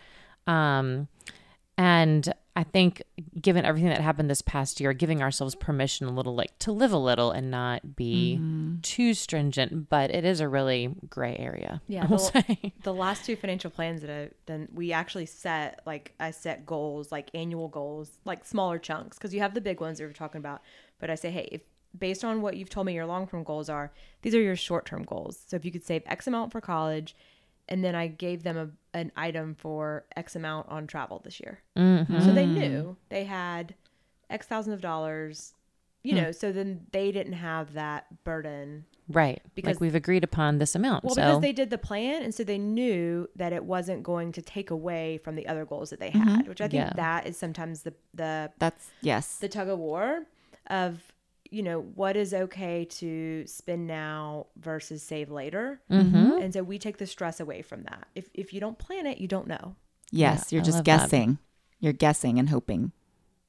Um, 0.46 1.08
and 1.76 2.32
I 2.56 2.62
think 2.62 3.02
given 3.40 3.64
everything 3.64 3.88
that 3.88 4.00
happened 4.00 4.30
this 4.30 4.42
past 4.42 4.80
year, 4.80 4.92
giving 4.92 5.22
ourselves 5.22 5.56
permission 5.56 6.06
a 6.06 6.12
little 6.12 6.36
like 6.36 6.56
to 6.60 6.70
live 6.70 6.92
a 6.92 6.98
little 6.98 7.32
and 7.32 7.50
not 7.50 7.96
be 7.96 8.38
mm-hmm. 8.40 8.76
too 8.80 9.12
stringent, 9.12 9.88
but 9.88 10.10
it 10.12 10.24
is 10.24 10.38
a 10.38 10.48
really 10.48 10.94
gray 11.08 11.36
area. 11.36 11.80
Yeah, 11.94 12.06
the- 12.06 12.72
the 12.82 12.94
last 12.94 13.24
two 13.24 13.36
financial 13.36 13.70
plans 13.70 14.00
that 14.00 14.10
I 14.10 14.30
then 14.46 14.68
we 14.72 14.92
actually 14.92 15.26
set 15.26 15.80
like 15.86 16.12
I 16.18 16.30
set 16.30 16.66
goals 16.66 17.12
like 17.12 17.30
annual 17.34 17.68
goals 17.68 18.18
like 18.24 18.44
smaller 18.44 18.78
chunks 18.78 19.16
because 19.16 19.32
you 19.34 19.40
have 19.40 19.54
the 19.54 19.60
big 19.60 19.80
ones 19.80 19.98
that 19.98 20.04
we're 20.04 20.12
talking 20.12 20.38
about 20.38 20.62
but 20.98 21.10
I 21.10 21.14
say 21.14 21.30
hey 21.30 21.48
if 21.52 21.62
based 21.96 22.24
on 22.24 22.42
what 22.42 22.56
you've 22.56 22.70
told 22.70 22.86
me 22.86 22.94
your 22.94 23.06
long 23.06 23.28
term 23.28 23.44
goals 23.44 23.68
are 23.68 23.92
these 24.22 24.34
are 24.34 24.40
your 24.40 24.56
short 24.56 24.86
term 24.86 25.04
goals 25.04 25.38
so 25.46 25.56
if 25.56 25.64
you 25.64 25.70
could 25.70 25.84
save 25.84 26.02
X 26.06 26.26
amount 26.26 26.50
for 26.50 26.60
college 26.60 27.14
and 27.68 27.82
then 27.84 27.94
I 27.94 28.06
gave 28.08 28.42
them 28.42 28.56
a, 28.56 28.68
an 28.98 29.10
item 29.16 29.54
for 29.54 30.04
X 30.16 30.36
amount 30.36 30.68
on 30.68 30.86
travel 30.86 31.20
this 31.24 31.40
year 31.40 31.60
Mhm. 31.76 32.22
so 32.24 32.32
they 32.32 32.46
knew 32.46 32.96
they 33.08 33.24
had 33.24 33.74
X 34.30 34.46
thousand 34.46 34.72
of 34.74 34.80
dollars 34.80 35.54
you 36.02 36.14
know 36.14 36.32
so 36.32 36.52
then 36.52 36.86
they 36.92 37.10
didn't 37.12 37.32
have 37.34 37.72
that 37.74 38.24
burden 38.24 38.84
Right. 39.06 39.42
Because- 39.54 39.76
like 39.76 39.80
we've 39.82 39.94
agreed 39.94 40.24
upon 40.24 40.56
this 40.56 40.74
amount. 40.74 41.04
well, 41.04 41.14
so 41.14 41.20
because 41.20 41.40
they 41.42 41.52
did 41.52 41.68
the 41.68 41.76
plan, 41.76 42.22
and 42.22 42.34
so 42.34 42.42
they 42.42 42.56
knew 42.56 43.28
that 43.36 43.52
it 43.52 43.62
wasn't 43.62 44.02
going 44.02 44.32
to 44.32 44.40
take 44.40 44.70
away 44.70 45.18
from 45.18 45.34
the 45.34 45.46
other 45.46 45.66
goals 45.66 45.90
that 45.90 46.00
they 46.00 46.08
had, 46.08 46.48
which 46.48 46.62
I 46.62 46.68
think 46.68 46.84
Yeah. 46.86 46.92
that 46.96 47.26
is 47.26 47.36
sometimes 47.36 47.82
the 47.82 47.92
the 48.14 48.50
That's 48.58 48.90
yes. 49.02 49.36
the 49.36 49.48
tug 49.50 49.68
of 49.68 49.78
war 49.78 50.24
of 50.68 51.12
you 51.54 51.62
know 51.62 51.80
what 51.80 52.16
is 52.16 52.34
okay 52.34 52.84
to 53.00 53.46
spend 53.46 53.86
now 53.86 54.46
versus 54.56 55.02
save 55.02 55.30
later, 55.30 55.80
Mhm. 55.90 56.42
and 56.42 56.52
so 56.54 56.62
we 56.62 56.78
take 56.78 56.98
the 56.98 57.06
stress 57.06 57.38
away 57.40 57.62
from 57.62 57.80
that. 57.84 58.06
If 58.14 58.28
if 58.34 58.52
you 58.52 58.60
don't 58.60 58.78
plan 58.78 59.06
it, 59.06 59.18
you 59.18 59.28
don't 59.28 59.46
know, 59.46 59.76
Yes. 60.10 60.50
Yeah, 60.52 60.56
you're 60.56 60.62
I 60.62 60.64
just 60.70 60.76
love 60.78 60.84
that. 60.84 60.98
guessing. 61.10 61.38
You're 61.80 61.92
guessing 62.06 62.38
and 62.38 62.48
hoping 62.48 62.92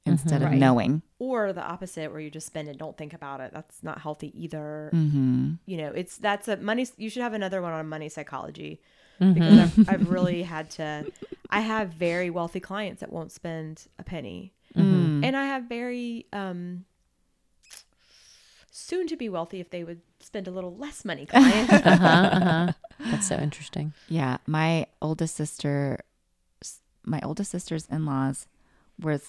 instead 0.05 0.41
of 0.43 0.49
Right. 0.49 0.59
knowing. 0.59 1.01
or 1.17 1.53
the 1.53 1.63
opposite 1.63 2.11
where 2.11 2.19
you 2.19 2.29
just 2.29 2.45
spend 2.45 2.67
and 2.69 2.77
don't 2.77 2.97
think 2.97 3.13
about 3.13 3.39
it. 3.41 3.51
That's 3.53 3.81
not 3.81 4.01
healthy 4.01 4.29
either. 4.43 4.91
Mm-hmm. 4.93 5.53
You 5.65 5.77
know, 5.77 5.91
it's 6.01 6.17
that's 6.17 6.47
a 6.47 6.57
money. 6.57 6.85
You 6.97 7.09
should 7.09 7.23
have 7.23 7.33
another 7.33 7.61
one 7.61 7.73
on 7.73 7.87
money 7.89 8.09
psychology. 8.09 8.81
Mm-hmm. 9.21 9.33
because 9.33 9.59
I've, 9.59 9.89
I've 9.89 10.09
really 10.09 10.43
had 10.43 10.69
to. 10.71 11.09
I 11.49 11.61
have 11.61 11.87
very 12.09 12.29
wealthy 12.29 12.59
clients 12.59 12.99
that 12.99 13.11
won't 13.13 13.31
spend 13.31 13.87
a 13.97 14.03
penny, 14.03 14.51
Mm-hmm. 14.75 15.23
and 15.23 15.37
I 15.37 15.45
have 15.45 15.63
very 15.69 16.25
um, 16.33 16.83
soon 18.77 19.07
to 19.07 19.15
be 19.15 19.29
wealthy 19.29 19.61
if 19.61 19.69
they 19.69 19.85
would 19.85 20.01
spend 20.19 20.47
a 20.47 20.51
little 20.51 20.75
less 20.75 21.05
money 21.05 21.25
clients. 21.29 21.71
uh-huh, 21.71 22.05
uh-huh. 22.33 22.73
That's 23.11 23.27
so 23.27 23.37
interesting. 23.37 23.93
Yeah, 24.09 24.37
my 24.45 24.87
oldest 25.01 25.35
sister, 25.35 25.99
my 27.05 27.21
oldest 27.23 27.51
sister's 27.51 27.87
in-laws 27.89 28.47
were 28.99 29.19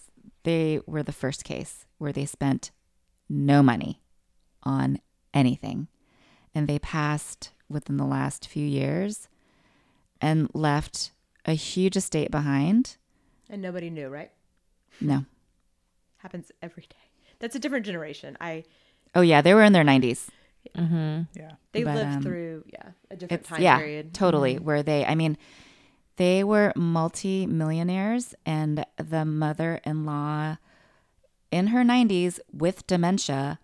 they 0.42 0.80
were 0.86 1.02
the 1.04 1.12
first 1.12 1.44
case 1.44 1.86
where 1.98 2.12
they 2.12 2.26
spent 2.26 2.70
no 3.28 3.62
money 3.62 4.02
on 4.64 4.98
anything, 5.32 5.86
and 6.54 6.66
they 6.66 6.78
passed 6.78 7.52
within 7.68 7.96
the 7.98 8.04
last 8.04 8.48
few 8.48 8.66
years, 8.66 9.28
and 10.20 10.48
left 10.54 11.12
a 11.44 11.52
huge 11.54 11.96
estate 11.96 12.30
behind. 12.30 12.96
and 13.48 13.62
nobody 13.62 13.90
knew, 13.90 14.08
right? 14.08 14.32
No, 15.00 15.24
Happens 16.18 16.50
every 16.62 16.84
day. 16.88 16.96
That's 17.38 17.54
a 17.54 17.58
different 17.60 17.86
generation. 17.86 18.36
I 18.40 18.64
oh 19.16 19.22
yeah, 19.22 19.40
they 19.42 19.54
were 19.54 19.62
in 19.64 19.72
their 19.72 19.82
nineties. 19.84 20.30
Mm-hmm. 20.76 21.22
yeah. 21.34 21.52
they 21.72 21.82
But, 21.84 21.94
lived 21.94 22.16
um, 22.16 22.22
through 22.22 22.64
yeah 22.72 22.90
a 23.10 23.16
different 23.16 23.40
It's 23.40 23.48
time 23.48 23.62
yeah, 23.62 23.78
period. 23.78 24.12
totally. 24.14 24.58
Where 24.58 24.82
they, 24.82 25.04
I 25.06 25.14
mean, 25.14 25.36
they 26.16 26.44
were 26.44 26.72
multi 26.76 27.46
millionaires, 27.46 28.34
and 28.44 28.84
the 28.98 29.24
mother-in-law 29.24 30.56
in 31.50 31.66
her 31.68 31.84
nineties 31.84 32.40
with 32.52 32.86
dementia 32.86 33.58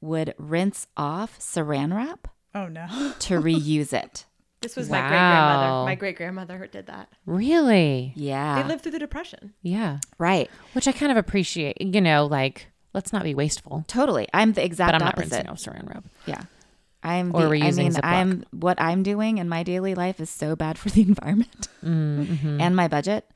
would 0.00 0.34
rinse 0.38 0.86
off 0.96 1.38
Saran 1.38 1.94
wrap 1.94 2.28
Oh 2.54 2.66
no. 2.68 2.86
to 3.20 3.40
reuse 3.40 3.92
it. 3.92 4.26
This 4.60 4.76
was 4.76 4.88
my 4.88 5.00
great 5.00 5.08
grandmother. 5.10 5.84
My 5.84 5.94
great 5.94 6.16
grandmother 6.16 6.66
did 6.72 6.86
that. 6.86 7.08
Really? 7.26 8.12
Yeah, 8.16 8.62
They 8.62 8.66
lived 8.68 8.82
through 8.82 8.92
the 8.92 8.98
depression. 8.98 9.52
Yeah. 9.62 9.98
right. 10.18 10.50
Which 10.72 10.88
I 10.88 10.92
kind 10.92 11.12
of 11.12 11.18
appreciate. 11.18 11.76
You 11.82 12.00
know, 12.00 12.24
like 12.26 12.68
let's 12.94 13.12
not 13.12 13.22
be 13.24 13.34
wasteful. 13.34 13.84
Totally. 13.88 14.28
I'm 14.32 14.52
the 14.52 14.64
exact 14.64 14.94
opposite. 14.94 15.04
But 15.04 15.04
I'm 15.04 15.06
not 15.06 15.18
opposite. 15.18 15.46
rinsing 15.48 15.72
off 15.74 15.82
saran 15.84 15.88
wrap. 15.92 16.04
Yeah. 16.26 16.42
I'm 17.02 17.34
Or 17.34 17.42
the, 17.42 17.46
I 17.48 17.50
reusing 17.60 17.76
mean, 17.76 17.92
Ziploc. 17.92 18.00
I'm 18.04 18.44
what 18.52 18.80
I'm 18.80 19.02
doing 19.02 19.36
in 19.38 19.46
my 19.48 19.62
daily 19.62 19.94
life 19.94 20.20
is 20.20 20.30
so 20.30 20.56
bad 20.56 20.78
for 20.78 20.88
the 20.88 21.02
environment 21.10 21.68
Mm-hmm. 21.84 22.60
and 22.60 22.74
my 22.74 22.88
budget. 22.88 23.28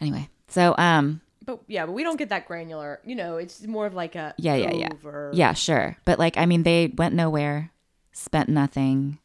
Anyway, 0.00 0.28
so 0.48 0.74
um, 0.78 1.20
But 1.44 1.60
yeah, 1.66 1.86
but 1.86 1.92
we 1.92 2.04
don't 2.04 2.16
get 2.18 2.28
that 2.28 2.46
granular. 2.46 3.00
You 3.04 3.16
know, 3.16 3.36
it's 3.38 3.66
more 3.66 3.86
of 3.86 3.94
like 3.94 4.14
a 4.14 4.34
Yeah, 4.38 4.54
yeah, 4.54 4.72
yeah. 4.72 4.88
over. 4.92 5.30
yeah, 5.34 5.54
sure, 5.54 5.96
but 6.04 6.18
like 6.20 6.36
I 6.38 6.46
mean, 6.46 6.62
they 6.62 6.92
went 6.94 7.14
nowhere, 7.16 7.72
spent 8.12 8.48
nothing, 8.48 9.18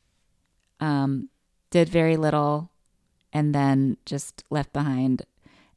um, 0.79 1.29
did 1.69 1.89
very 1.89 2.17
little, 2.17 2.71
and 3.33 3.53
then 3.53 3.97
just 4.05 4.43
left 4.49 4.73
behind, 4.73 5.23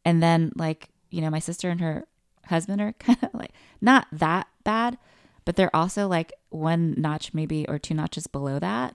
and 0.04 0.22
then 0.22 0.52
like 0.56 0.88
you 1.10 1.20
know, 1.20 1.28
my 1.30 1.40
sister 1.40 1.68
and 1.68 1.80
her 1.82 2.06
husband 2.52 2.80
are 2.80 2.92
kind 2.98 3.18
of 3.22 3.30
like 3.34 3.52
not 3.80 4.06
that 4.12 4.46
bad, 4.64 4.98
but 5.44 5.56
they're 5.56 5.74
also 5.74 6.06
like 6.08 6.32
one 6.50 6.94
notch 6.96 7.34
maybe 7.34 7.66
or 7.68 7.78
two 7.78 7.94
notches 7.94 8.26
below 8.26 8.58
that. 8.60 8.94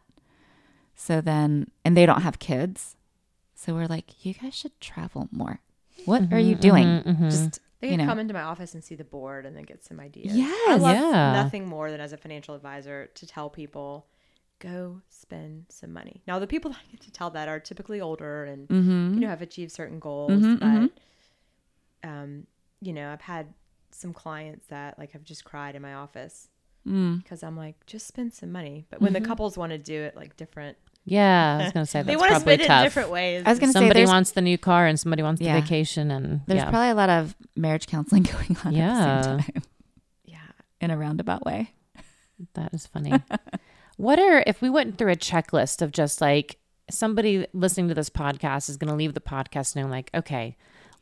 So 0.96 1.22
then, 1.22 1.70
and 1.86 1.96
they 1.96 2.06
don't 2.06 2.22
have 2.22 2.40
kids. 2.40 2.96
So 3.54 3.74
we're 3.74 3.88
like, 3.88 4.26
you 4.26 4.34
guys 4.34 4.56
should 4.56 4.80
travel 4.80 5.28
more. 5.32 5.60
What 6.06 6.32
are 6.32 6.40
you 6.40 6.56
doing? 6.56 6.88
mhm. 7.04 7.30
Just, 7.30 7.60
They 7.82 7.88
you 7.90 7.98
can 7.98 8.06
know. 8.06 8.12
come 8.12 8.20
into 8.20 8.34
my 8.34 8.42
office 8.42 8.74
and 8.74 8.84
see 8.84 8.96
the 8.96 9.04
board 9.04 9.46
and 9.46 9.56
then 9.56 9.64
get 9.64 9.84
some 9.84 10.00
ideas. 10.00 10.32
I 10.34 10.36
Yes. 10.38 10.82
love 10.82 10.96
Yeah. 10.96 11.34
nothing 11.34 11.68
more 11.68 11.92
than 11.92 12.00
as 12.02 12.14
a 12.14 12.18
financial 12.18 12.56
advisor 12.56 13.08
to 13.14 13.28
tell 13.28 13.50
people, 13.50 14.08
go 14.60 15.02
spend 15.10 15.66
some 15.70 15.92
money. 15.94 16.22
Now, 16.28 16.40
the 16.40 16.48
people 16.48 16.72
that 16.72 16.80
I 16.88 16.92
get 16.92 17.02
to 17.02 17.12
tell 17.12 17.30
that 17.32 17.48
are 17.48 17.60
typically 17.60 18.00
older 18.02 18.46
and 18.46 18.68
mm-hmm. 18.68 19.14
you 19.16 19.20
know 19.20 19.28
have 19.28 19.42
achieved 19.44 19.72
certain 19.72 20.00
goals, 20.00 20.32
Mhm, 20.44 20.60
but 20.60 22.08
um, 22.10 22.48
you 22.82 22.94
know, 22.94 23.12
I've 23.12 23.22
had 23.22 23.54
some 23.92 24.14
clients 24.14 24.68
that 24.68 24.98
like 25.00 25.12
have 25.12 25.24
just 25.24 25.44
cried 25.44 25.76
in 25.76 25.82
my 25.82 25.94
office 25.96 26.50
Mm. 26.88 27.22
because 27.22 27.44
I'm 27.44 27.58
like, 27.58 27.86
just 27.86 28.08
spend 28.08 28.34
some 28.34 28.52
money. 28.54 28.86
But 28.90 29.02
when 29.02 29.12
the 29.12 29.20
couples 29.20 29.58
want 29.58 29.72
to 29.74 29.78
do 29.78 29.94
it 30.04 30.16
like 30.16 30.38
different, 30.38 30.78
Yeah, 31.04 31.58
I 31.60 31.64
was 31.66 31.74
gonna 31.74 31.86
say 31.86 32.00
that. 32.00 32.08
they 32.08 32.16
want 32.16 32.34
to 32.34 32.40
spend 32.40 32.62
it 32.62 32.68
tough. 32.68 32.80
in 32.80 32.86
different 32.86 33.10
ways. 33.10 33.44
I 33.46 33.50
was 33.50 33.60
gonna 33.60 33.74
say 33.74 33.80
Somebody 33.80 34.00
there's, 34.02 34.10
wants 34.10 34.32
the 34.32 34.42
new 34.42 34.58
car 34.58 34.86
and 34.86 34.98
somebody 34.98 35.22
wants 35.22 35.42
Yeah. 35.42 35.56
the 35.56 35.62
vacation, 35.62 36.12
and 36.12 36.42
there's 36.48 36.60
yeah, 36.64 36.70
probably 36.70 36.90
a 36.92 36.96
lot 36.96 37.10
of 37.10 37.36
marriage 37.58 37.88
counseling 37.88 38.24
going 38.32 38.56
on 38.64 38.74
at 38.74 38.74
the 38.74 38.74
same 38.74 38.74
Yeah. 38.76 39.22
time 39.22 39.64
yeah. 40.24 40.38
in 40.80 40.92
a 40.92 40.98
roundabout 40.98 41.46
way. 41.46 41.74
that 42.54 42.74
is 42.74 42.88
funny. 42.88 43.12
what 43.98 44.18
are 44.20 44.44
if 44.48 44.62
we 44.62 44.70
went 44.70 44.98
through 44.98 45.12
a 45.12 45.16
checklist 45.18 45.82
of 45.82 45.92
just 45.92 46.22
like 46.22 46.58
somebody 46.90 47.48
listening 47.52 47.90
to 47.90 47.94
this 47.96 48.10
podcast 48.10 48.70
is 48.70 48.78
going 48.78 48.88
to 48.90 48.96
leave 48.96 49.14
the 49.14 49.20
podcast 49.20 49.76
knowing 49.76 49.90
like, 49.90 50.10
okay, 50.16 50.56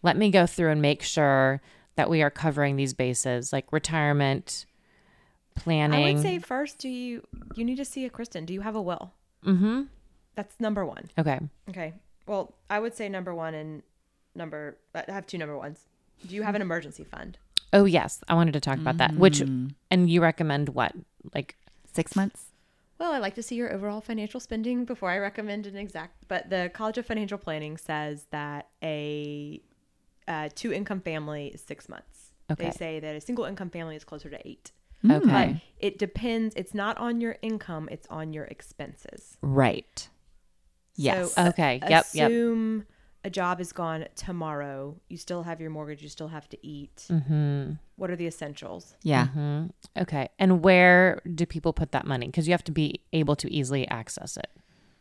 let 0.05 0.15
me 0.15 0.29
go 0.29 0.45
through 0.45 0.69
and 0.71 0.81
make 0.81 1.01
sure 1.01 1.61
that 1.95 2.09
we 2.09 2.21
are 2.21 2.29
covering 2.29 2.75
these 2.75 2.93
bases, 2.93 3.51
like 3.51 3.73
retirement 3.73 4.65
planning. 5.55 6.05
I 6.07 6.13
would 6.13 6.21
say 6.21 6.39
first, 6.39 6.77
do 6.77 6.87
you 6.89 7.23
you 7.55 7.65
need 7.65 7.77
to 7.77 7.85
see 7.85 8.05
a 8.05 8.09
Kristen? 8.09 8.45
Do 8.45 8.53
you 8.53 8.61
have 8.61 8.75
a 8.75 8.81
will? 8.81 9.11
mm-hmm. 9.45 9.83
That's 10.35 10.59
number 10.59 10.85
one. 10.85 11.09
Okay. 11.17 11.39
Okay. 11.69 11.93
Well, 12.27 12.53
I 12.69 12.79
would 12.79 12.93
say 12.93 13.07
number 13.09 13.33
one 13.33 13.53
and 13.53 13.83
number. 14.35 14.77
I 14.93 15.03
have 15.07 15.25
two 15.25 15.37
number 15.37 15.57
ones. 15.57 15.79
Do 16.27 16.35
you 16.35 16.43
have 16.43 16.55
an 16.55 16.61
emergency 16.61 17.03
fund? 17.03 17.37
Oh 17.73 17.85
yes, 17.85 18.21
I 18.27 18.33
wanted 18.35 18.53
to 18.53 18.59
talk 18.59 18.77
about 18.77 18.97
that. 18.97 19.15
Which 19.15 19.39
Mm. 19.39 19.73
and 19.89 20.09
you 20.09 20.21
recommend 20.21 20.69
what? 20.69 20.93
Like 21.33 21.55
Six 21.93 22.15
months. 22.15 22.51
Well, 22.99 23.13
I 23.13 23.19
like 23.19 23.35
to 23.35 23.43
see 23.43 23.55
your 23.55 23.71
overall 23.73 24.01
financial 24.01 24.39
spending 24.41 24.83
before 24.85 25.09
I 25.09 25.17
recommend 25.17 25.65
an 25.65 25.77
exact. 25.77 26.27
But 26.27 26.49
the 26.49 26.69
College 26.73 26.97
of 26.97 27.05
Financial 27.05 27.37
Planning 27.37 27.77
says 27.77 28.25
that 28.31 28.67
a 28.83 29.61
uh, 30.27 30.49
two 30.53 30.73
income 30.73 31.01
family 31.01 31.47
is 31.47 31.61
six 31.61 31.87
months. 31.89 32.31
Okay. 32.51 32.65
They 32.65 32.71
say 32.71 32.99
that 32.99 33.15
a 33.15 33.21
single 33.21 33.45
income 33.45 33.69
family 33.69 33.95
is 33.95 34.03
closer 34.03 34.29
to 34.29 34.47
eight. 34.47 34.71
Mm. 35.03 35.23
okay. 35.23 35.53
But 35.53 35.85
it 35.85 35.97
depends. 35.99 36.55
It's 36.55 36.73
not 36.73 36.97
on 36.97 37.21
your 37.21 37.37
income; 37.41 37.89
it's 37.91 38.07
on 38.09 38.33
your 38.33 38.45
expenses. 38.45 39.37
Right. 39.41 40.09
Yes. 40.95 41.33
So, 41.33 41.41
uh, 41.41 41.49
Okay. 41.49 41.79
Yep. 41.81 42.05
Yep. 42.13 42.29
assume 42.31 42.85
a 43.23 43.29
job 43.29 43.59
is 43.59 43.73
gone 43.73 44.05
tomorrow. 44.15 44.95
You 45.09 45.17
still 45.17 45.43
have 45.43 45.59
your 45.59 45.71
mortgage. 45.71 46.01
You 46.03 46.09
still 46.09 46.27
have 46.29 46.47
to 46.49 46.65
eat. 46.65 47.05
Mm-hmm. 47.09 47.73
What 47.95 48.11
are 48.11 48.15
the 48.15 48.27
essentials? 48.27 48.95
yeah. 49.01 49.27
hmm 49.27 49.65
Okay. 49.97 50.29
And 50.37 50.63
where 50.63 51.21
do 51.33 51.45
people 51.45 51.73
put 51.73 51.91
that 51.91 52.05
money? 52.05 52.27
Because 52.27 52.47
you 52.47 52.53
have 52.53 52.63
to 52.65 52.71
be 52.71 53.01
able 53.13 53.35
to 53.37 53.51
easily 53.51 53.87
access 53.87 54.37
it. 54.37 54.49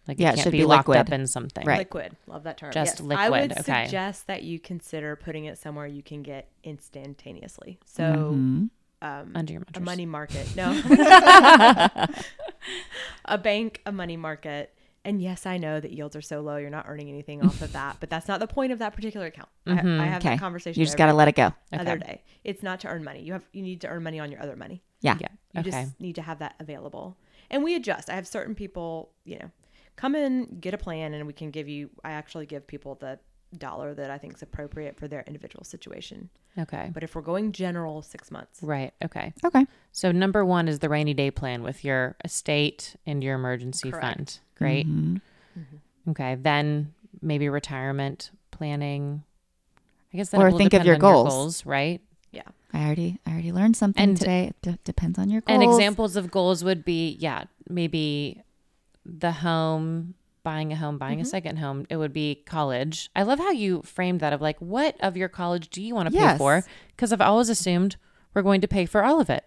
Like 0.06 0.20
Yeah, 0.20 0.32
it 0.32 0.38
it 0.38 0.42
should 0.42 0.52
be, 0.52 0.58
be 0.58 0.64
locked 0.64 0.88
liquid. 0.88 1.06
up 1.08 1.12
in 1.12 1.26
something. 1.26 1.66
Right. 1.66 1.78
Liquid. 1.78 2.16
Love 2.26 2.42
that 2.44 2.58
term. 2.58 2.72
Just 2.72 3.00
I 3.00 3.04
liquid, 3.04 3.30
would 3.30 3.52
okay. 3.60 3.84
suggest 3.86 4.26
that 4.26 4.42
you 4.42 4.58
consider 4.60 5.16
putting 5.16 5.46
it 5.46 5.58
somewhere 5.58 5.86
you 5.86 6.02
can 6.02 6.22
get 6.22 6.48
instantaneously. 6.62 7.78
So 7.86 8.02
Mhm. 8.02 8.70
um, 9.02 9.32
Under 9.34 9.52
your 9.54 9.62
a 9.74 9.80
money 9.80 10.06
market. 10.06 10.54
No. 10.56 10.72
a 13.24 13.38
bank, 13.38 13.80
a 13.86 13.92
money 13.92 14.16
market. 14.16 14.74
And 15.06 15.20
yes, 15.20 15.44
I 15.44 15.58
know 15.58 15.80
that 15.80 15.92
yields 15.92 16.16
are 16.16 16.22
so 16.22 16.40
low, 16.40 16.56
you're 16.56 16.70
not 16.70 16.86
earning 16.88 17.10
anything 17.10 17.44
off 17.44 17.60
of 17.60 17.72
that, 17.74 17.98
but 18.00 18.08
that's 18.08 18.26
not 18.26 18.40
the 18.40 18.46
point 18.46 18.72
of 18.72 18.78
that 18.78 18.94
particular 18.94 19.26
account. 19.26 19.50
I, 19.66 19.72
I 19.72 19.74
have 19.74 19.84
Mm-hmm. 19.84 20.14
Okay. 20.16 20.28
that 20.30 20.38
conversation 20.38 20.80
You 20.80 20.86
just 20.86 20.96
got 20.96 21.06
to 21.06 21.12
let 21.12 21.28
it 21.28 21.34
go. 21.34 21.52
other 21.72 21.98
day. 21.98 22.22
It's 22.42 22.62
not 22.62 22.80
to 22.80 22.88
earn 22.88 23.04
money. 23.04 23.20
You 23.22 23.34
have 23.34 23.44
you 23.52 23.62
need 23.62 23.82
to 23.82 23.88
earn 23.88 24.02
money 24.02 24.18
on 24.18 24.30
your 24.32 24.42
other 24.42 24.56
money. 24.56 24.82
Yeah. 25.02 25.18
Yeah. 25.20 25.28
You 25.52 25.60
okay. 25.60 25.70
just 25.70 26.00
need 26.00 26.14
to 26.14 26.22
have 26.22 26.38
that 26.38 26.54
available. 26.58 27.18
And 27.50 27.62
we 27.62 27.74
adjust. 27.74 28.08
I 28.08 28.14
have 28.14 28.26
certain 28.26 28.54
people, 28.54 29.10
you 29.24 29.38
know, 29.40 29.50
come 29.96 30.14
in, 30.14 30.58
get 30.60 30.74
a 30.74 30.78
plan, 30.78 31.14
and 31.14 31.26
we 31.26 31.32
can 31.32 31.50
give 31.50 31.68
you, 31.68 31.90
I 32.04 32.12
actually 32.12 32.46
give 32.46 32.66
people 32.66 32.94
the 32.96 33.18
dollar 33.56 33.94
that 33.94 34.10
I 34.10 34.18
think 34.18 34.34
is 34.34 34.42
appropriate 34.42 34.96
for 34.98 35.06
their 35.06 35.22
individual 35.26 35.64
situation. 35.64 36.28
okay. 36.58 36.90
But 36.92 37.02
if 37.04 37.14
we're 37.14 37.22
going 37.22 37.52
general, 37.52 38.02
six 38.02 38.30
months. 38.30 38.60
Right. 38.62 38.92
Okay. 39.04 39.32
Okay. 39.44 39.66
So 39.92 40.10
number 40.12 40.44
one 40.44 40.66
is 40.68 40.80
the 40.80 40.88
rainy 40.88 41.14
day 41.14 41.30
plan 41.30 41.62
with 41.62 41.84
your 41.84 42.16
estate 42.24 42.96
and 43.06 43.22
your 43.22 43.34
emergency 43.36 43.90
Correct. 43.90 44.04
fund. 44.16 44.38
Great. 44.56 44.86
Mhm. 44.88 45.20
Okay. 46.08 46.34
Then 46.36 46.92
maybe 47.22 47.48
retirement 47.48 48.30
planning. 48.50 49.22
I 50.12 50.16
guess 50.16 50.28
that 50.30 50.40
Or 50.40 50.50
think 50.50 50.74
of 50.74 50.82
depend 50.82 50.86
your 50.86 50.94
on 50.96 51.00
goals. 51.00 51.64
right? 51.66 52.00
Yeah. 52.32 52.42
I 52.72 52.84
already 52.86 53.18
I 53.26 53.30
already 53.32 53.52
learned 53.52 53.76
something 53.76 54.02
And- 54.02 54.16
today. 54.16 54.46
It 54.48 54.56
d- 54.62 54.78
depends 54.84 55.18
on 55.18 55.30
your 55.30 55.40
goals. 55.42 55.54
And 55.54 55.62
examples 55.62 56.16
of 56.16 56.30
goals 56.30 56.62
would 56.64 56.84
be, 56.84 57.16
yeah, 57.20 57.44
maybe 57.68 58.42
the 59.06 59.32
home, 59.32 60.14
buying 60.42 60.72
a 60.72 60.76
home, 60.76 60.94
Mm-hmm. 60.94 60.98
buying 60.98 61.20
a 61.20 61.24
second 61.24 61.56
home. 61.58 61.86
It 61.90 61.96
would 61.96 62.12
be 62.12 62.42
college. 62.46 63.10
I 63.16 63.22
love 63.22 63.38
how 63.38 63.50
you 63.50 63.82
framed 63.82 64.20
that 64.20 64.32
of 64.32 64.40
like, 64.40 64.58
what 64.60 64.96
of 65.00 65.16
your 65.16 65.28
college 65.28 65.70
do 65.70 65.82
you 65.82 65.94
want 65.94 66.12
to 66.12 66.18
pay 66.18 66.36
for? 66.38 66.64
Because 66.88 67.12
I've 67.12 67.20
always 67.20 67.48
assumed 67.48 67.96
we're 68.34 68.42
going 68.42 68.60
to 68.60 68.68
pay 68.68 68.86
for 68.86 69.04
all 69.04 69.20
of 69.20 69.30
it. 69.30 69.44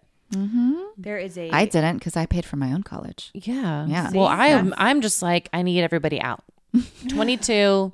There 0.98 1.18
is 1.18 1.38
a 1.38 1.50
I 1.52 1.66
didn't 1.66 1.98
because 2.00 2.18
I 2.18 2.26
paid 2.26 2.44
for 2.46 2.58
my 2.58 2.74
own 2.74 2.84
college. 2.84 3.32
Yeah. 3.34 3.86
Yeah. 3.88 4.12
Well, 4.14 4.28
I 4.28 4.48
am. 4.48 4.70
that's- 4.72 4.86
I'm 4.86 5.02
just 5.02 5.22
like 5.22 5.50
I 5.54 5.62
need 5.62 5.82
everybody 5.84 6.20
out. 6.20 6.44
Twenty 7.10 7.38
two. 7.38 7.94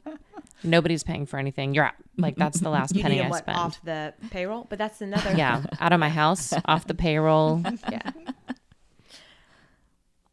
Nobody's 0.63 1.03
paying 1.03 1.25
for 1.25 1.37
anything. 1.37 1.73
You're 1.75 1.85
out. 1.85 1.93
Like 2.17 2.35
that's 2.37 2.59
the 2.59 2.69
last 2.69 2.95
you 2.95 3.01
penny 3.03 3.15
need 3.15 3.21
I 3.21 3.23
them, 3.25 3.29
what, 3.31 3.39
spend. 3.43 3.57
off 3.57 3.79
the 3.83 4.13
payroll, 4.31 4.65
but 4.69 4.79
that's 4.79 5.01
another. 5.01 5.33
Yeah, 5.35 5.63
out 5.79 5.91
of 5.93 5.99
my 5.99 6.09
house, 6.09 6.53
off 6.65 6.87
the 6.87 6.93
payroll. 6.95 7.61
yeah. 7.91 8.11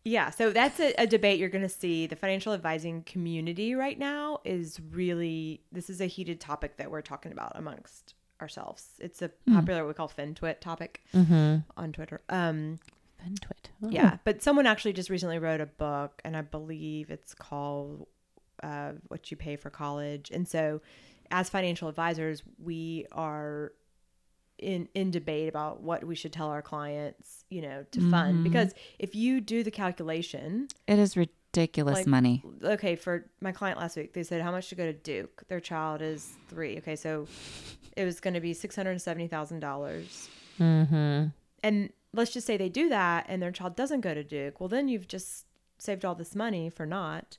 Yeah, 0.04 0.30
so 0.30 0.50
that's 0.50 0.80
a, 0.80 0.94
a 0.98 1.06
debate 1.06 1.38
you're 1.38 1.48
going 1.50 1.62
to 1.62 1.68
see. 1.68 2.06
The 2.06 2.16
financial 2.16 2.52
advising 2.54 3.02
community 3.02 3.74
right 3.74 3.98
now 3.98 4.40
is 4.44 4.80
really, 4.90 5.60
this 5.70 5.90
is 5.90 6.00
a 6.00 6.06
heated 6.06 6.40
topic 6.40 6.78
that 6.78 6.90
we're 6.90 7.02
talking 7.02 7.32
about 7.32 7.52
amongst 7.54 8.14
ourselves. 8.40 8.86
It's 8.98 9.20
a 9.20 9.30
popular, 9.52 9.82
what 9.82 9.88
we 9.88 9.94
call 9.94 10.08
FinTwit 10.08 10.60
topic 10.60 11.02
Mm-hmm. 11.14 11.56
on 11.76 11.92
Twitter. 11.92 12.22
Um, 12.30 12.78
FinTwit. 13.22 13.68
Oh. 13.84 13.90
yeah, 13.90 14.16
but 14.24 14.42
someone 14.42 14.66
actually 14.66 14.94
just 14.94 15.10
recently 15.10 15.38
wrote 15.38 15.60
a 15.60 15.66
book, 15.66 16.22
and 16.24 16.34
I 16.34 16.40
believe 16.40 17.10
it's 17.10 17.34
called 17.34 18.06
uh, 18.62 18.92
"What 19.08 19.30
You 19.30 19.36
Pay 19.36 19.56
for 19.56 19.68
College." 19.68 20.30
And 20.30 20.48
so, 20.48 20.80
as 21.30 21.50
financial 21.50 21.88
advisors, 21.88 22.42
we 22.58 23.04
are 23.12 23.72
in 24.60 24.88
in 24.94 25.10
debate 25.10 25.48
about 25.48 25.82
what 25.82 26.04
we 26.04 26.14
should 26.14 26.32
tell 26.32 26.48
our 26.48 26.62
clients, 26.62 27.44
you 27.50 27.60
know, 27.62 27.84
to 27.92 28.10
fund. 28.10 28.44
Because 28.44 28.72
if 28.98 29.14
you 29.14 29.40
do 29.40 29.62
the 29.62 29.70
calculation, 29.70 30.68
It 30.86 30.98
is 30.98 31.16
ridiculous 31.16 31.98
Like- 31.98 32.06
money. 32.06 32.44
okay, 32.62 32.94
for 32.96 33.26
my 33.40 33.52
client 33.52 33.78
last 33.78 33.96
week, 33.96 34.12
they 34.12 34.22
said 34.22 34.40
how 34.42 34.52
much 34.52 34.68
to 34.68 34.74
go 34.74 34.86
to 34.86 34.92
Duke. 34.92 35.42
Their 35.48 35.60
child 35.60 36.00
is 36.02 36.32
three. 36.48 36.78
Okay, 36.78 36.94
so 36.96 37.26
it 37.96 38.04
was 38.04 38.20
going 38.20 38.34
to 38.34 38.40
be 38.40 38.54
six 38.54 38.76
hundred 38.76 39.00
seventy 39.00 39.26
thousand 39.28 39.60
dollars 39.60 40.28
Mm-hmm. 40.58 41.28
and 41.64 41.90
let's 42.12 42.32
just 42.32 42.46
say 42.46 42.56
they 42.58 42.68
do 42.68 42.88
that 42.90 43.24
and 43.28 43.40
their 43.42 43.50
child 43.52 43.74
doesn't 43.76 44.02
go 44.02 44.12
to 44.14 44.22
Duke, 44.22 44.60
well, 44.60 44.68
then 44.68 44.88
you've 44.88 45.08
just 45.08 45.46
saved 45.78 46.04
all 46.04 46.14
this 46.14 46.34
money 46.36 46.68
for 46.70 46.84
not. 46.86 47.38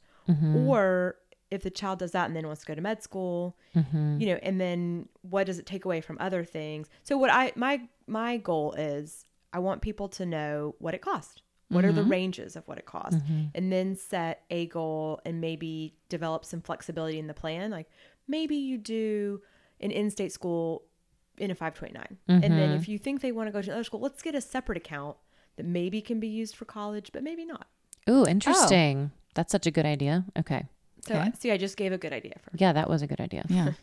Or 0.55 1.17
if 1.51 1.61
the 1.63 1.69
child 1.69 1.99
does 1.99 2.11
that 2.11 2.25
and 2.25 2.35
then 2.35 2.47
wants 2.47 2.61
to 2.61 2.67
go 2.67 2.73
to 2.73 2.81
med 2.81 3.03
school, 3.03 3.57
mm-hmm. 3.75 4.19
you 4.19 4.27
know, 4.27 4.39
and 4.41 4.59
then 4.59 5.07
what 5.21 5.45
does 5.45 5.59
it 5.59 5.65
take 5.65 5.85
away 5.85 6.01
from 6.01 6.17
other 6.19 6.43
things? 6.43 6.89
So 7.03 7.17
what 7.17 7.29
I 7.29 7.51
my 7.55 7.81
my 8.07 8.37
goal 8.37 8.73
is 8.73 9.25
I 9.53 9.59
want 9.59 9.81
people 9.81 10.07
to 10.09 10.25
know 10.25 10.75
what 10.79 10.93
it 10.93 11.01
costs. 11.01 11.41
What 11.67 11.85
are 11.85 11.93
the 11.93 12.01
mm-hmm. 12.01 12.11
ranges 12.11 12.57
of 12.57 12.67
what 12.67 12.77
it 12.79 12.85
costs? 12.85 13.15
Mm-hmm. 13.15 13.43
And 13.55 13.71
then 13.71 13.95
set 13.95 14.43
a 14.49 14.65
goal 14.65 15.21
and 15.23 15.39
maybe 15.39 15.95
develop 16.09 16.43
some 16.43 16.59
flexibility 16.59 17.17
in 17.17 17.27
the 17.27 17.33
plan. 17.33 17.71
Like 17.71 17.87
maybe 18.27 18.57
you 18.57 18.77
do 18.77 19.41
an 19.79 19.89
in-state 19.91 20.33
school 20.33 20.83
in 21.37 21.49
a 21.49 21.55
529. 21.55 22.17
And 22.27 22.43
then 22.43 22.71
if 22.71 22.89
you 22.89 22.97
think 22.97 23.21
they 23.21 23.31
want 23.31 23.47
to 23.47 23.53
go 23.53 23.61
to 23.61 23.69
another 23.69 23.85
school, 23.85 24.01
let's 24.01 24.21
get 24.21 24.35
a 24.35 24.41
separate 24.41 24.77
account 24.77 25.15
that 25.55 25.65
maybe 25.65 26.01
can 26.01 26.19
be 26.19 26.27
used 26.27 26.57
for 26.57 26.65
college, 26.65 27.11
but 27.13 27.23
maybe 27.23 27.45
not. 27.45 27.67
Ooh, 28.09 28.25
interesting. 28.25 29.11
That's 29.33 29.51
such 29.51 29.65
a 29.65 29.71
good 29.71 29.85
idea. 29.85 30.25
Okay. 30.37 30.65
So 31.07 31.15
Okay. 31.15 31.31
see, 31.39 31.51
I 31.51 31.57
just 31.57 31.77
gave 31.77 31.91
a 31.91 31.97
good 31.97 32.13
idea 32.13 32.33
for 32.41 32.51
Yeah, 32.55 32.73
that 32.73 32.89
was 32.89 33.01
a 33.01 33.07
good 33.07 33.19
idea. 33.21 33.45
Yeah. 33.49 33.73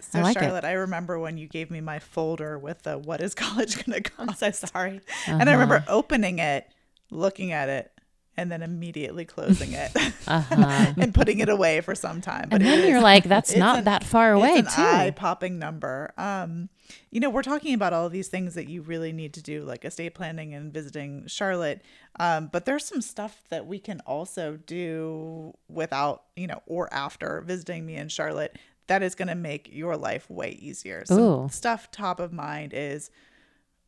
So 0.00 0.20
I 0.20 0.22
like 0.22 0.36
it. 0.36 0.40
Charlotte, 0.40 0.64
I 0.64 0.72
remember 0.72 1.18
when 1.18 1.36
you 1.36 1.48
gave 1.48 1.72
me 1.72 1.80
my 1.80 1.98
folder 1.98 2.56
with 2.56 2.82
the 2.82 2.96
what 2.96 3.20
is 3.20 3.34
college 3.44 3.84
going 3.84 4.00
to 4.00 4.10
cost?" 4.10 4.20
I'm 4.20 4.26
cost, 4.28 4.38
so 4.38 4.50
sorry. 4.52 5.00
and 5.26 5.50
I 5.50 5.52
remember 5.52 5.76
uh-huh. 5.78 5.86
opening 5.96 6.38
it, 6.38 6.68
looking 7.10 7.50
at 7.50 7.68
it, 7.68 7.90
and 8.38 8.50
then 8.50 8.62
immediately 8.62 9.24
closing 9.26 9.72
it 9.72 9.90
Uh-huh. 10.26 10.92
and 10.96 11.12
putting 11.14 11.40
it 11.40 11.48
away 11.48 11.80
for 11.82 11.94
some 11.94 12.20
time. 12.20 12.48
And 12.50 12.64
then 12.64 12.80
is- 12.80 12.88
you're 12.88 13.00
like, 13.02 13.24
that's 13.34 13.54
not 13.56 13.78
an- 13.78 13.84
that 13.84 14.04
far 14.04 14.32
away, 14.32 14.50
it's 14.50 14.76
an 14.78 14.84
too. 14.84 14.88
eye-popping 14.98 15.58
number. 15.58 16.12
Um, 16.16 16.68
you 17.10 17.20
know, 17.20 17.28
we're 17.30 17.42
talking 17.42 17.74
about 17.74 17.92
all 17.92 18.06
of 18.06 18.12
these 18.12 18.28
things 18.28 18.54
that 18.54 18.68
you 18.68 18.80
really 18.82 19.12
need 19.12 19.34
to 19.34 19.42
do, 19.42 19.62
like 19.62 19.84
estate 19.84 20.14
planning 20.14 20.54
and 20.54 20.72
visiting 20.72 21.26
Charlotte. 21.26 21.82
Um, 22.20 22.48
but 22.52 22.64
there's 22.64 22.84
some 22.84 23.00
stuff 23.02 23.42
that 23.50 23.66
we 23.66 23.78
can 23.78 24.00
also 24.06 24.58
do 24.66 25.52
without, 25.68 26.22
you 26.36 26.46
know, 26.46 26.62
or 26.66 26.92
after 26.94 27.40
visiting 27.42 27.84
me 27.84 27.96
in 27.96 28.08
Charlotte. 28.08 28.56
That 28.86 29.02
is 29.02 29.14
going 29.14 29.28
to 29.28 29.34
make 29.34 29.68
your 29.70 29.96
life 29.98 30.30
way 30.30 30.50
easier. 30.52 31.04
Ooh. 31.12 31.48
stuff 31.50 31.90
top 31.90 32.20
of 32.20 32.32
mind 32.32 32.72
is 32.74 33.10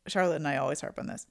Charlotte 0.06 0.36
and 0.36 0.48
I 0.48 0.56
always 0.58 0.80
harp 0.82 0.98
on 0.98 1.06
this. 1.06 1.26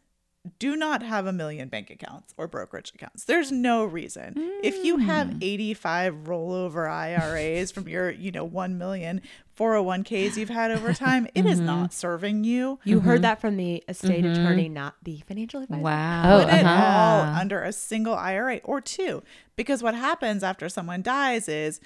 Do 0.57 0.75
not 0.75 1.03
have 1.03 1.25
a 1.25 1.33
million 1.33 1.69
bank 1.69 1.89
accounts 1.89 2.33
or 2.37 2.47
brokerage 2.47 2.91
accounts. 2.95 3.25
There's 3.25 3.51
no 3.51 3.85
reason. 3.85 4.33
If 4.63 4.83
you 4.83 4.97
have 4.97 5.27
mm. 5.27 5.43
85 5.43 6.13
rollover 6.25 6.89
IRAs 6.89 7.71
from 7.71 7.87
your, 7.87 8.09
you 8.09 8.31
know, 8.31 8.43
1 8.43 8.77
million 8.77 9.21
401ks 9.57 10.37
you've 10.37 10.49
had 10.49 10.71
over 10.71 10.93
time, 10.93 11.27
it 11.35 11.45
is 11.45 11.59
not 11.59 11.89
mm-hmm. 11.89 11.91
serving 11.91 12.43
you. 12.43 12.79
You 12.83 13.01
heard 13.01 13.15
mm-hmm. 13.15 13.21
that 13.23 13.41
from 13.41 13.57
the 13.57 13.83
estate 13.87 14.23
mm-hmm. 14.23 14.41
attorney, 14.41 14.69
not 14.69 14.95
the 15.03 15.21
financial 15.27 15.61
advisor. 15.61 15.81
Wow. 15.81 16.37
Oh, 16.39 16.45
Put 16.45 16.53
it 16.53 16.65
uh-huh. 16.65 16.85
all 16.85 17.21
uh-huh. 17.21 17.39
under 17.39 17.61
a 17.61 17.73
single 17.73 18.15
IRA 18.15 18.61
or 18.63 18.81
two. 18.81 19.23
Because 19.55 19.83
what 19.83 19.95
happens 19.95 20.43
after 20.43 20.69
someone 20.69 21.01
dies 21.01 21.49
is 21.49 21.81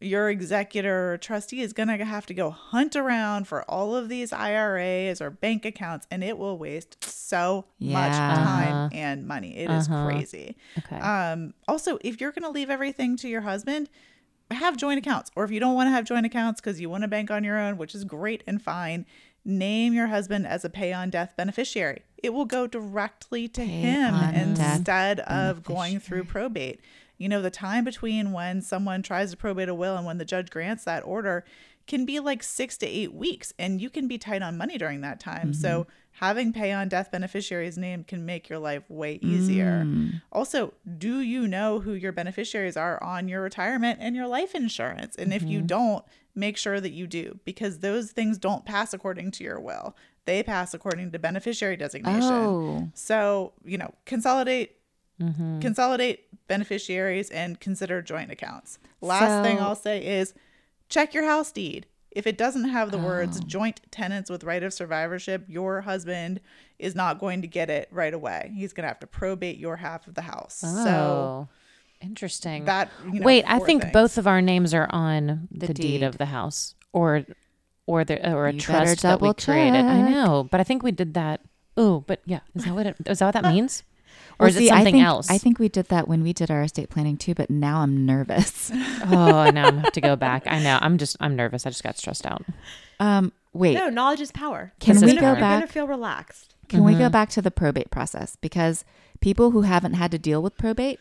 your 0.00 0.28
executor 0.28 1.12
or 1.14 1.18
trustee 1.18 1.60
is 1.62 1.72
going 1.72 1.88
to 1.88 2.04
have 2.04 2.26
to 2.26 2.34
go 2.34 2.50
hunt 2.50 2.94
around 2.96 3.46
for 3.48 3.62
all 3.70 3.94
of 3.96 4.08
these 4.08 4.32
IRAs 4.32 5.20
or 5.20 5.30
bank 5.30 5.64
accounts, 5.64 6.06
and 6.10 6.22
it 6.22 6.36
will 6.36 6.58
waste 6.58 7.02
so 7.04 7.64
much 7.80 8.12
Yeah. 8.12 8.34
time 8.34 8.90
and 8.92 9.26
money. 9.26 9.56
It 9.56 9.70
is 9.70 9.88
Uh-huh. 9.88 10.04
crazy. 10.06 10.56
Okay. 10.78 10.98
Um, 10.98 11.54
also, 11.68 11.98
if 12.02 12.20
you're 12.20 12.32
going 12.32 12.42
to 12.42 12.50
leave 12.50 12.70
everything 12.70 13.16
to 13.18 13.28
your 13.28 13.42
husband, 13.42 13.88
have 14.50 14.76
joint 14.76 14.98
accounts. 14.98 15.30
Or 15.36 15.44
if 15.44 15.50
you 15.50 15.58
don't 15.58 15.74
want 15.74 15.86
to 15.86 15.92
have 15.92 16.04
joint 16.04 16.26
accounts 16.26 16.60
because 16.60 16.80
you 16.80 16.90
want 16.90 17.02
to 17.02 17.08
bank 17.08 17.30
on 17.30 17.44
your 17.44 17.58
own, 17.58 17.78
which 17.78 17.94
is 17.94 18.04
great 18.04 18.44
and 18.46 18.60
fine, 18.60 19.06
name 19.44 19.94
your 19.94 20.08
husband 20.08 20.46
as 20.46 20.64
a 20.64 20.70
pay 20.70 20.92
on 20.92 21.08
death 21.10 21.34
beneficiary. 21.36 22.02
It 22.22 22.32
will 22.34 22.44
go 22.46 22.66
directly 22.66 23.48
to 23.48 23.64
him 23.64 24.14
instead 24.14 25.20
of 25.20 25.62
going 25.62 25.98
through 26.00 26.24
probate. 26.24 26.80
You 27.18 27.28
know, 27.28 27.42
the 27.42 27.50
time 27.50 27.84
between 27.84 28.32
when 28.32 28.60
someone 28.60 29.02
tries 29.02 29.30
to 29.30 29.36
probate 29.36 29.68
a 29.68 29.74
will 29.74 29.96
and 29.96 30.06
when 30.06 30.18
the 30.18 30.24
judge 30.24 30.50
grants 30.50 30.84
that 30.84 31.04
order 31.04 31.44
can 31.86 32.06
be 32.06 32.18
like 32.18 32.42
six 32.42 32.78
to 32.78 32.86
eight 32.86 33.12
weeks, 33.12 33.52
and 33.58 33.80
you 33.80 33.90
can 33.90 34.08
be 34.08 34.16
tight 34.16 34.42
on 34.42 34.56
money 34.56 34.78
during 34.78 35.02
that 35.02 35.20
time. 35.20 35.52
So, 35.52 35.80
mm-hmm. 35.80 35.90
having 36.12 36.52
pay 36.52 36.72
on 36.72 36.88
death 36.88 37.12
beneficiaries 37.12 37.76
named 37.76 38.06
can 38.06 38.24
make 38.24 38.48
your 38.48 38.58
life 38.58 38.88
way 38.88 39.18
easier. 39.20 39.84
Mm. 39.84 40.22
Also, 40.32 40.72
do 40.96 41.20
you 41.20 41.46
know 41.46 41.80
who 41.80 41.92
your 41.92 42.12
beneficiaries 42.12 42.78
are 42.78 43.02
on 43.02 43.28
your 43.28 43.42
retirement 43.42 43.98
and 44.00 44.16
your 44.16 44.26
life 44.26 44.54
insurance? 44.54 45.16
And 45.16 45.34
if 45.34 45.42
you 45.42 45.58
mm-hmm. 45.58 45.66
don't, 45.66 46.04
make 46.34 46.56
sure 46.56 46.80
that 46.80 46.92
you 46.92 47.06
do 47.06 47.38
because 47.44 47.78
those 47.78 48.10
things 48.12 48.38
don't 48.38 48.64
pass 48.64 48.92
according 48.92 49.30
to 49.32 49.44
your 49.44 49.60
will. 49.60 49.96
They 50.24 50.42
pass 50.42 50.74
according 50.74 51.12
to 51.12 51.18
beneficiary 51.18 51.76
designation. 51.76 52.32
Oh. 52.32 52.88
So, 52.94 53.52
you 53.64 53.78
know, 53.78 53.94
consolidate 54.04 54.76
Mm-hmm. 55.20 55.60
consolidate 55.60 56.26
beneficiaries 56.48 57.30
and 57.30 57.60
consider 57.60 58.02
joint 58.02 58.30
accounts. 58.32 58.78
Last 59.00 59.44
thing 59.46 59.60
I'll 59.60 59.76
say 59.76 60.04
is 60.04 60.34
check 60.88 61.14
your 61.14 61.24
house 61.24 61.52
deed. 61.52 61.86
If 62.10 62.26
it 62.26 62.36
doesn't 62.36 62.68
have 62.68 62.90
the 62.90 62.98
words 62.98 63.38
Oh. 63.40 63.44
joint 63.46 63.80
tenants 63.90 64.28
with 64.30 64.42
right 64.44 64.62
of 64.62 64.72
survivorship, 64.72 65.44
your 65.48 65.82
husband 65.82 66.40
is 66.78 66.94
not 66.96 67.18
going 67.20 67.42
to 67.42 67.48
get 67.48 67.70
it 67.70 67.88
right 67.92 68.12
away. 68.14 68.52
He's 68.56 68.72
going 68.72 68.82
to 68.84 68.88
have 68.88 68.98
to 69.00 69.06
probate 69.06 69.56
your 69.58 69.76
half 69.76 70.06
of 70.08 70.14
the 70.14 70.22
house. 70.22 70.56
So 70.56 70.68
oh, 70.78 71.48
interesting. 72.00 72.64
that 72.66 72.90
you 73.06 73.20
know, 73.20 73.24
Wait, 73.26 73.44
I 73.46 73.58
think 73.60 73.82
things. 73.82 73.92
both 73.92 74.18
of 74.18 74.26
our 74.26 74.42
names 74.42 74.74
are 74.74 74.88
on 74.90 75.48
the, 75.50 75.66
The 75.68 75.74
deed. 75.74 75.82
deed. 75.82 76.02
of 76.02 76.18
the 76.18 76.26
house, 76.26 76.74
or 76.92 77.24
or 77.86 78.04
the 78.04 78.32
or 78.32 78.46
a 78.48 78.52
You 78.52 78.60
trust 78.60 79.02
that 79.02 79.20
we 79.20 79.28
double 79.28 79.34
created. 79.34 79.84
I 79.84 80.08
know, 80.10 80.48
but 80.50 80.60
I 80.60 80.64
think 80.64 80.82
we 80.82 80.92
did 80.92 81.14
that. 81.14 81.40
Oh, 81.76 82.00
but 82.06 82.20
yeah, 82.26 82.40
is 82.54 82.64
that 82.64 82.74
what 82.74 82.86
it, 82.86 82.96
is 83.06 83.18
that 83.18 83.26
what 83.34 83.42
that 83.42 83.52
means, 83.52 83.82
or 84.38 84.44
Well, 84.46 84.48
is 84.48 84.56
see, 84.56 84.68
it 84.68 84.72
I 84.72 84.84
think- 84.84 84.98
else? 84.98 85.30
I 85.30 85.38
think 85.38 85.58
we 85.58 85.68
did 85.68 85.86
that 85.88 86.08
when 86.08 86.22
we 86.22 86.32
did 86.32 86.50
our 86.50 86.62
estate 86.62 86.90
planning 86.90 87.16
too, 87.16 87.34
but 87.34 87.50
now 87.50 87.80
I'm 87.80 88.04
nervous. 88.06 88.70
oh, 89.04 89.50
now 89.50 89.66
I'm 89.68 89.78
have 89.78 89.92
to 89.92 90.00
go 90.00 90.16
back. 90.16 90.44
I 90.46 90.58
know. 90.60 90.78
I'm 90.80 90.98
just 90.98 91.16
I'm 91.20 91.36
nervous. 91.36 91.66
I 91.66 91.70
just 91.70 91.82
got 91.84 91.96
stressed 91.96 92.26
out. 92.26 92.42
Um, 93.00 93.32
wait, 93.52 93.74
No, 93.74 93.88
knowledge 93.88 94.20
is 94.20 94.32
power. 94.32 94.72
Can 94.80 94.94
You're 94.94 95.02
we 95.02 95.08
gonna- 95.08 95.20
go 95.20 95.26
You're 95.28 95.34
back- 95.36 95.58
going 95.60 95.66
to 95.66 95.72
feel 95.72 95.86
relaxed. 95.88 96.54
can 96.68 96.82
we 96.84 96.92
Mm-hmm. 96.92 97.00
go 97.02 97.08
back 97.10 97.28
to 97.30 97.42
the 97.42 97.50
probate 97.50 97.90
process? 97.90 98.36
Because 98.40 98.84
people 99.20 99.50
who 99.52 99.62
haven't 99.62 99.94
had 99.94 100.10
to 100.10 100.18
deal 100.18 100.42
with 100.42 100.56
probate 100.56 100.98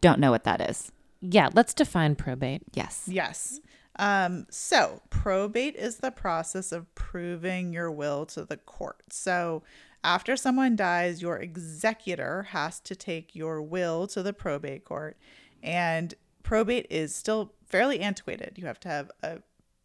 don't 0.00 0.18
know 0.20 0.30
what 0.30 0.44
that 0.44 0.60
is. 0.60 0.92
Yeah, 1.20 1.48
let's 1.54 1.72
define 1.74 2.14
probate. 2.16 2.62
Yes. 2.74 3.04
Yes. 3.10 3.60
Um, 3.98 4.46
so 4.50 5.00
probate 5.08 5.74
is 5.76 5.96
the 5.98 6.10
process 6.10 6.70
of 6.70 6.94
proving 6.94 7.72
your 7.72 7.90
will 7.90 8.26
to 8.26 8.44
the 8.44 8.58
court. 8.58 9.02
So 9.08 9.62
after 10.06 10.36
someone 10.36 10.76
dies, 10.76 11.20
your 11.20 11.36
executor 11.38 12.44
has 12.50 12.78
to 12.78 12.94
take 12.94 13.34
your 13.34 13.60
will 13.60 14.06
to 14.06 14.22
the 14.22 14.32
probate 14.32 14.84
court. 14.84 15.16
And 15.64 16.14
probate 16.44 16.86
is 16.88 17.12
still 17.12 17.54
fairly 17.66 17.98
antiquated. 17.98 18.52
You 18.54 18.66
have 18.66 18.78
to 18.80 18.88
have 18.88 19.10
a 19.24 19.38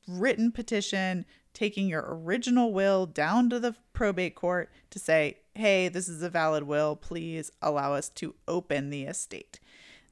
written 0.07 0.51
petition 0.51 1.26
taking 1.55 1.88
your 1.88 2.05
original 2.07 2.72
will 2.72 3.07
down 3.07 3.49
to 3.49 3.59
the 3.59 3.76
probate 3.93 4.36
court 4.36 4.72
to 4.91 4.99
say, 4.99 5.39
hey, 5.55 5.88
this 5.89 6.07
is 6.07 6.22
a 6.22 6.30
valid 6.30 6.63
will. 6.63 6.95
Please 6.95 7.51
allow 7.59 7.93
us 7.93 8.07
to 8.09 8.36
open 8.47 8.91
the 8.91 9.05
estate. 9.05 9.59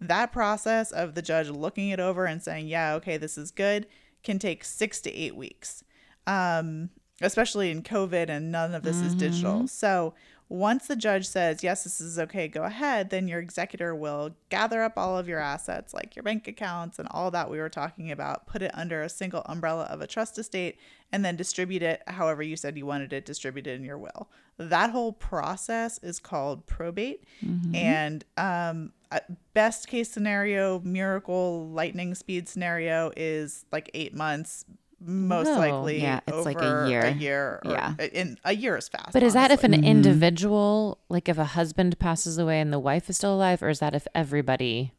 That 0.02 0.32
process 0.32 0.92
of 0.92 1.14
the 1.14 1.22
judge 1.22 1.50
looking 1.50 1.90
it 1.90 2.00
over 2.00 2.26
and 2.26 2.42
saying, 2.42 2.68
yeah, 2.68 2.96
okay, 2.96 3.18
this 3.18 3.38
is 3.38 3.52
good, 3.52 3.86
can 4.24 4.40
take 4.40 4.64
six 4.64 5.02
to 5.02 5.14
eight 5.14 5.36
weeks, 5.36 5.84
um, 6.26 6.90
especially 7.22 7.72
in 7.72 7.84
COVID 7.84 8.30
and 8.30 8.52
none 8.52 8.74
of 8.74 8.84
this 8.84 8.98
is 9.02 9.16
digital. 9.16 9.56
Mm-hmm. 9.56 9.66
So 9.68 10.14
once 10.50 10.88
the 10.88 10.96
judge 10.96 11.28
says, 11.28 11.64
yes, 11.64 11.84
this 11.84 12.02
is 12.02 12.18
okay, 12.18 12.48
go 12.48 12.64
ahead, 12.64 13.12
then 13.12 13.28
your 13.28 13.40
executor 13.40 13.94
will 13.94 14.32
gather 14.50 14.82
up 14.82 14.94
all 14.98 15.16
of 15.16 15.28
your 15.28 15.40
assets, 15.40 15.94
like 15.94 16.16
your 16.16 16.24
bank 16.24 16.48
accounts 16.48 16.98
and 16.98 17.08
all 17.12 17.30
that 17.30 17.52
we 17.52 17.60
were 17.60 17.70
talking 17.70 18.12
about, 18.12 18.48
put 18.48 18.64
it 18.64 18.72
under 18.74 19.04
a 19.04 19.10
single 19.10 19.44
umbrella 19.46 19.84
of 19.84 20.02
a 20.02 20.08
trust 20.08 20.40
estate, 20.40 20.80
and 21.12 21.24
then 21.24 21.36
distribute 21.36 21.84
it 21.84 22.02
however 22.08 22.42
you 22.42 22.56
said 22.56 22.78
you 22.78 22.86
wanted 22.88 23.14
it 23.14 23.26
distributed 23.26 23.80
in 23.80 23.86
your 23.86 24.00
will. 24.00 24.28
That 24.58 24.90
whole 24.90 25.14
process 25.14 26.00
is 26.00 26.20
called 26.20 26.66
probate. 26.66 27.24
Mm-hmm. 27.46 27.76
And 27.76 28.26
um, 28.36 28.92
uh, 29.12 29.20
best 29.54 29.88
case 29.88 30.12
scenario, 30.12 30.80
miracle, 30.80 31.70
lightning 31.70 32.16
speed 32.16 32.50
scenario 32.50 33.12
is 33.16 33.66
like 33.72 33.92
eight 33.94 34.16
months. 34.16 34.66
Most 35.02 35.48
Oh. 35.48 35.58
likely, 35.58 36.02
Yeah, 36.02 36.20
it's 36.28 36.46
like 36.46 36.62
a 36.62 36.88
year. 36.90 37.02
A 37.02 37.12
year, 37.12 37.62
or, 37.64 37.72
Yeah. 37.72 37.94
in 38.12 38.38
a 38.44 38.54
year 38.54 38.76
is 38.78 38.90
fast. 38.90 39.14
But 39.14 39.24
is 39.24 39.34
that 39.34 39.52
if 39.52 39.64
honestly. 39.64 39.78
an 39.88 39.98
individual, 39.98 40.98
like 41.10 41.30
if 41.30 41.38
a 41.38 41.46
husband 41.46 41.98
passes 42.00 42.38
away 42.38 42.60
and 42.60 42.74
the 42.74 42.80
wife 42.80 43.10
is 43.10 43.18
still 43.18 43.34
alive, 43.36 43.64
or 43.64 43.70
is 43.70 43.80
that 43.80 43.96
if 43.96 44.08
everybody, 44.14 44.94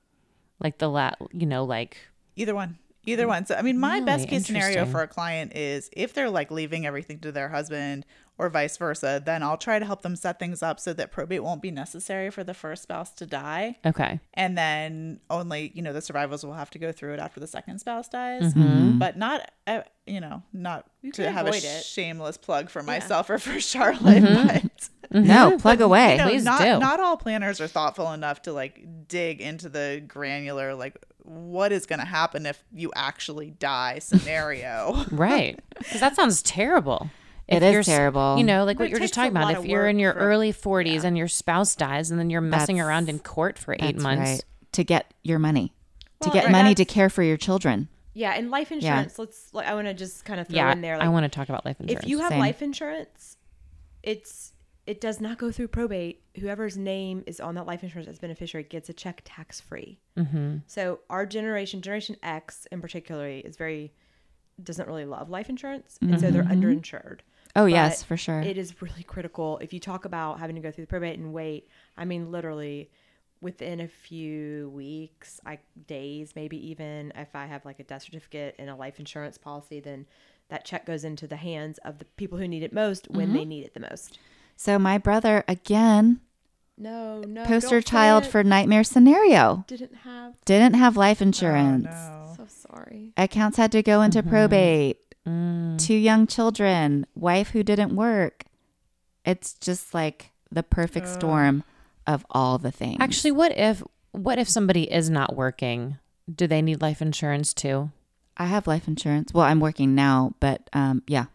like 0.59 0.79
the 0.79 0.89
lat 0.89 1.19
you 1.33 1.47
know, 1.47 1.65
like 1.65 1.99
Either 2.37 2.55
one. 2.55 2.79
Either 3.07 3.27
one. 3.27 3.45
So, 3.47 3.55
I 3.55 3.63
mean, 3.63 3.79
my 3.79 4.01
best 4.01 4.29
case 4.29 4.47
scenario 4.47 4.85
for 4.87 5.03
a 5.03 5.09
client 5.09 5.57
is 5.57 5.89
if 5.93 6.13
they're 6.15 6.31
like 6.31 6.51
leaving 6.51 6.87
everything 6.87 7.19
to 7.21 7.33
their 7.33 7.49
husband 7.49 8.05
or 8.41 8.49
vice 8.49 8.78
versa, 8.78 9.22
then 9.24 9.43
I'll 9.43 9.59
try 9.59 9.78
to 9.78 9.84
help 9.84 10.01
them 10.01 10.16
set 10.16 10.38
things 10.38 10.62
up 10.62 10.80
so 10.80 10.95
that 10.95 11.12
probate 11.12 11.45
won't 11.45 11.61
be 11.61 11.70
necessary 11.70 12.30
for 12.30 12.43
the 12.43 12.55
first 12.55 12.82
spouse 12.84 13.12
to 13.12 13.26
die. 13.26 13.76
okay, 13.84 14.18
And 14.32 14.57
then 14.57 15.20
only, 15.28 15.72
you 15.74 15.82
know, 15.82 15.93
the 15.93 16.01
survivors 16.01 16.43
will 16.45 16.55
have 16.55 16.70
to 16.70 16.78
go 16.78 16.91
through 16.91 17.12
it 17.14 17.20
after 17.20 17.38
the 17.38 17.47
second 17.47 17.80
spouse 17.80 18.09
dies. 18.09 18.55
Mm-hmm. 18.55 18.99
But 18.99 19.18
not, 19.18 19.51
uh, 19.66 19.82
you 20.07 20.20
know, 20.20 20.43
not 20.55 20.86
to 21.12 21.30
have 21.30 21.47
a 21.47 21.51
it. 21.51 21.62
shameless 21.84 22.38
plug 22.38 22.70
for 22.70 22.82
myself 22.82 23.28
or 23.28 23.38
for 23.38 23.61
Charlotte. 23.72 24.22
But 24.22 24.80
No, 25.22 25.59
plug 25.59 25.80
away. 25.88 26.12
you 26.12 26.18
know, 26.18 26.28
Please 26.28 26.45
not, 26.45 26.61
do. 26.61 26.78
not 26.78 26.99
all 26.99 27.18
planners 27.18 27.61
are 27.61 27.68
thoughtful 27.68 28.11
enough 28.12 28.41
to 28.43 28.53
like 28.55 29.07
dig 29.07 29.41
into 29.43 29.68
the 29.68 30.03
granular, 30.09 30.74
like 30.74 30.97
what 31.24 31.72
is 31.72 31.84
going 31.84 31.99
to 32.01 32.07
happen 32.07 32.47
if 32.47 32.64
you 32.72 32.91
actually 32.97 33.51
die 33.51 33.99
scenario. 33.99 35.05
right? 35.11 35.59
Because 35.78 36.01
that 36.01 36.16
sounds 36.16 36.41
terrible. 36.43 37.11
It 37.51 37.63
If 37.63 37.75
is 37.75 37.87
terrible. 37.87 38.37
You 38.39 38.45
know, 38.45 38.65
like 38.65 38.79
But 38.79 38.85
what 38.85 38.91
you're 38.91 39.01
just 39.01 39.13
talking 39.15 39.33
about. 39.37 39.51
If 39.57 39.65
you're 39.65 39.89
in 39.89 39.99
your 39.99 40.13
for- 40.13 40.21
early 40.21 40.53
40s 40.53 41.03
and 41.05 41.19
your 41.19 41.27
spouse 41.29 41.75
dies, 41.75 42.11
and 42.11 42.19
then 42.21 42.31
you're 42.31 42.41
messing 42.41 42.77
That's- 42.77 42.89
around 42.89 43.09
in 43.09 43.19
court 43.19 43.59
for 43.59 43.75
eight 43.81 43.97
months. 43.97 44.31
right. 44.31 44.45
To 44.73 44.85
get 44.85 45.13
your 45.25 45.41
money, 45.41 45.73
to 46.23 46.31
get 46.31 46.45
right, 46.45 46.53
money 46.53 46.75
to 46.77 46.85
care 46.85 47.11
for 47.11 47.25
your 47.25 47.37
children. 47.37 47.89
Yeah, 48.15 48.35
and 48.37 48.51
life 48.51 48.71
insurance. 48.71 49.19
Let's. 49.19 49.53
Like, 49.53 49.67
I 49.67 49.75
want 49.75 49.89
to 49.89 49.95
just 49.95 50.25
kind 50.25 50.39
of 50.41 50.47
throw 50.47 50.57
Yeah, 50.57 50.71
in 50.73 50.81
there. 50.81 50.97
I 51.03 51.09
want 51.09 51.25
to 51.25 51.29
talk 51.29 51.49
about 51.49 51.65
life 51.67 51.81
insurance. 51.81 52.05
if 52.05 52.09
you 52.09 52.21
have 52.21 52.29
Same. 52.31 52.39
life 52.39 52.63
insurance, 52.63 53.37
it's 54.03 54.53
it 54.87 55.01
does 55.01 55.21
not 55.21 55.39
go 55.39 55.51
through 55.53 55.69
probate. 55.69 56.23
Whoever's 56.41 56.77
name 56.77 57.23
is 57.27 57.39
on 57.41 57.55
that 57.57 57.67
life 57.67 57.83
insurance 57.83 58.09
as 58.09 58.19
beneficiary 58.19 58.65
gets 58.65 58.89
a 58.89 58.93
check 58.93 59.23
tax 59.25 59.61
free. 59.61 59.99
Mm-hmm. 60.17 60.59
So 60.67 61.01
our 61.11 61.27
generation, 61.27 61.83
Generation 61.83 62.17
X 62.23 62.67
in 62.73 62.81
particular, 62.81 63.29
is 63.29 63.57
very 63.57 63.93
doesn't 64.63 64.87
really 64.89 65.05
love 65.07 65.31
life 65.31 65.49
insurance, 65.49 65.99
and 66.03 66.21
so 66.21 66.31
they're 66.31 66.43
underinsured. 66.45 67.21
Oh 67.57 67.67
yes, 67.67 68.03
for 68.03 68.17
sure. 68.17 68.41
It 68.41 68.57
is 68.57 68.81
really 68.81 69.03
critical. 69.03 69.59
If 69.59 69.73
you 69.73 69.81
talk 69.81 70.05
about 70.05 70.39
having 70.39 70.57
to 70.57 70.63
go 70.63 70.71
through 70.71 70.85
the 70.85 70.89
probate 70.89 71.19
and 71.19 71.33
wait, 71.33 71.69
I 71.97 72.05
mean, 72.05 72.31
literally 72.31 72.91
within 73.41 73.81
a 73.81 73.89
few 73.89 74.71
weeks, 74.71 75.41
like 75.45 75.61
days, 75.87 76.35
maybe 76.37 76.71
even 76.71 77.13
if 77.17 77.35
I 77.35 77.47
have 77.47 77.65
like 77.65 77.81
a 77.81 77.85
death 77.85 78.03
certificate 78.03 78.55
and 78.59 78.69
a 78.69 78.75
life 78.75 78.99
insurance 78.99 79.39
policy, 79.39 79.81
then 79.81 80.07
that 80.49 80.65
check 80.65 80.85
goes 80.85 81.05
into 81.05 81.27
the 81.27 81.37
hands 81.37 81.79
of 81.85 81.99
the 81.99 82.05
people 82.05 82.39
who 82.39 82.47
need 82.47 82.63
it 82.63 82.73
most 82.73 83.09
when 83.11 83.33
they 83.33 83.41
mm-hmm. 83.41 83.49
need 83.49 83.65
it 83.65 83.75
the 83.75 83.81
most. 83.81 84.19
so 84.57 84.79
my 84.79 84.99
brother 84.99 85.45
again, 85.49 86.21
No, 86.77 87.21
no. 87.23 87.45
poster 87.47 87.81
child 87.81 88.27
for 88.27 88.45
nightmare 88.45 88.85
scenario. 88.85 89.65
didn't 89.67 89.95
have. 89.97 90.35
Didn't 90.45 90.75
have 90.75 90.97
life 90.97 91.23
oh, 91.23 91.25
insurance. 91.25 91.87
no. 91.87 92.35
So 92.37 92.47
sorry. 92.47 93.13
Accounts 93.17 93.57
had 93.57 93.73
to 93.73 93.83
go 93.83 94.03
into 94.03 94.21
mm-hmm. 94.21 94.31
probate. 94.31 95.10
Mm. 95.31 95.78
Two 95.78 95.95
young 95.95 96.26
children, 96.26 97.07
wife 97.14 97.51
who 97.51 97.62
didn't 97.62 97.95
work. 97.95 98.45
It's 99.24 99.55
just 99.55 99.95
like 99.95 100.31
the 100.51 100.62
perfect 100.62 101.07
storm 101.09 101.62
of 102.07 102.24
all 102.31 102.59
the 102.59 102.72
things. 102.72 102.97
Actually, 103.01 103.33
what 103.33 103.57
if 103.57 103.83
what 104.12 104.39
if 104.39 104.49
somebody 104.49 104.91
is 104.93 105.09
not 105.09 105.37
working? 105.37 105.99
Do 106.33 106.47
they 106.47 106.62
need 106.62 106.81
life 106.83 107.01
insurance 107.01 107.55
too? 107.55 107.91
I 108.37 108.47
have 108.47 108.66
life 108.66 108.89
insurance. 108.89 109.33
Well, 109.35 109.45
I'm 109.45 109.61
working 109.61 109.95
now, 109.95 110.35
but 110.41 110.68
um, 110.72 111.03
yeah, 111.07 111.26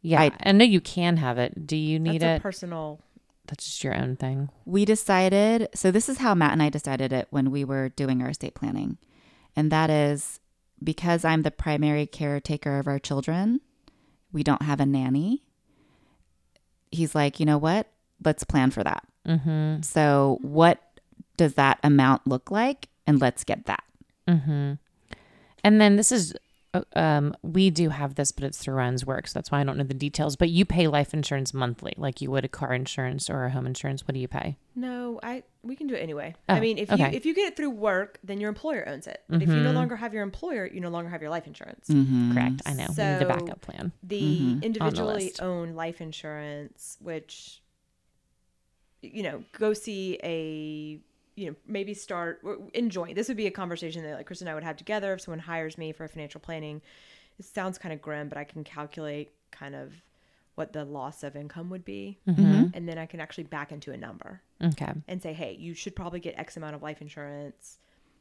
Yeah, 0.00 0.20
I- 0.22 0.32
I, 0.44 0.52
know 0.52 0.64
you 0.64 0.80
can 0.80 1.16
have 1.16 1.36
it. 1.38 1.66
Do 1.66 1.76
you 1.76 1.98
need 1.98 2.20
That's 2.22 2.24
a 2.24 2.36
it? 2.36 2.42
personal. 2.42 3.00
That's 3.46 3.64
just 3.64 3.82
your 3.84 3.94
own 3.96 4.16
thing. 4.16 4.48
we 4.64 4.84
decided. 4.84 5.68
So 5.74 5.90
this 5.90 6.08
is 6.08 6.18
how 6.18 6.34
Matt 6.34 6.52
and 6.52 6.62
I 6.62 6.68
decided 6.70 7.12
it 7.12 7.26
when 7.30 7.50
we 7.50 7.64
were 7.64 7.88
doing 7.90 8.22
our 8.22 8.30
estate 8.30 8.54
planning, 8.54 8.98
and 9.56 9.70
that 9.72 9.90
is 9.90 10.38
because 10.84 11.24
I'm 11.24 11.42
the 11.42 11.50
primary 11.50 12.06
caretaker 12.06 12.78
of 12.78 12.86
our 12.86 12.98
children. 12.98 13.60
We 14.32 14.42
don't 14.42 14.62
have 14.62 14.80
a 14.80 14.86
nanny. 14.86 15.42
He's 16.90 17.14
like, 17.14 17.40
you 17.40 17.46
know 17.46 17.58
what? 17.58 17.88
Let's 18.24 18.44
plan 18.44 18.70
for 18.70 18.84
that. 18.84 19.04
Mm-hmm. 19.26 19.82
So 19.82 20.38
what 20.42 20.82
does 21.36 21.54
that 21.54 21.78
amount 21.82 22.26
look 22.26 22.50
like? 22.50 22.88
And 23.06 23.20
let's 23.20 23.44
get 23.44 23.66
that. 23.66 23.84
Mm-hmm. 24.28 24.74
And 25.64 25.80
then 25.80 25.96
this 25.96 26.12
is, 26.12 26.34
um, 26.94 27.34
we 27.42 27.70
do 27.70 27.90
have 27.90 28.14
this, 28.14 28.32
but 28.32 28.44
it's 28.44 28.58
through 28.58 28.74
Ryan's 28.74 29.04
work, 29.04 29.26
so 29.28 29.38
that's 29.38 29.50
why 29.50 29.60
I 29.60 29.64
don't 29.64 29.76
know 29.76 29.84
the 29.84 29.92
details. 29.94 30.36
But 30.36 30.48
you 30.50 30.64
pay 30.64 30.86
life 30.88 31.12
insurance 31.12 31.52
monthly, 31.52 31.92
like 31.96 32.20
you 32.20 32.30
would 32.30 32.44
a 32.44 32.48
car 32.48 32.72
insurance 32.72 33.28
or 33.28 33.44
a 33.44 33.50
home 33.50 33.66
insurance. 33.66 34.06
What 34.06 34.14
do 34.14 34.20
you 34.20 34.28
pay? 34.28 34.56
No, 34.74 35.20
I 35.22 35.42
we 35.62 35.76
can 35.76 35.86
do 35.86 35.94
it 35.94 35.98
anyway. 35.98 36.34
Oh, 36.48 36.54
I 36.54 36.60
mean, 36.60 36.78
if 36.78 36.90
okay. 36.90 37.10
you 37.10 37.16
if 37.16 37.26
you 37.26 37.34
get 37.34 37.48
it 37.48 37.56
through 37.56 37.70
work, 37.70 38.18
then 38.24 38.40
your 38.40 38.48
employer 38.48 38.88
owns 38.88 39.06
it. 39.06 39.22
But 39.28 39.42
if 39.42 39.48
you 39.48 39.56
no 39.56 39.70
Mhm. 39.70 39.74
longer 39.74 39.96
have 39.96 40.14
your 40.14 40.22
employer, 40.22 40.66
you 40.66 40.80
no 40.80 40.88
longer 40.88 41.10
have 41.10 41.20
your 41.20 41.30
life 41.30 41.46
insurance. 41.46 41.88
Mhm. 41.88 42.32
Correct. 42.32 42.62
I 42.64 42.72
know. 42.72 42.86
we 42.96 43.04
need 43.04 43.22
a 43.22 43.26
backup 43.26 43.60
plan. 43.60 43.92
The 44.02 44.58
individually 44.62 45.24
list. 45.26 45.42
owned 45.42 45.76
life 45.76 46.00
insurance, 46.00 46.96
which 47.00 47.62
you 49.02 49.22
know, 49.24 49.42
go 49.58 49.72
see 49.74 50.18
a 50.22 51.00
you 51.34 51.50
know 51.50 51.56
maybe 51.66 51.94
start 51.94 52.42
enjoying. 52.74 53.14
This 53.14 53.28
would 53.28 53.36
be 53.36 53.46
a 53.46 53.50
conversation 53.50 54.02
that 54.02 54.16
like 54.16 54.26
Chris 54.26 54.40
and 54.40 54.50
I 54.50 54.54
would 54.54 54.64
have 54.64 54.76
together 54.76 55.12
if 55.14 55.20
someone 55.22 55.38
hires 55.40 55.76
me 55.78 55.92
for 55.92 56.06
financial 56.08 56.40
planning. 56.40 56.82
It 57.38 57.44
sounds 57.44 57.78
kind 57.78 57.92
of 57.92 58.02
grim, 58.02 58.28
but 58.28 58.38
I 58.38 58.44
can 58.44 58.62
calculate 58.64 59.32
kind 59.50 59.74
of 59.74 59.92
what 60.54 60.74
the 60.74 60.84
loss 60.84 61.22
of 61.22 61.34
income 61.34 61.70
would 61.70 61.84
be, 61.84 62.18
Mm-hmm. 62.28 62.66
and 62.74 62.86
then 62.86 62.98
I 62.98 63.06
can 63.06 63.20
actually 63.20 63.44
back 63.44 63.72
into 63.72 63.90
a 63.92 63.96
number. 63.96 64.42
Okay. 64.62 64.92
and 65.08 65.20
say, 65.22 65.32
hey, 65.32 65.56
you 65.58 65.74
should 65.74 65.96
probably 65.96 66.20
get 66.20 66.38
X 66.38 66.56
amount 66.56 66.76
of 66.76 66.82
life 66.82 67.00
insurance. 67.00 67.78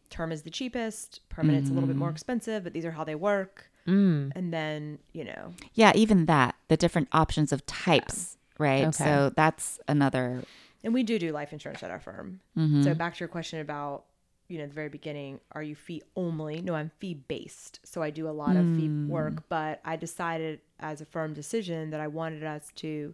Term 0.10 0.32
is 0.32 0.42
the 0.42 0.50
cheapest, 0.50 1.20
permanent's 1.30 1.70
a 1.70 1.74
little 1.74 1.88
bit 1.88 1.96
more 1.98 2.10
expensive, 2.10 2.64
but 2.64 2.74
these 2.74 2.84
are 2.86 2.92
how 2.92 3.04
they 3.04 3.16
work. 3.16 3.70
Mm. 3.88 4.32
And 4.36 4.54
then, 4.54 5.00
you 5.14 5.24
know, 5.26 5.54
Yeah, 5.74 5.92
even 5.96 6.26
that, 6.28 6.56
the 6.68 6.78
different 6.78 7.10
options 7.12 7.52
of 7.52 7.66
types, 7.66 8.38
right? 8.58 8.86
Okay. 8.88 8.92
So 9.04 9.32
that's 9.36 9.80
another. 9.88 10.44
And 10.84 10.94
we 10.94 11.04
do 11.04 11.20
do 11.20 11.32
life 11.32 11.54
insurance 11.54 11.84
at 11.84 11.92
our 11.92 12.00
firm. 12.00 12.40
Mm-hmm. 12.58 12.84
So 12.84 12.94
back 12.94 13.16
to 13.16 13.20
your 13.20 13.30
question 13.30 13.60
about, 13.60 14.06
you 14.48 14.58
know, 14.58 14.68
the 14.68 14.74
very 14.74 14.90
beginning, 14.90 15.40
are 15.54 15.64
you 15.64 15.76
fee 15.76 16.02
only? 16.16 16.62
No, 16.62 16.76
I'm 16.76 16.92
fee 17.00 17.14
based. 17.14 17.80
So 17.84 18.02
I 18.02 18.10
do 18.10 18.28
a 18.28 18.32
lot 18.32 18.56
of 18.56 18.66
fee 18.76 18.90
work, 19.08 19.44
but 19.50 19.80
I 19.86 19.96
decided 19.96 20.60
as 20.80 21.00
a 21.02 21.06
firm 21.06 21.34
decision 21.34 21.92
that 21.92 22.00
I 22.02 22.08
wanted 22.08 22.44
us 22.44 22.72
to 22.78 23.14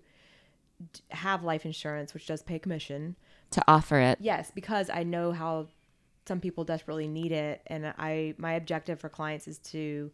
have 1.10 1.44
life 1.44 1.66
insurance, 1.66 2.14
which 2.14 2.28
does 2.28 2.42
pay 2.42 2.60
commission. 2.60 3.16
to 3.52 3.64
offer 3.68 4.00
it. 4.00 4.18
Yes, 4.20 4.52
because 4.54 4.90
I 4.90 5.04
know 5.04 5.32
how 5.32 5.68
some 6.26 6.40
people 6.42 6.64
desperately 6.66 7.08
need 7.08 7.32
it, 7.32 7.62
and 7.68 7.94
I 7.98 8.34
my 8.38 8.54
objective 8.54 9.00
for 9.00 9.08
clients 9.10 9.48
is 9.48 9.58
to 9.60 10.12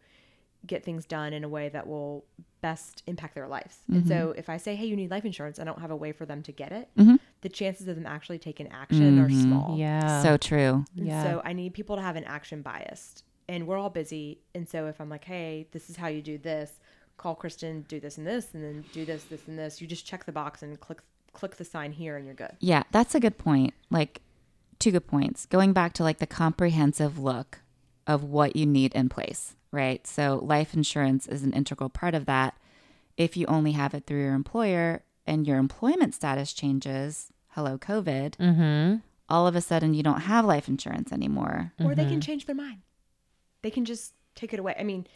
get 0.68 0.84
things 0.86 1.06
done 1.06 1.34
in 1.34 1.44
a 1.44 1.50
way 1.50 1.68
that 1.70 1.88
will 1.88 2.24
best 2.62 3.02
impact 3.08 3.34
their 3.36 3.48
lives. 3.48 3.80
And 3.90 4.08
so, 4.08 4.34
if 4.38 4.50
I 4.50 4.58
say, 4.58 4.76
"Hey, 4.76 4.86
you 4.86 4.96
need 4.96 5.10
life 5.10 5.26
insurance," 5.26 5.58
I 5.60 5.64
don't 5.64 5.80
have 5.80 5.90
a 5.92 5.96
way 5.96 6.12
for 6.12 6.26
them 6.28 6.44
to 6.44 6.52
get 6.52 6.72
it. 6.72 6.90
Mhm. 6.98 7.20
The 7.44 7.50
chances 7.50 7.88
of 7.88 7.96
them 7.96 8.06
actually 8.06 8.40
taking 8.40 8.70
action 8.70 9.20
are 9.20 9.28
mm-hmm. 9.28 9.42
small. 9.42 9.78
Yeah. 9.78 10.24
So 10.24 10.38
true. 10.38 10.86
And 10.98 11.08
Yeah. 11.08 11.24
So 11.24 11.42
I 11.46 11.54
need 11.54 11.74
people 11.74 11.98
to 11.98 12.02
have 12.02 12.16
an 12.16 12.24
action 12.24 12.62
bias, 12.62 13.22
and 13.48 13.68
we're 13.68 13.78
all 13.78 13.90
busy. 13.90 14.40
And 14.56 14.68
so 14.68 14.88
if 14.88 15.00
I'm 15.00 15.10
like, 15.10 15.26
"Hey, 15.26 15.68
this 15.72 15.90
is 15.90 15.98
how 15.98 16.08
you 16.08 16.22
do 16.22 16.38
this," 16.38 16.80
call 17.18 17.36
Kristen, 17.36 17.82
do 17.88 18.00
this 18.00 18.18
and 18.18 18.26
this, 18.26 18.54
and 18.54 18.64
then 18.64 18.86
do 18.94 19.06
this, 19.06 19.26
this, 19.26 19.48
and 19.48 19.60
this. 19.60 19.82
You 19.82 19.88
just 19.88 20.06
check 20.06 20.26
the 20.26 20.32
box 20.32 20.64
and 20.64 20.80
click 20.80 21.02
click 21.34 21.58
the 21.58 21.66
sign 21.66 21.92
here, 21.92 22.16
and 22.16 22.26
you're 22.26 22.36
good. 22.36 22.56
Yeah, 22.60 22.84
that's 22.92 23.16
a 23.16 23.20
good 23.20 23.38
point. 23.38 23.74
Like, 23.90 24.22
two 24.80 24.92
good 24.92 25.08
points. 25.08 25.46
Going 25.46 25.74
back 25.74 25.94
to 25.94 26.04
like 26.04 26.20
the 26.20 26.28
comprehensive 26.28 27.20
look 27.20 27.60
of 28.08 28.24
what 28.24 28.56
you 28.56 28.66
need 28.66 28.94
in 28.94 29.10
place, 29.10 29.56
right? 29.72 30.06
So, 30.08 30.40
life 30.44 30.74
insurance 30.74 31.28
is 31.28 31.44
an 31.44 31.54
integral 31.54 31.90
part 31.90 32.16
of 32.16 32.26
that. 32.26 32.56
If 33.18 33.36
you 33.36 33.46
only 33.48 33.74
have 33.74 33.94
it 33.94 34.06
through 34.06 34.22
your 34.22 34.34
employer 34.34 35.04
and 35.26 35.48
your 35.48 35.58
employment 35.58 36.14
status 36.14 36.54
changes, 36.54 37.32
hello, 37.56 37.78
COVID, 37.78 38.36
Mm-hmm. 38.38 38.98
all 39.30 39.48
of 39.48 39.56
a 39.56 39.62
sudden 39.62 39.94
you 39.94 40.04
don't 40.04 40.22
have 40.22 40.46
life 40.46 40.68
insurance 40.68 41.12
anymore. 41.12 41.72
or 41.84 41.96
they 41.96 42.06
can 42.06 42.22
change 42.22 42.46
their 42.46 42.56
mind. 42.56 42.82
They 43.62 43.72
can 43.72 43.86
just 43.86 44.14
take 44.36 44.54
it 44.54 44.60
away. 44.60 44.76
I 44.78 44.84
mean, 44.84 45.08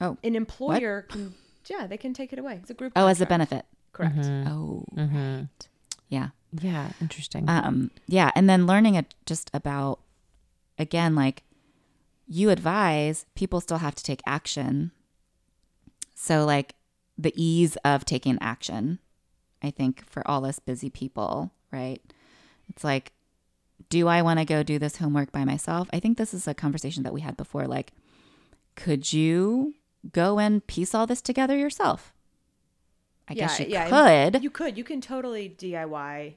Oh, 0.00 0.16
an 0.24 0.34
employer 0.36 1.02
can, 1.02 1.34
yeah, 1.66 1.86
they 1.86 1.96
can 1.96 2.12
take 2.14 2.32
it 2.32 2.38
away. 2.38 2.58
It's 2.60 2.70
a 2.70 2.74
group. 2.74 2.92
oh, 2.96 3.06
as 3.06 3.20
a 3.20 3.26
benefit. 3.26 3.64
Correct. 3.92 4.16
Oh, 4.46 4.84
Mm-hmm. 4.96 5.36
right. 5.38 5.68
Yeah. 6.08 6.28
Yeah. 6.60 6.90
Interesting. 7.00 7.48
Um, 7.48 7.90
yeah, 8.06 8.30
and 8.36 8.48
then 8.48 8.66
learning 8.66 8.94
it 8.96 9.14
just 9.26 9.50
about 9.54 10.00
again, 10.78 11.14
like 11.14 11.42
you 12.26 12.50
advise, 12.50 13.26
people 13.34 13.60
still 13.60 13.78
have 13.78 13.94
to 13.94 14.02
take 14.04 14.20
action. 14.26 14.90
So 16.14 16.44
like 16.44 16.74
the 17.18 17.32
ease 17.36 17.76
of 17.84 18.04
taking 18.04 18.38
action, 18.40 18.98
I 19.64 19.70
think 19.70 20.08
for 20.08 20.26
all 20.28 20.44
us 20.44 20.58
busy 20.58 20.90
people, 20.90 21.50
right? 21.72 22.00
It's 22.68 22.84
like, 22.84 23.12
do 23.88 24.08
I 24.08 24.22
want 24.22 24.38
to 24.38 24.44
go 24.44 24.62
do 24.62 24.78
this 24.78 24.96
homework 24.96 25.32
by 25.32 25.44
myself? 25.44 25.88
I 25.92 26.00
think 26.00 26.18
this 26.18 26.34
is 26.34 26.46
a 26.46 26.54
conversation 26.54 27.02
that 27.02 27.12
we 27.12 27.22
had 27.22 27.36
before. 27.36 27.66
Like, 27.66 27.92
could 28.76 29.12
you 29.12 29.74
go 30.12 30.38
and 30.38 30.66
piece 30.66 30.94
all 30.94 31.06
this 31.06 31.22
together 31.22 31.56
yourself? 31.56 32.12
I 33.26 33.34
guess 33.34 33.58
you 33.58 33.66
could. 33.88 34.42
You 34.42 34.50
could. 34.50 34.76
You 34.76 34.84
can 34.84 35.00
totally 35.00 35.54
DIY. 35.56 36.34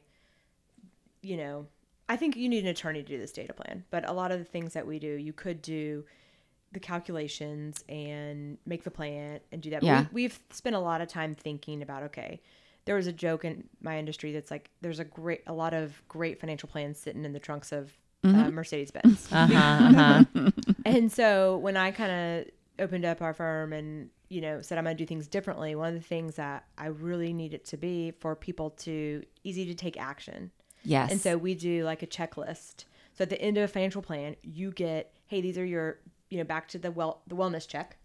You 1.22 1.38
know, 1.38 1.68
I 2.08 2.16
think 2.16 2.38
you 2.38 2.48
need 2.48 2.64
an 2.64 2.70
attorney 2.70 3.04
to 3.04 3.08
do 3.08 3.18
this 3.18 3.34
data 3.34 3.54
plan, 3.54 3.84
but 3.90 4.08
a 4.08 4.14
lot 4.14 4.32
of 4.32 4.40
the 4.40 4.46
things 4.46 4.74
that 4.74 4.88
we 4.88 5.00
do, 5.00 5.08
you 5.08 5.34
could 5.34 5.62
do 5.62 6.06
the 6.72 6.80
calculations 6.80 7.84
and 7.90 8.58
make 8.66 8.84
the 8.84 8.92
plan 8.92 9.42
and 9.52 9.62
do 9.62 9.70
that. 9.72 9.84
Yeah. 9.84 10.06
We, 10.12 10.24
we've 10.24 10.40
spent 10.52 10.76
a 10.76 10.80
lot 10.80 11.02
of 11.02 11.10
time 11.10 11.36
thinking 11.36 11.82
about 11.82 12.04
okay. 12.04 12.42
There 12.88 12.96
was 12.96 13.06
a 13.08 13.14
joke 13.14 13.46
in 13.46 13.66
my 13.82 14.00
industry 14.00 14.32
that's 14.34 14.50
like 14.50 14.72
there's 14.82 15.00
a 15.00 15.04
great 15.06 15.44
a 15.46 15.54
lot 15.54 15.74
of 15.76 16.02
great 16.08 16.40
financial 16.40 16.68
plans 16.68 16.98
sitting 16.98 17.24
in 17.24 17.34
the 17.34 17.40
trunks 17.40 17.72
of 17.72 17.92
uh, 18.24 18.50
Mercedes 18.50 18.90
Benz. 18.92 19.28
uh-huh. 19.32 20.24
Uh-huh. 20.36 20.52
And 20.86 21.12
so 21.12 21.58
when 21.58 21.78
I 21.78 21.92
kind 21.92 22.12
of 22.12 22.84
opened 22.84 23.06
up 23.06 23.22
our 23.22 23.34
firm 23.34 23.74
and 23.74 24.10
you 24.30 24.42
know 24.42 24.62
said 24.62 24.78
I'm 24.78 24.86
going 24.86 24.98
to 24.98 25.02
do 25.04 25.08
things 25.08 25.28
differently, 25.28 25.76
one 25.76 25.90
of 25.90 25.94
the 25.94 26.08
things 26.08 26.36
that 26.36 26.66
I 26.78 26.88
really 26.88 27.32
need 27.34 27.54
it 27.54 27.66
to 27.66 27.78
be 27.78 28.12
for 28.20 28.36
people 28.36 28.72
to 28.72 29.24
easy 29.44 29.66
to 29.68 29.76
take 29.76 29.98
action. 30.00 30.52
yes. 30.84 31.12
And 31.12 31.22
so 31.22 31.38
we 31.38 31.54
do 31.56 31.84
like 31.84 32.02
a 32.04 32.08
checklist. 32.08 32.86
So 33.14 33.24
at 33.24 33.30
the 33.30 33.42
end 33.42 33.58
of 33.58 33.64
a 33.64 33.68
financial 33.68 34.02
plan, 34.02 34.36
you 34.44 34.72
get, 34.72 35.14
hey, 35.28 35.42
these 35.42 35.58
are 35.58 35.66
your, 35.66 36.00
you 36.30 36.38
know, 36.38 36.44
back 36.44 36.68
to 36.70 36.78
the 36.78 36.92
well 36.92 37.22
the 37.28 37.36
wellness 37.36 37.68
check. 37.68 37.98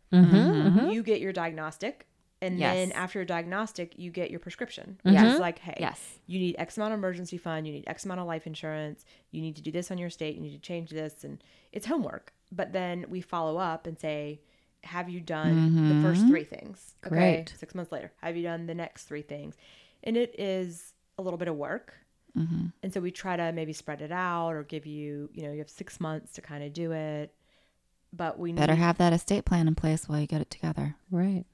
You 0.90 1.02
get 1.02 1.20
your 1.20 1.32
diagnostic. 1.32 2.06
And 2.42 2.60
then 2.60 2.92
after 2.92 3.20
your 3.20 3.26
diagnostic, 3.26 3.94
you 3.96 4.10
get 4.10 4.30
your 4.30 4.40
prescription, 4.40 4.98
which 5.02 5.14
is 5.14 5.20
mm-hmm. 5.20 5.40
like, 5.40 5.60
hey, 5.60 5.76
Yes. 5.78 6.18
you 6.26 6.38
need 6.40 6.56
X 6.58 6.76
amount 6.76 6.92
of 6.92 6.98
emergency 6.98 7.38
fund, 7.38 7.66
you 7.66 7.72
need 7.72 7.84
X 7.86 8.04
amount 8.04 8.20
of 8.20 8.26
life 8.26 8.46
insurance, 8.46 9.04
you 9.30 9.40
need 9.40 9.56
to 9.56 9.62
do 9.62 9.70
this 9.70 9.90
on 9.90 9.98
your 9.98 10.10
state, 10.10 10.34
you 10.34 10.40
need 10.40 10.52
to 10.52 10.58
change 10.58 10.90
this, 10.90 11.22
and 11.22 11.42
it's 11.70 11.86
homework. 11.86 12.32
But 12.50 12.72
then 12.72 13.06
we 13.08 13.20
follow 13.20 13.58
up 13.58 13.86
and 13.86 13.98
say, 13.98 14.40
have 14.82 15.08
you 15.08 15.20
done 15.20 15.88
the 15.88 16.02
first 16.02 16.22
mm-hmm. 16.22 16.30
three 16.30 16.44
things? 16.44 16.94
Great. 17.00 17.54
Six 17.56 17.74
months 17.74 17.92
later, 17.92 18.12
have 18.20 18.36
you 18.36 18.42
done 18.42 18.66
the 18.66 18.74
next 18.74 19.04
three 19.04 19.22
things? 19.22 19.56
And 20.02 20.16
it 20.16 20.34
is 20.36 20.94
a 21.18 21.22
little 21.22 21.38
bit 21.38 21.46
of 21.48 21.54
work. 21.54 21.94
Mm-hmm. 22.36 22.66
And 22.82 22.92
so 22.92 23.00
we 23.00 23.12
try 23.12 23.36
to 23.36 23.52
maybe 23.52 23.72
spread 23.72 24.02
it 24.02 24.10
out 24.10 24.50
or 24.50 24.64
give 24.64 24.86
you, 24.86 25.30
you 25.32 25.44
know, 25.44 25.52
you 25.52 25.58
have 25.58 25.70
six 25.70 26.00
months 26.00 26.32
to 26.32 26.40
kind 26.40 26.64
of 26.64 26.72
do 26.72 26.90
it. 26.92 27.32
But 28.12 28.38
we 28.38 28.52
Better 28.52 28.72
need, 28.74 28.80
have 28.80 28.98
that 28.98 29.12
estate 29.12 29.44
plan 29.44 29.68
in 29.68 29.74
place 29.74 30.08
while 30.08 30.18
you 30.18 30.26
get 30.26 30.40
it 30.40 30.50
together. 30.50 30.96
right. 31.10 31.44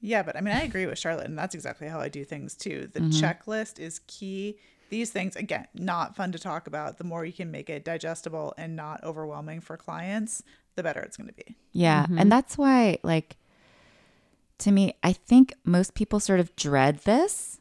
Yeah, 0.00 0.22
but 0.22 0.36
I 0.36 0.40
mean, 0.40 0.54
I 0.54 0.62
agree 0.62 0.86
with 0.86 0.98
Charlotte, 0.98 1.26
and 1.26 1.38
that's 1.38 1.54
exactly 1.54 1.88
how 1.88 2.00
I 2.00 2.08
do 2.08 2.24
things 2.24 2.54
too. 2.54 2.88
The 2.92 3.00
Mm-hmm. 3.00 3.24
checklist 3.24 3.78
is 3.78 4.00
key. 4.06 4.58
These 4.90 5.10
things, 5.10 5.34
again, 5.36 5.66
not 5.74 6.14
fun 6.14 6.32
to 6.32 6.38
talk 6.38 6.66
about. 6.66 6.98
The 6.98 7.04
more 7.04 7.24
you 7.24 7.32
can 7.32 7.50
make 7.50 7.68
it 7.70 7.84
digestible 7.84 8.54
and 8.58 8.76
not 8.76 9.02
overwhelming 9.02 9.60
for 9.60 9.76
clients, 9.76 10.42
the 10.76 10.82
better 10.82 11.00
it's 11.00 11.16
going 11.16 11.28
to 11.28 11.34
be. 11.34 11.56
Yeah. 11.72 12.06
And 12.16 12.30
that's 12.30 12.56
why, 12.58 12.98
like, 13.02 13.36
to 14.58 14.70
me, 14.70 14.94
I 15.02 15.12
think 15.12 15.54
most 15.64 15.94
people 15.94 16.20
sort 16.20 16.38
of 16.40 16.54
dread 16.54 16.98
this. 16.98 17.60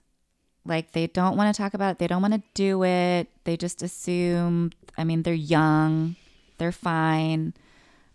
Like, 0.66 0.92
they 0.92 1.08
don't 1.08 1.36
want 1.36 1.54
to 1.54 1.62
talk 1.62 1.74
about 1.74 1.92
it. 1.92 2.00
They 2.00 2.08
don't 2.08 2.22
want 2.22 2.36
to 2.36 2.44
do 2.54 2.84
it. 2.84 3.30
They 3.46 3.58
just 3.58 3.82
assume, 3.82 4.72
I 4.98 5.04
mean, 5.04 5.24
they're 5.24 5.34
young, 5.34 6.16
they're 6.58 6.72
fine. 6.72 7.54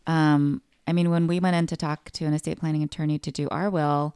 Um, 0.06 0.62
I 0.88 0.92
mean, 0.92 1.10
when 1.10 1.26
we 1.26 1.38
went 1.38 1.54
in 1.54 1.66
to 1.68 1.76
talk 1.76 2.10
to 2.12 2.24
an 2.24 2.32
estate 2.32 2.58
planning 2.60 2.82
attorney 2.82 3.18
to 3.18 3.30
do 3.30 3.46
our 3.50 3.68
will, 3.68 4.14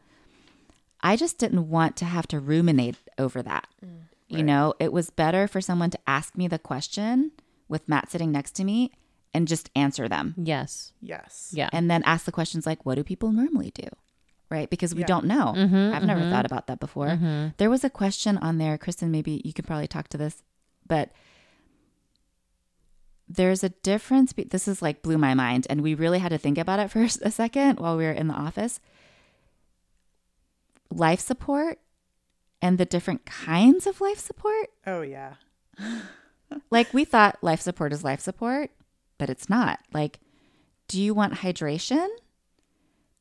I 1.03 1.17
just 1.17 1.37
didn't 1.39 1.69
want 1.69 1.97
to 1.97 2.05
have 2.07 2.27
to 2.29 2.41
ruminate 2.41 2.97
over 3.19 3.43
that. 3.43 3.69
Mm, 3.85 3.89
you 4.29 4.37
Right. 4.39 4.45
know, 4.47 4.75
it 4.81 4.93
was 4.93 5.11
better 5.11 5.47
for 5.47 5.61
someone 5.61 5.91
to 5.91 5.99
ask 6.07 6.37
me 6.37 6.49
the 6.49 6.59
question 6.59 7.33
with 7.69 7.89
Matt 7.89 8.11
sitting 8.11 8.33
next 8.33 8.53
to 8.53 8.65
me 8.65 8.91
and 9.35 9.47
just 9.47 9.69
answer 9.77 10.09
them. 10.09 10.35
Yes. 10.39 10.93
Yes. 11.03 11.51
Yeah. 11.53 11.69
And 11.73 11.91
then 11.91 12.03
ask 12.05 12.25
the 12.25 12.33
questions 12.33 12.65
like, 12.67 12.87
what 12.87 12.95
do 12.95 13.05
people 13.05 13.33
normally 13.33 13.71
do? 13.75 13.89
Right? 14.49 14.71
Because 14.71 14.95
we 14.95 15.01
Yeah. 15.01 15.07
don't 15.07 15.27
know. 15.27 15.55
Mm-hmm, 15.57 15.95
I've 15.95 16.05
never 16.05 16.21
mm-hmm. 16.21 16.31
thought 16.31 16.47
about 16.47 16.67
that 16.69 16.81
before. 16.81 17.09
Mm-hmm. 17.09 17.49
There 17.59 17.71
was 17.71 17.85
a 17.85 17.91
question 17.91 18.39
on 18.39 18.59
there, 18.59 18.79
Kristen, 18.79 19.11
maybe 19.11 19.43
you 19.45 19.53
could 19.53 19.67
probably 19.67 19.89
talk 19.89 20.09
to 20.09 20.19
this, 20.19 20.43
but 20.87 21.11
there's 23.35 23.65
a 23.65 23.71
difference. 23.71 24.33
be- 24.33 24.45
This 24.45 24.69
is 24.69 24.83
like 24.83 25.03
blew 25.03 25.17
my 25.19 25.35
mind. 25.35 25.67
And 25.71 25.81
we 25.81 25.95
really 25.95 26.19
had 26.19 26.31
to 26.31 26.39
think 26.39 26.59
about 26.59 26.79
it 26.81 26.91
for 26.93 27.03
a 27.03 27.31
second 27.31 27.81
while 27.81 27.97
we 27.97 28.05
were 28.05 28.13
in 28.13 28.29
the 28.29 28.35
office. 28.35 28.81
Life 30.91 31.21
support 31.21 31.79
and 32.61 32.77
the 32.79 32.85
different 32.85 33.25
kinds 33.25 33.87
of 33.87 34.01
life 34.01 34.19
support. 34.19 34.69
Oh 34.87 35.03
yeah. 35.03 35.35
Like 36.71 36.93
we 36.93 37.07
thought 37.07 37.39
life 37.43 37.63
support 37.63 37.95
is 37.95 38.05
life 38.05 38.21
support, 38.21 38.71
but 39.17 39.31
it's 39.31 39.49
not. 39.49 39.79
Like, 39.95 40.21
do 40.87 41.01
you 41.01 41.15
want 41.15 41.33
hydration? 41.33 42.07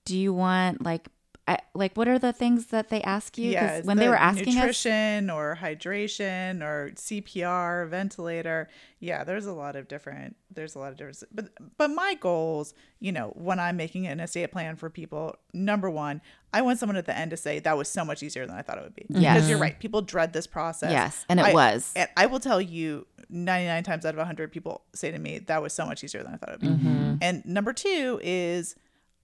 Do 0.03 0.17
you 0.17 0.33
want 0.33 0.83
like, 0.83 1.07
I, 1.51 1.57
like 1.73 1.95
what 1.95 2.07
are 2.07 2.17
the 2.19 2.33
things 2.33 2.67
that 2.67 2.89
they 2.89 3.01
ask 3.03 3.37
you? 3.37 3.53
'Cause 3.53 3.61
Yeah. 3.61 3.75
it's 3.77 3.87
when 3.87 3.97
they 3.97 4.07
were 4.09 4.15
asking 4.15 4.49
us, 4.49 4.55
nutrition 4.55 5.29
or 5.29 5.57
hydration 5.61 6.61
or 6.63 6.91
CPR, 6.95 7.85
ventilator. 7.87 8.69
Yeah, 8.99 9.23
there's 9.23 9.45
a 9.45 9.53
lot 9.53 9.75
of 9.75 9.87
different. 9.87 10.35
There's 10.53 10.75
a 10.75 10.79
lot 10.79 10.91
of 10.91 10.97
different. 10.97 11.23
But 11.33 11.49
but 11.77 11.89
my 11.89 12.13
goals, 12.15 12.73
you 12.99 13.11
know, 13.11 13.33
when 13.35 13.59
I'm 13.59 13.75
making 13.77 14.07
an 14.07 14.19
estate 14.19 14.51
plan 14.51 14.75
for 14.75 14.89
people, 14.89 15.35
number 15.53 15.89
one, 15.89 16.21
I 16.53 16.61
want 16.61 16.79
someone 16.79 16.97
at 16.97 17.05
the 17.05 17.17
end 17.17 17.31
to 17.31 17.37
say 17.37 17.59
that 17.59 17.77
was 17.77 17.87
so 17.89 18.05
much 18.05 18.21
easier 18.23 18.45
than 18.45 18.55
I 18.55 18.61
thought 18.61 18.77
it 18.77 18.83
would 18.83 18.95
be. 18.95 19.05
Yes. 19.09 19.35
Because 19.35 19.49
you're 19.49 19.59
right. 19.59 19.79
People 19.79 20.01
dread 20.01 20.33
this 20.33 20.47
process. 20.47 20.91
Yes, 20.91 21.25
and 21.29 21.39
it 21.39 21.47
I- 21.47 21.53
was. 21.53 21.91
And 21.95 22.09
I 22.17 22.25
will 22.27 22.39
tell 22.39 22.61
you, 22.61 23.07
99 23.29 23.83
times 23.83 24.05
out 24.05 24.13
of 24.13 24.19
100 24.19 24.51
people 24.51 24.83
say 24.93 25.09
to 25.11 25.17
me 25.17 25.39
that 25.39 25.61
was 25.61 25.71
so 25.73 25.85
much 25.85 26.03
easier 26.03 26.21
than 26.21 26.33
I 26.33 26.37
thought 26.37 26.49
it 26.49 26.61
would 26.61 26.61
be. 26.61 26.67
Mm-hmm. 26.67 27.15
And 27.21 27.45
number 27.45 27.71
two 27.73 28.19
is 28.21 28.75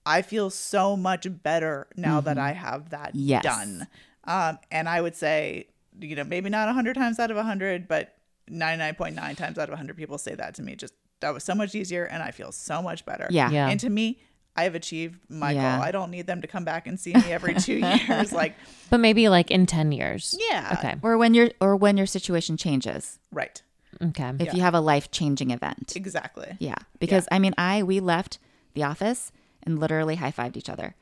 I 0.08 0.22
feel 0.22 0.48
so 0.50 0.96
much 0.96 1.26
better 1.42 1.86
now 1.96 2.20
that 2.22 2.38
I 2.38 2.52
have 2.52 2.90
that 2.90 3.10
Mm-hmm. 3.10 3.18
Yes. 3.28 3.42
done. 3.42 3.86
Um, 4.24 4.58
and 4.70 4.88
I 4.88 5.00
would 5.00 5.14
say, 5.14 5.68
you 6.00 6.16
know, 6.16 6.24
maybe 6.24 6.48
not 6.50 6.66
100 6.66 6.94
times 6.94 7.18
out 7.18 7.30
of 7.30 7.36
100, 7.36 7.86
but 7.88 8.14
99.9 8.50 9.36
times 9.36 9.58
out 9.58 9.64
of 9.64 9.70
100 9.70 9.96
people 9.96 10.18
say 10.18 10.34
that 10.34 10.54
to 10.56 10.62
me. 10.62 10.76
Just 10.76 10.94
that 11.20 11.34
was 11.34 11.44
so 11.44 11.54
much 11.54 11.74
easier 11.74 12.04
and 12.04 12.22
I 12.22 12.30
feel 12.30 12.52
so 12.52 12.80
much 12.82 13.04
better. 13.04 13.26
Yeah. 13.30 13.50
Yeah. 13.50 13.68
And 13.68 13.78
to 13.80 13.90
me, 13.90 14.20
I 14.56 14.64
have 14.64 14.74
achieved 14.74 15.20
my 15.28 15.52
Yeah. 15.52 15.76
goal. 15.76 15.84
I 15.84 15.90
don't 15.92 16.10
need 16.10 16.26
them 16.26 16.40
to 16.42 16.48
come 16.48 16.64
back 16.64 16.86
and 16.86 16.98
see 16.98 17.12
me 17.14 17.32
every 17.32 17.54
two 17.54 17.74
years. 18.08 18.32
Like, 18.32 18.54
But 18.90 19.00
maybe 19.00 19.28
like 19.28 19.50
in 19.50 19.66
10 19.66 19.92
years. 19.92 20.36
yeah. 20.50 20.76
Okay. 20.78 20.96
or 21.02 21.16
when 21.18 21.34
your 21.34 21.50
or 21.60 21.76
when 21.76 21.96
your 21.96 22.06
situation 22.06 22.56
changes, 22.56 23.18
Right. 23.30 23.62
Okay. 24.02 24.32
if 24.40 24.54
you 24.54 24.62
have 24.62 24.74
a 24.74 24.80
life 24.80 25.10
changing 25.10 25.50
event. 25.50 25.94
Exactly. 25.96 26.56
Yeah, 26.60 26.76
because 27.00 27.26
I 27.32 27.38
mean, 27.38 27.54
I 27.58 27.82
we 27.82 28.00
left 28.00 28.38
the 28.74 28.82
office 28.84 29.32
and 29.62 29.78
literally 29.78 30.16
high 30.16 30.32
fived 30.32 30.56
each 30.56 30.68
other 30.70 30.94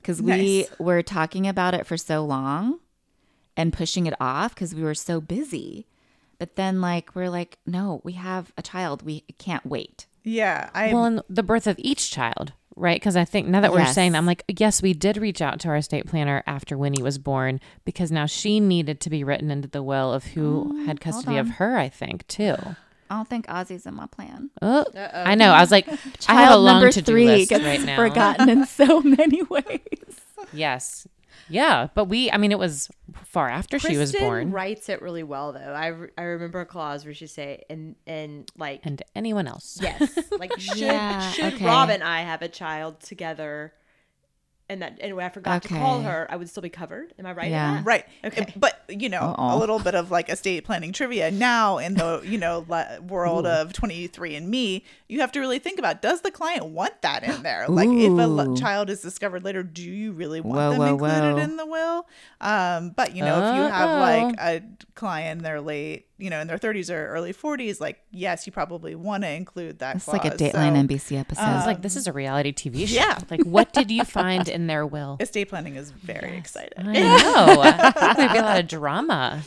because 0.00 0.20
we 0.22 0.60
Nice. 0.60 0.78
were 0.78 1.02
talking 1.02 1.46
about 1.46 1.74
it 1.74 1.86
for 1.86 1.96
so 1.96 2.24
long 2.24 2.80
and 3.56 3.72
pushing 3.72 4.06
it 4.06 4.14
off 4.20 4.54
because 4.54 4.74
we 4.74 4.82
were 4.82 4.94
so 4.94 5.20
busy. 5.20 5.86
But 6.38 6.56
then, 6.56 6.80
like, 6.80 7.14
we're 7.14 7.30
like, 7.30 7.58
no, 7.64 8.00
we 8.04 8.12
have 8.14 8.52
a 8.58 8.62
child. 8.62 9.02
We 9.02 9.20
can't 9.38 9.64
wait. 9.64 10.06
Yeah. 10.24 10.68
I 10.74 10.92
well, 10.92 11.04
and 11.04 11.22
the 11.28 11.42
birth 11.44 11.66
of 11.66 11.76
each 11.78 12.10
child, 12.10 12.52
right? 12.74 12.96
Because 12.96 13.14
I 13.16 13.24
think 13.24 13.46
now 13.46 13.60
that 13.60 13.72
we're 13.72 13.78
Yes. 13.80 13.94
saying 13.94 14.12
that, 14.12 14.18
I'm 14.18 14.26
like, 14.26 14.42
yes, 14.58 14.82
we 14.82 14.92
did 14.94 15.16
reach 15.16 15.40
out 15.40 15.60
to 15.60 15.68
our 15.68 15.76
estate 15.76 16.06
planner 16.06 16.42
after 16.46 16.76
Winnie 16.76 17.02
was 17.02 17.18
born 17.18 17.60
because 17.84 18.10
now 18.10 18.26
she 18.26 18.58
needed 18.58 19.00
to 19.02 19.10
be 19.10 19.22
written 19.22 19.50
into 19.50 19.68
the 19.68 19.82
will 19.82 20.12
of 20.12 20.24
who 20.24 20.72
oh, 20.74 20.86
had 20.86 21.00
custody 21.00 21.36
of 21.36 21.48
her, 21.50 21.76
I 21.78 21.88
think, 21.88 22.26
too. 22.26 22.56
I 23.10 23.16
don't 23.16 23.28
think 23.28 23.46
Ozzy's 23.46 23.86
in 23.86 23.94
my 23.94 24.06
plan. 24.06 24.50
Oh, 24.62 24.84
I 24.94 25.34
know. 25.34 25.52
I 25.52 25.60
was 25.60 25.70
like, 25.70 25.86
I 26.28 26.34
have 26.42 26.52
a 26.52 26.56
long 26.56 26.90
to 26.90 27.02
do 27.02 27.14
list 27.14 27.50
gets 27.50 27.64
right 27.64 27.80
now. 27.82 27.96
forgotten 27.96 28.48
in 28.48 28.66
so 28.66 29.00
many 29.02 29.42
ways. 29.42 30.20
Yes. 30.52 31.06
Yeah. 31.48 31.88
But 31.94 32.06
we, 32.06 32.30
I 32.30 32.38
mean, 32.38 32.52
it 32.52 32.58
was 32.58 32.88
far 33.24 33.48
after 33.50 33.78
she 33.78 33.96
was 33.98 34.10
Kristen 34.12 34.20
born. 34.28 34.50
writes 34.50 34.88
it 34.88 35.02
really 35.02 35.22
well 35.22 35.52
though. 35.52 35.60
I, 35.60 35.88
re- 35.88 36.08
I 36.16 36.22
remember 36.22 36.60
a 36.62 36.66
clause 36.66 37.04
where 37.04 37.12
she 37.14 37.26
say 37.26 37.64
and 37.68 37.96
and 38.06 38.50
like 38.56 38.80
And 38.84 39.02
anyone 39.14 39.46
else. 39.46 39.78
yes, 39.82 40.18
like 40.38 40.52
should 40.58 40.78
Yeah, 40.78 41.30
should 41.32 41.54
okay. 41.54 41.66
Rob 41.66 41.90
and 41.90 42.02
I 42.02 42.22
have 42.22 42.40
a 42.40 42.48
child 42.48 43.00
together, 43.00 43.74
and 44.68 44.80
that 44.82 44.96
anyway 45.00 45.24
I 45.24 45.28
forgot 45.28 45.62
to 45.62 45.68
call 45.68 46.00
her, 46.02 46.26
I 46.30 46.36
would 46.36 46.48
still 46.48 46.62
be 46.62 46.70
covered. 46.70 47.12
Am 47.18 47.26
I 47.26 47.32
right? 47.32 47.46
in 47.46 47.52
Yeah. 47.52 47.74
that? 47.74 47.84
Right. 47.86 48.04
Okay. 48.24 48.52
But, 48.56 48.82
you 48.88 49.08
know, 49.08 49.20
Uh-oh. 49.20 49.56
a 49.56 49.58
little 49.58 49.78
bit 49.78 49.94
of 49.94 50.10
like 50.10 50.28
estate 50.30 50.64
planning 50.64 50.92
trivia 50.92 51.30
now 51.30 51.78
in 51.78 51.94
the, 51.94 52.22
you 52.24 52.38
know, 52.38 52.64
le- 52.68 53.00
world 53.02 53.46
of 53.46 53.72
23 53.74 54.34
and 54.36 54.48
me, 54.48 54.84
you 55.08 55.20
have 55.20 55.32
to 55.32 55.40
really 55.40 55.58
think 55.58 55.78
about 55.78 56.00
does 56.00 56.22
the 56.22 56.30
client 56.30 56.66
want 56.66 57.02
that 57.02 57.22
in 57.24 57.42
there? 57.42 57.66
Like 57.68 57.88
if 57.90 58.18
a 58.18 58.22
l- 58.22 58.56
child 58.56 58.88
is 58.88 59.02
discovered 59.02 59.44
later, 59.44 59.62
do 59.62 59.82
you 59.82 60.12
really 60.12 60.40
want 60.40 60.56
Whoa, 60.58 60.70
them 60.70 60.78
whoa, 60.78 60.86
included 60.94 61.34
whoa. 61.34 61.38
in 61.38 61.56
the 61.56 61.66
will? 61.66 62.06
Um, 62.40 62.90
but 62.90 63.14
you 63.14 63.22
know, 63.22 63.36
if 63.48 63.56
you 63.56 63.62
have 63.62 64.00
like 64.00 64.34
a 64.40 64.62
client 64.94 65.42
they're 65.42 65.60
late, 65.60 66.06
you 66.18 66.30
know, 66.30 66.40
in 66.40 66.46
their 66.46 66.58
30s 66.58 66.90
or 66.94 67.08
early 67.08 67.32
40s, 67.32 67.80
like 67.80 68.00
yes, 68.10 68.46
you 68.46 68.52
probably 68.52 68.94
want 68.94 69.24
to 69.24 69.30
include 69.30 69.80
that 69.80 69.96
It's 69.96 70.08
like 70.08 70.24
a 70.24 70.30
Dateline 70.30 70.52
So, 70.52 70.86
NBC 70.86 71.18
episode. 71.18 71.42
I 71.42 71.56
was 71.56 71.66
like, 71.66 71.82
this 71.82 71.96
is 71.96 72.06
a 72.06 72.12
reality 72.12 72.52
TV 72.52 72.86
show. 72.86 72.94
yeah. 72.94 73.18
Like, 73.30 73.42
what 73.44 73.72
did 73.72 73.90
you 73.90 74.04
find 74.20 74.48
in 74.48 74.66
their 74.66 74.86
will? 74.86 75.16
Estate 75.20 75.48
planning 75.48 75.76
is 75.76 75.90
very 75.90 76.36
exciting. 76.36 76.86
I 76.86 76.92
know. 76.92 77.60
I 77.62 77.90
think 78.14 78.16
there'd 78.16 78.32
be 78.32 78.38
a 78.38 78.42
lot 78.42 78.60
of 78.60 78.68
drama. 78.68 79.42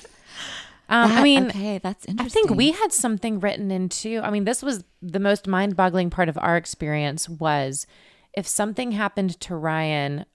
Um, 0.90 1.12
I 1.12 1.24
mean, 1.24 1.48
okay, 1.48 1.80
that's 1.80 2.06
I 2.08 2.12
interesting. 2.12 2.48
think 2.48 2.58
we 2.58 2.72
had 2.72 2.94
something 2.94 3.40
written 3.42 3.72
into. 3.72 4.22
I 4.24 4.30
mean, 4.30 4.46
this 4.46 4.64
was 4.64 4.84
the 5.02 5.20
most 5.20 5.46
mind-boggling 5.48 6.10
part 6.10 6.30
of 6.30 6.38
our 6.38 6.56
experience 6.56 7.28
was 7.28 7.86
if 8.34 8.48
something 8.48 8.94
happened 8.94 9.38
to 9.42 9.56
Ryan, 9.56 10.26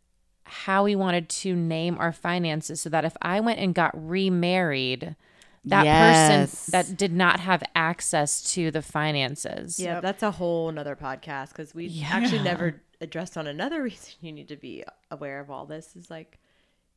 how 0.44 0.84
we 0.84 0.94
wanted 0.94 1.30
to 1.30 1.54
name 1.56 1.96
our 1.98 2.12
finances 2.12 2.82
so 2.82 2.90
that 2.90 3.04
if 3.06 3.16
I 3.22 3.40
went 3.40 3.60
and 3.60 3.74
got 3.74 3.92
remarried, 3.94 5.16
that 5.64 5.84
Yes. 5.84 6.50
person 6.50 6.70
that 6.72 6.96
did 6.96 7.12
not 7.12 7.40
have 7.40 7.62
access 7.74 8.42
to 8.54 8.70
the 8.70 8.82
finances. 8.82 9.78
Yeah, 9.78 9.94
Yep. 9.94 10.02
that's 10.02 10.22
a 10.22 10.30
whole 10.32 10.72
nother 10.72 10.96
podcast 10.96 11.50
because 11.50 11.74
we 11.74 12.04
actually 12.10 12.42
never 12.42 12.82
addressed 13.00 13.36
on 13.36 13.46
another 13.46 13.82
reason 13.88 14.14
you 14.20 14.32
need 14.32 14.48
to 14.48 14.56
be 14.56 14.84
aware 15.10 15.40
of 15.40 15.50
all 15.50 15.66
this 15.66 15.94
is 15.96 16.10
like 16.10 16.38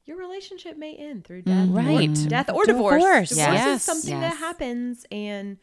your 0.05 0.18
relationship 0.18 0.78
may 0.78 0.95
end 0.95 1.24
through 1.26 1.41
death, 1.41 1.68
or- 1.70 1.74
Right. 1.74 2.13
death 2.28 2.49
or 2.51 2.63
divorce. 2.66 3.01
Divorce, 3.01 3.30
Divorce, 3.30 3.53
yes. 3.55 3.78
is 3.78 3.84
something 3.84 4.20
Yes. 4.22 4.34
that 4.34 4.38
happens, 4.39 5.05
and 5.11 5.57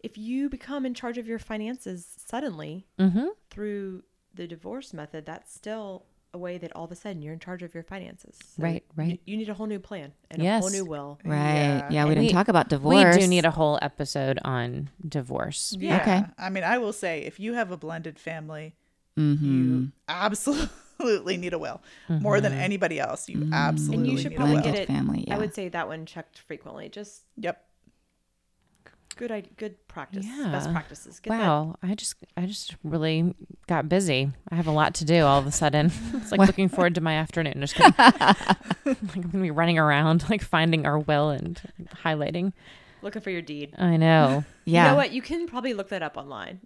if 0.00 0.18
you 0.18 0.48
become 0.48 0.84
in 0.86 0.92
charge 0.94 1.18
of 1.18 1.26
your 1.28 1.38
finances 1.38 2.06
suddenly 2.16 2.86
Mm-hmm. 2.98 3.26
through 3.50 4.02
the 4.34 4.46
divorce 4.48 4.92
method, 4.92 5.24
that's 5.26 5.52
still 5.54 6.04
a 6.36 6.38
way 6.38 6.58
that 6.58 6.70
all 6.76 6.84
of 6.84 6.92
a 6.92 6.94
sudden 6.94 7.20
you're 7.22 7.32
in 7.32 7.40
charge 7.40 7.62
of 7.62 7.74
your 7.74 7.82
finances. 7.82 8.36
So 8.54 8.62
Right, 8.62 8.84
right. 8.94 9.12
You, 9.26 9.32
you 9.32 9.36
need 9.38 9.48
a 9.48 9.54
whole 9.54 9.66
new 9.66 9.78
plan 9.80 10.12
and 10.30 10.42
yes. 10.42 10.58
a 10.58 10.60
whole 10.60 10.70
new 10.70 10.84
will. 10.84 11.18
Right. 11.24 11.38
Yeah. 11.54 11.88
Yeah, 11.90 12.04
we 12.04 12.10
And 12.12 12.20
didn't 12.20 12.26
we- 12.28 12.32
talk 12.32 12.48
about 12.48 12.68
divorce. 12.68 13.16
We 13.16 13.22
do 13.22 13.26
need 13.28 13.44
a 13.44 13.50
whole 13.50 13.78
episode 13.82 14.38
on 14.44 14.90
divorce. 15.06 15.74
Yeah. 15.78 16.00
Okay. 16.00 16.24
I 16.38 16.50
mean, 16.50 16.62
I 16.64 16.78
will 16.78 16.92
say 16.92 17.22
if 17.22 17.40
you 17.40 17.54
have 17.54 17.70
a 17.72 17.76
blended 17.76 18.18
family, 18.18 18.74
Mm-hmm. 19.18 19.46
you 19.46 19.92
absolutely 20.08 21.36
need 21.38 21.52
a 21.54 21.58
will 21.58 21.80
more 22.08 22.40
than 22.40 22.52
anybody 22.52 23.00
else. 23.00 23.28
You 23.28 23.48
absolutely 23.52 23.96
And 23.96 24.06
you 24.12 24.18
should 24.18 24.30
need 24.32 24.36
probably 24.36 24.54
a 24.56 24.58
will. 24.58 24.64
get 24.64 24.74
it. 24.74 24.86
family, 24.88 25.26
I 25.30 25.38
would 25.38 25.54
say 25.54 25.68
that 25.70 25.88
one 25.88 26.04
checked 26.06 26.38
frequently. 26.40 26.88
Just 26.90 27.22
Yep. 27.38 27.62
Good, 29.16 29.32
i- 29.32 29.42
good 29.56 29.74
practice. 29.88 30.24
Yeah. 30.26 30.50
Best 30.52 30.70
practices. 30.70 31.18
Get 31.20 31.30
that- 31.30 31.40
Wow, 31.40 31.76
I 31.82 31.94
just 31.94 32.14
I 32.36 32.46
just 32.46 32.76
really 32.84 33.34
got 33.66 33.88
busy. 33.88 34.30
I 34.50 34.54
have 34.54 34.66
a 34.66 34.70
lot 34.72 34.94
to 34.96 35.04
do 35.04 35.24
all 35.24 35.38
of 35.38 35.46
a 35.46 35.52
sudden. 35.52 35.90
It's 36.14 36.30
like 36.30 36.40
looking 36.46 36.68
forward 36.68 36.94
to 36.96 37.00
my 37.00 37.14
afternoon. 37.14 37.54
Just 37.60 37.74
kidding. 37.74 37.94
like 37.98 38.86
I'm 39.16 39.22
gonna 39.32 39.42
be 39.42 39.50
running 39.50 39.78
around, 39.78 40.28
like 40.30 40.42
finding 40.42 40.86
our 40.86 40.98
will 40.98 41.30
and 41.30 41.60
highlighting. 42.04 42.52
looking 43.02 43.22
for 43.22 43.30
your 43.30 43.42
deed. 43.42 43.74
I 43.78 43.96
know. 43.96 44.44
Yeah. 44.64 44.84
You 44.86 44.90
know 44.90 44.96
what? 44.96 45.12
You 45.12 45.22
can 45.22 45.46
probably 45.46 45.74
look 45.74 45.90
that 45.90 46.02
up 46.02 46.16
online. 46.16 46.60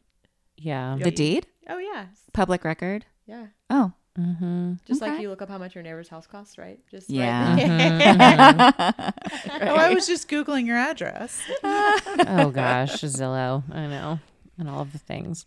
Yeah. 0.57 0.97
The 1.01 1.11
deed? 1.11 1.47
Oh 1.69 1.79
yeah, 1.79 2.07
Public 2.33 2.65
record? 2.65 3.05
yeah. 3.27 3.47
Oh. 3.69 3.93
Mm-hmm. 4.19 4.75
Just 4.87 5.01
like 5.01 5.21
you 5.21 5.29
look 5.29 5.41
up 5.41 5.49
how 5.49 5.59
much 5.59 5.75
your 5.75 5.85
neighbor's 5.85 6.09
house 6.09 6.27
costs, 6.27 6.59
right? 6.59 6.79
Just 6.91 7.09
Yeah. 7.09 7.55
Right 7.55 9.15
Oh, 9.63 9.77
I 9.77 9.95
was 9.95 10.07
just 10.07 10.29
Googling 10.29 10.67
your 10.67 10.77
address. 10.77 11.41
Oh 11.63 12.51
gosh, 12.53 13.01
Zillow. 13.03 13.63
I 13.75 13.87
know, 13.87 14.19
and 14.59 14.69
all 14.69 14.81
of 14.83 14.93
the 14.93 14.99
things. 14.99 15.47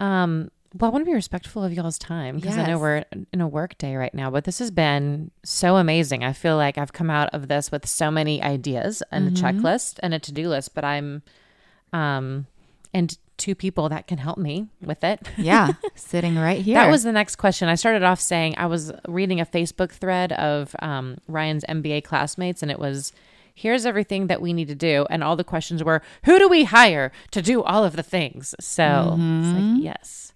Um. 0.00 0.50
Well, 0.78 0.90
I 0.90 0.92
want 0.92 1.02
to 1.02 1.10
be 1.10 1.14
respectful 1.14 1.64
of 1.64 1.72
y'all's 1.72 1.98
time 1.98 2.36
because 2.36 2.58
I 2.58 2.66
know 2.66 2.78
we're 2.78 3.02
in 3.32 3.40
a 3.40 3.48
work 3.48 3.78
day 3.78 3.96
right 3.96 4.12
now, 4.12 4.30
but 4.30 4.44
this 4.44 4.58
has 4.58 4.70
been 4.70 5.30
so 5.42 5.76
amazing. 5.76 6.22
I 6.24 6.34
feel 6.34 6.56
like 6.56 6.76
I've 6.76 6.92
come 6.92 7.08
out 7.08 7.30
of 7.32 7.48
this 7.48 7.72
with 7.72 7.88
so 7.88 8.10
many 8.10 8.42
ideas 8.42 9.02
and 9.10 9.28
a 9.28 9.30
checklist 9.30 9.98
and 10.02 10.12
a 10.12 10.18
to-do 10.18 10.46
list, 10.46 10.74
but 10.74 10.84
I'm, 10.84 11.22
um, 11.94 12.46
and 12.92 13.16
two 13.38 13.54
people 13.54 13.88
that 13.88 14.06
can 14.06 14.18
help 14.18 14.36
me 14.36 14.68
with 14.82 15.02
it. 15.04 15.26
Yeah. 15.38 15.72
Sitting 15.94 16.36
right 16.36 16.60
here. 16.60 16.74
That 16.74 16.90
was 16.90 17.04
the 17.04 17.12
next 17.12 17.36
question. 17.36 17.68
I 17.68 17.74
started 17.76 18.02
off 18.02 18.20
saying 18.20 18.54
I 18.58 18.66
was 18.66 18.92
reading 19.06 19.40
a 19.40 19.46
Facebook 19.46 19.92
thread 19.92 20.32
of 20.32 20.74
um, 20.80 21.16
Ryan's 21.28 21.64
MBA 21.68 22.04
classmates, 22.04 22.62
and 22.62 22.70
it 22.70 22.78
was 22.78 23.12
here's 23.54 23.84
everything 23.86 24.28
that 24.28 24.40
we 24.40 24.52
need 24.52 24.68
to 24.68 24.74
do. 24.74 25.04
And 25.10 25.24
all 25.24 25.34
the 25.34 25.42
questions 25.42 25.82
were, 25.82 26.00
who 26.24 26.38
do 26.38 26.48
we 26.48 26.62
hire 26.64 27.10
to 27.32 27.42
do 27.42 27.62
all 27.64 27.84
of 27.84 27.96
the 27.96 28.04
things? 28.04 28.54
So 28.60 29.16
it's 29.18 29.48
like, 29.58 29.82
yes. 29.82 30.32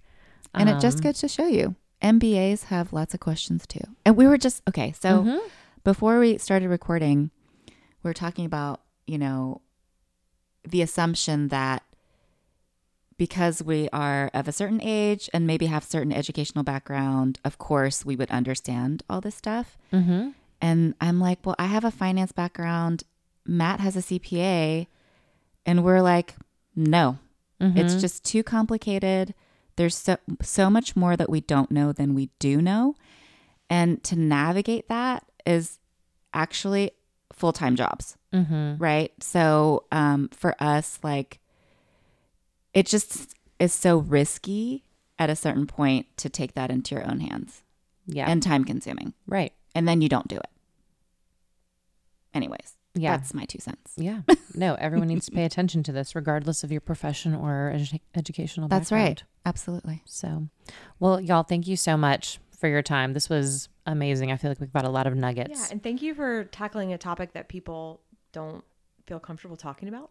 And 0.55 0.69
it 0.69 0.81
just 0.81 0.99
Um, 0.99 1.03
goes 1.05 1.21
to 1.21 1.29
show 1.29 1.47
you, 1.47 1.77
MBAs 2.03 2.65
have 2.65 2.93
lots 2.93 3.15
of 3.15 3.21
questions 3.21 3.65
too. 3.67 3.81
And 4.05 4.17
we 4.17 4.27
were 4.27 4.39
just, 4.39 4.61
okay, 4.69 4.93
so 5.01 5.23
Mhm. 5.23 5.39
before 5.85 6.19
we 6.19 6.37
started 6.39 6.69
recording, 6.69 7.31
we 8.03 8.09
were 8.11 8.13
talking 8.15 8.45
about, 8.45 8.81
you 9.07 9.19
know, 9.19 9.61
the 10.65 10.83
assumption 10.83 11.47
that 11.49 11.85
because 13.19 13.63
we 13.63 13.89
are 13.93 14.31
of 14.35 14.49
a 14.49 14.53
certain 14.53 14.81
age 14.83 15.29
and 15.33 15.47
maybe 15.47 15.67
have 15.67 15.85
certain 15.85 16.13
educational 16.13 16.65
background, 16.65 17.39
of 17.45 17.59
course, 17.59 18.05
we 18.05 18.17
would 18.17 18.31
understand 18.31 19.03
all 19.09 19.21
this 19.21 19.35
stuff. 19.37 19.77
Mhm. 19.93 20.35
And 20.61 20.95
I'm 21.01 21.19
like, 21.21 21.45
well, 21.45 21.57
I 21.59 21.67
have 21.67 21.85
a 21.85 21.91
finance 21.91 22.33
background. 22.33 23.03
Matt 23.47 23.81
has 23.81 23.97
a 23.97 24.03
CPA. 24.03 24.87
And 25.67 25.85
we're 25.85 26.01
like, 26.03 26.35
no, 26.75 27.19
it's 27.61 27.95
just 28.01 28.25
too 28.25 28.43
complicated. 28.43 29.35
There's 29.77 29.95
so, 29.97 30.17
so 30.43 30.69
much 30.69 30.97
more 30.97 31.17
that 31.17 31.31
we 31.31 31.41
don't 31.41 31.71
know 31.71 31.93
than 31.93 32.15
we 32.15 32.31
do 32.39 32.61
know. 32.61 32.97
And 33.71 34.03
to 34.05 34.17
navigate 34.17 34.89
that 34.89 35.25
is 35.47 35.79
actually 36.35 36.91
full 37.33 37.53
time 37.53 37.77
jobs, 37.77 38.17
Mhm. 38.33 38.81
right? 38.81 39.13
So 39.21 39.85
um, 39.93 40.29
for 40.33 40.55
us, 40.61 40.99
like, 41.03 41.39
it 42.75 42.87
just 42.87 43.35
is 43.59 43.73
so 43.73 43.99
risky 43.99 44.85
at 45.19 45.31
a 45.31 45.37
certain 45.37 45.67
point 45.67 46.07
to 46.17 46.29
take 46.29 46.55
that 46.55 46.71
into 46.71 46.95
your 46.95 47.09
own 47.09 47.21
hands 47.21 47.63
Yeah. 48.07 48.29
and 48.31 48.43
time 48.43 48.65
consuming. 48.65 49.15
right. 49.27 49.53
And 49.75 49.87
then 49.89 50.01
you 50.03 50.09
don't 50.09 50.29
do 50.29 50.37
it. 50.37 50.51
Anyways, 52.35 52.77
Yeah. 52.95 53.17
that's 53.17 53.33
my 53.35 53.45
two 53.45 53.59
cents. 53.59 53.93
Yeah. 53.97 54.23
No, 54.55 54.75
everyone 54.75 55.09
needs 55.09 55.25
to 55.27 55.33
pay 55.33 55.47
attention 55.47 55.83
to 55.85 55.93
this, 55.93 56.15
regardless 56.15 56.63
of 56.63 56.71
your 56.71 56.83
profession 56.83 57.35
or 57.35 57.73
edu- 57.75 58.01
educational 58.15 58.69
That's 58.69 58.91
background. 58.91 59.09
right. 59.09 59.25
Absolutely. 59.47 60.03
So, 60.05 60.49
well, 61.01 61.19
y'all, 61.23 61.43
thank 61.43 61.67
you 61.67 61.75
so 61.75 61.97
much 61.97 62.39
for 62.59 62.69
your 62.69 62.83
time. 62.83 63.15
This 63.15 63.31
was 63.31 63.71
amazing. 63.87 64.31
I 64.31 64.37
feel 64.37 64.51
like 64.51 64.61
we've 64.61 64.71
got 64.73 64.85
a 64.85 64.91
lot 64.91 65.07
of 65.07 65.15
nuggets. 65.15 65.49
Yeah, 65.49 65.55
nuggets. 65.55 65.73
and 65.73 65.83
thank 65.83 66.03
you 66.03 66.13
for 66.15 66.45
tackling 66.45 66.93
a 66.93 66.99
topic 66.99 67.33
that 67.33 67.49
people 67.49 68.03
don't 68.33 68.63
feel 69.07 69.19
comfortable 69.19 69.57
talking 69.57 69.89
about. 69.89 70.11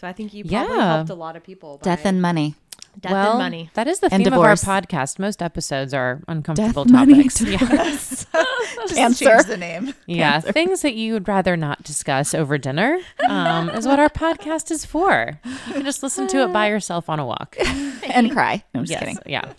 So 0.00 0.08
I 0.08 0.12
think 0.14 0.32
you 0.32 0.44
probably 0.44 0.76
Yeah. 0.76 0.94
helped 0.96 1.10
a 1.10 1.14
lot 1.14 1.36
of 1.36 1.42
people. 1.44 1.76
By 1.78 1.90
Death 1.90 2.06
and 2.06 2.22
money. 2.22 2.54
death 2.98 3.12
well, 3.12 3.30
and 3.32 3.38
money. 3.38 3.70
that 3.74 3.86
is 3.86 4.00
the 4.00 4.06
And 4.06 4.24
theme 4.24 4.32
divorce. 4.32 4.62
of 4.62 4.68
our 4.70 4.80
podcast. 4.80 5.18
Most 5.18 5.42
episodes 5.42 5.92
are 5.94 6.22
uncomfortable 6.26 6.84
Death, 6.86 6.92
money, 6.92 7.14
topics. 7.28 7.40
Yeah. 7.46 7.58
Just 8.88 8.94
Cancer. 8.94 9.24
change 9.26 9.44
the 9.46 9.56
name. 9.58 9.94
yeah, 10.06 10.40
things 10.40 10.80
that 10.82 10.94
you 10.94 11.12
would 11.12 11.28
rather 11.28 11.54
not 11.56 11.82
discuss 11.84 12.34
over 12.34 12.56
dinner 12.58 12.98
um, 13.28 13.68
is 13.70 13.86
what 13.86 14.00
our 14.00 14.08
podcast 14.08 14.70
is 14.70 14.84
for. 14.86 15.38
You 15.68 15.74
can 15.74 15.84
just 15.84 16.02
listen 16.02 16.26
to 16.28 16.42
it 16.44 16.52
by 16.52 16.68
yourself 16.68 17.08
on 17.10 17.20
a 17.20 17.26
walk. 17.26 17.56
and 17.60 18.32
cry. 18.32 18.64
No, 18.74 18.80
I'm 18.80 18.86
just 18.86 18.92
yes, 18.92 19.00
kidding. 19.00 19.18
yeah. 19.26 19.52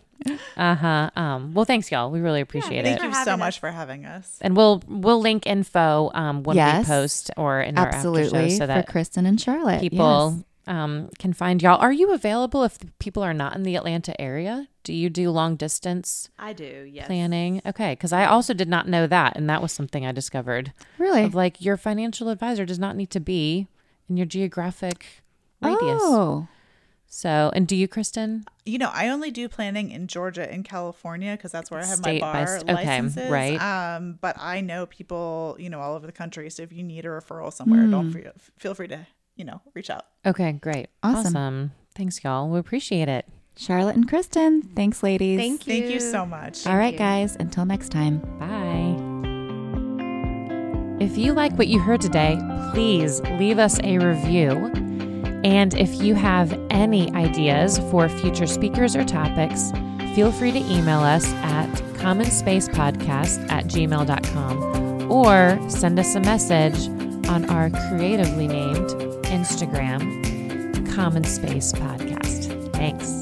Uh 0.58 0.76
huh. 0.76 1.10
Um, 1.16 1.54
well, 1.54 1.66
thanks, 1.66 1.92
y'all. 1.92 2.12
We 2.12 2.20
really 2.20 2.42
appreciate 2.42 2.84
Thank 2.84 2.98
it. 2.98 3.02
Thank 3.02 3.14
you 3.14 3.24
so 3.24 3.32
having 3.32 3.40
much 3.40 3.60
for 3.60 3.72
having 3.72 4.06
us. 4.06 4.38
And 4.42 4.56
we'll 4.56 4.84
we'll 4.88 5.20
link 5.20 5.48
info 5.48 6.12
um, 6.14 6.44
when 6.44 6.58
we 6.58 6.86
post 6.86 7.32
or 7.38 7.62
in 7.62 7.78
our 7.78 7.88
after 7.88 7.98
Absolutely. 7.98 8.50
show 8.52 8.58
so 8.58 8.68
that 8.68 8.86
for 8.86 8.92
Kristen 8.92 9.26
and 9.26 9.40
Charlotte. 9.40 9.82
people 9.82 10.36
Yes. 10.68 10.76
um, 10.76 11.10
can 11.18 11.34
find 11.34 11.62
y'all. 11.62 11.80
Are 11.80 11.92
you 11.92 12.14
available 12.14 12.64
if 12.64 12.78
people 13.00 13.24
are 13.24 13.34
not 13.34 13.56
in 13.56 13.64
the 13.64 13.76
Atlanta 13.76 14.20
area? 14.22 14.68
Do 14.84 14.94
you 14.94 15.10
do 15.10 15.30
long 15.32 15.56
distance 15.56 16.30
I 16.40 16.54
do. 16.54 16.88
Yes. 16.92 17.06
planning? 17.08 17.62
Okay, 17.66 17.94
because 17.94 18.12
I 18.12 18.26
also 18.26 18.54
did 18.54 18.68
not 18.68 18.88
know 18.88 19.08
that, 19.08 19.36
and 19.36 19.50
that 19.50 19.62
was 19.62 19.72
something 19.72 20.06
I 20.06 20.12
discovered. 20.12 20.74
Really? 20.98 21.24
Of 21.24 21.36
like 21.36 21.62
your 21.62 21.78
financial 21.78 22.30
advisor 22.30 22.66
does 22.66 22.80
not 22.80 22.96
need 22.96 23.12
to 23.12 23.20
be 23.20 23.68
in 24.10 24.18
your 24.18 24.26
geographic 24.26 25.06
radius. 25.62 26.02
Oh. 26.02 26.48
So, 27.14 27.52
and 27.54 27.68
do 27.68 27.76
you, 27.76 27.90
Kristen? 27.90 28.46
You 28.66 28.78
know, 28.78 28.90
I 28.94 29.10
only 29.10 29.32
do 29.32 29.50
planning 29.50 29.92
in 29.92 30.08
Georgia 30.08 30.50
and 30.50 30.64
California 30.64 31.34
because 31.36 31.52
that's 31.52 31.70
where 31.70 31.82
I 31.82 31.86
have 31.86 31.98
State 31.98 32.22
my 32.22 32.32
by 32.32 32.46
bar 32.46 32.60
st- 32.60 32.70
okay, 32.70 32.86
licenses. 32.86 33.30
right. 33.30 33.62
Um, 33.62 34.18
but 34.22 34.38
I 34.40 34.62
know 34.62 34.86
people, 34.86 35.58
you 35.60 35.70
know, 35.70 35.82
all 35.82 35.94
over 35.96 36.06
the 36.06 36.14
country. 36.14 36.50
So 36.50 36.64
if 36.64 36.72
you 36.72 36.84
need 36.84 37.04
a 37.04 37.10
referral 37.10 37.52
somewhere, 37.52 37.86
don't 37.86 38.14
free, 38.14 38.24
feel 38.58 38.74
free 38.74 38.88
to, 38.88 39.06
you 39.36 39.44
know, 39.44 39.60
reach 39.74 39.90
out. 39.90 40.06
Okay, 40.26 40.54
great, 40.54 40.88
Awesome. 41.04 41.74
Thanks, 41.96 42.24
y'all. 42.24 42.48
We 42.48 42.58
appreciate 42.58 43.10
it. 43.10 43.26
Charlotte 43.58 43.98
and 43.98 44.08
Kristen. 44.08 44.62
Thanks, 44.62 45.04
ladies. 45.04 45.38
Thank 45.38 45.68
you. 45.68 45.74
Thank 45.74 45.94
you 45.94 46.00
so 46.00 46.26
much. 46.26 46.66
All 46.66 46.78
right, 46.78 46.94
you. 46.94 47.00
guys. 47.00 47.36
Until 47.42 47.66
next 47.66 47.90
time. 47.90 48.20
Bye. 48.40 48.96
If 51.04 51.18
you 51.18 51.34
like 51.34 51.52
what 51.58 51.68
you 51.68 51.80
heard 51.80 52.00
today, 52.00 52.40
please 52.72 53.20
leave 53.32 53.60
us 53.60 53.82
a 53.84 53.98
review. 53.98 54.72
And 55.44 55.74
if 55.74 56.02
you 56.02 56.16
have 56.16 56.58
any 56.70 57.12
ideas 57.14 57.80
for 57.90 58.08
future 58.10 58.48
speakers 58.48 58.96
or 58.96 59.04
topics, 59.04 59.72
feel 60.16 60.32
free 60.32 60.52
to 60.52 60.60
email 60.60 61.00
us 61.00 61.26
at 61.34 61.70
commonspacepodcast 61.96 63.52
at 63.52 63.66
gmail.com 63.66 65.12
or 65.12 65.70
send 65.70 66.00
us 66.00 66.16
a 66.16 66.20
message 66.20 66.88
on 67.28 67.50
our 67.50 67.70
creatively 67.90 68.48
named 68.48 68.90
Instagram, 69.26 70.92
Common 70.94 71.24
Space 71.24 71.72
Podcast. 71.74 72.74
Thanks. 72.74 73.21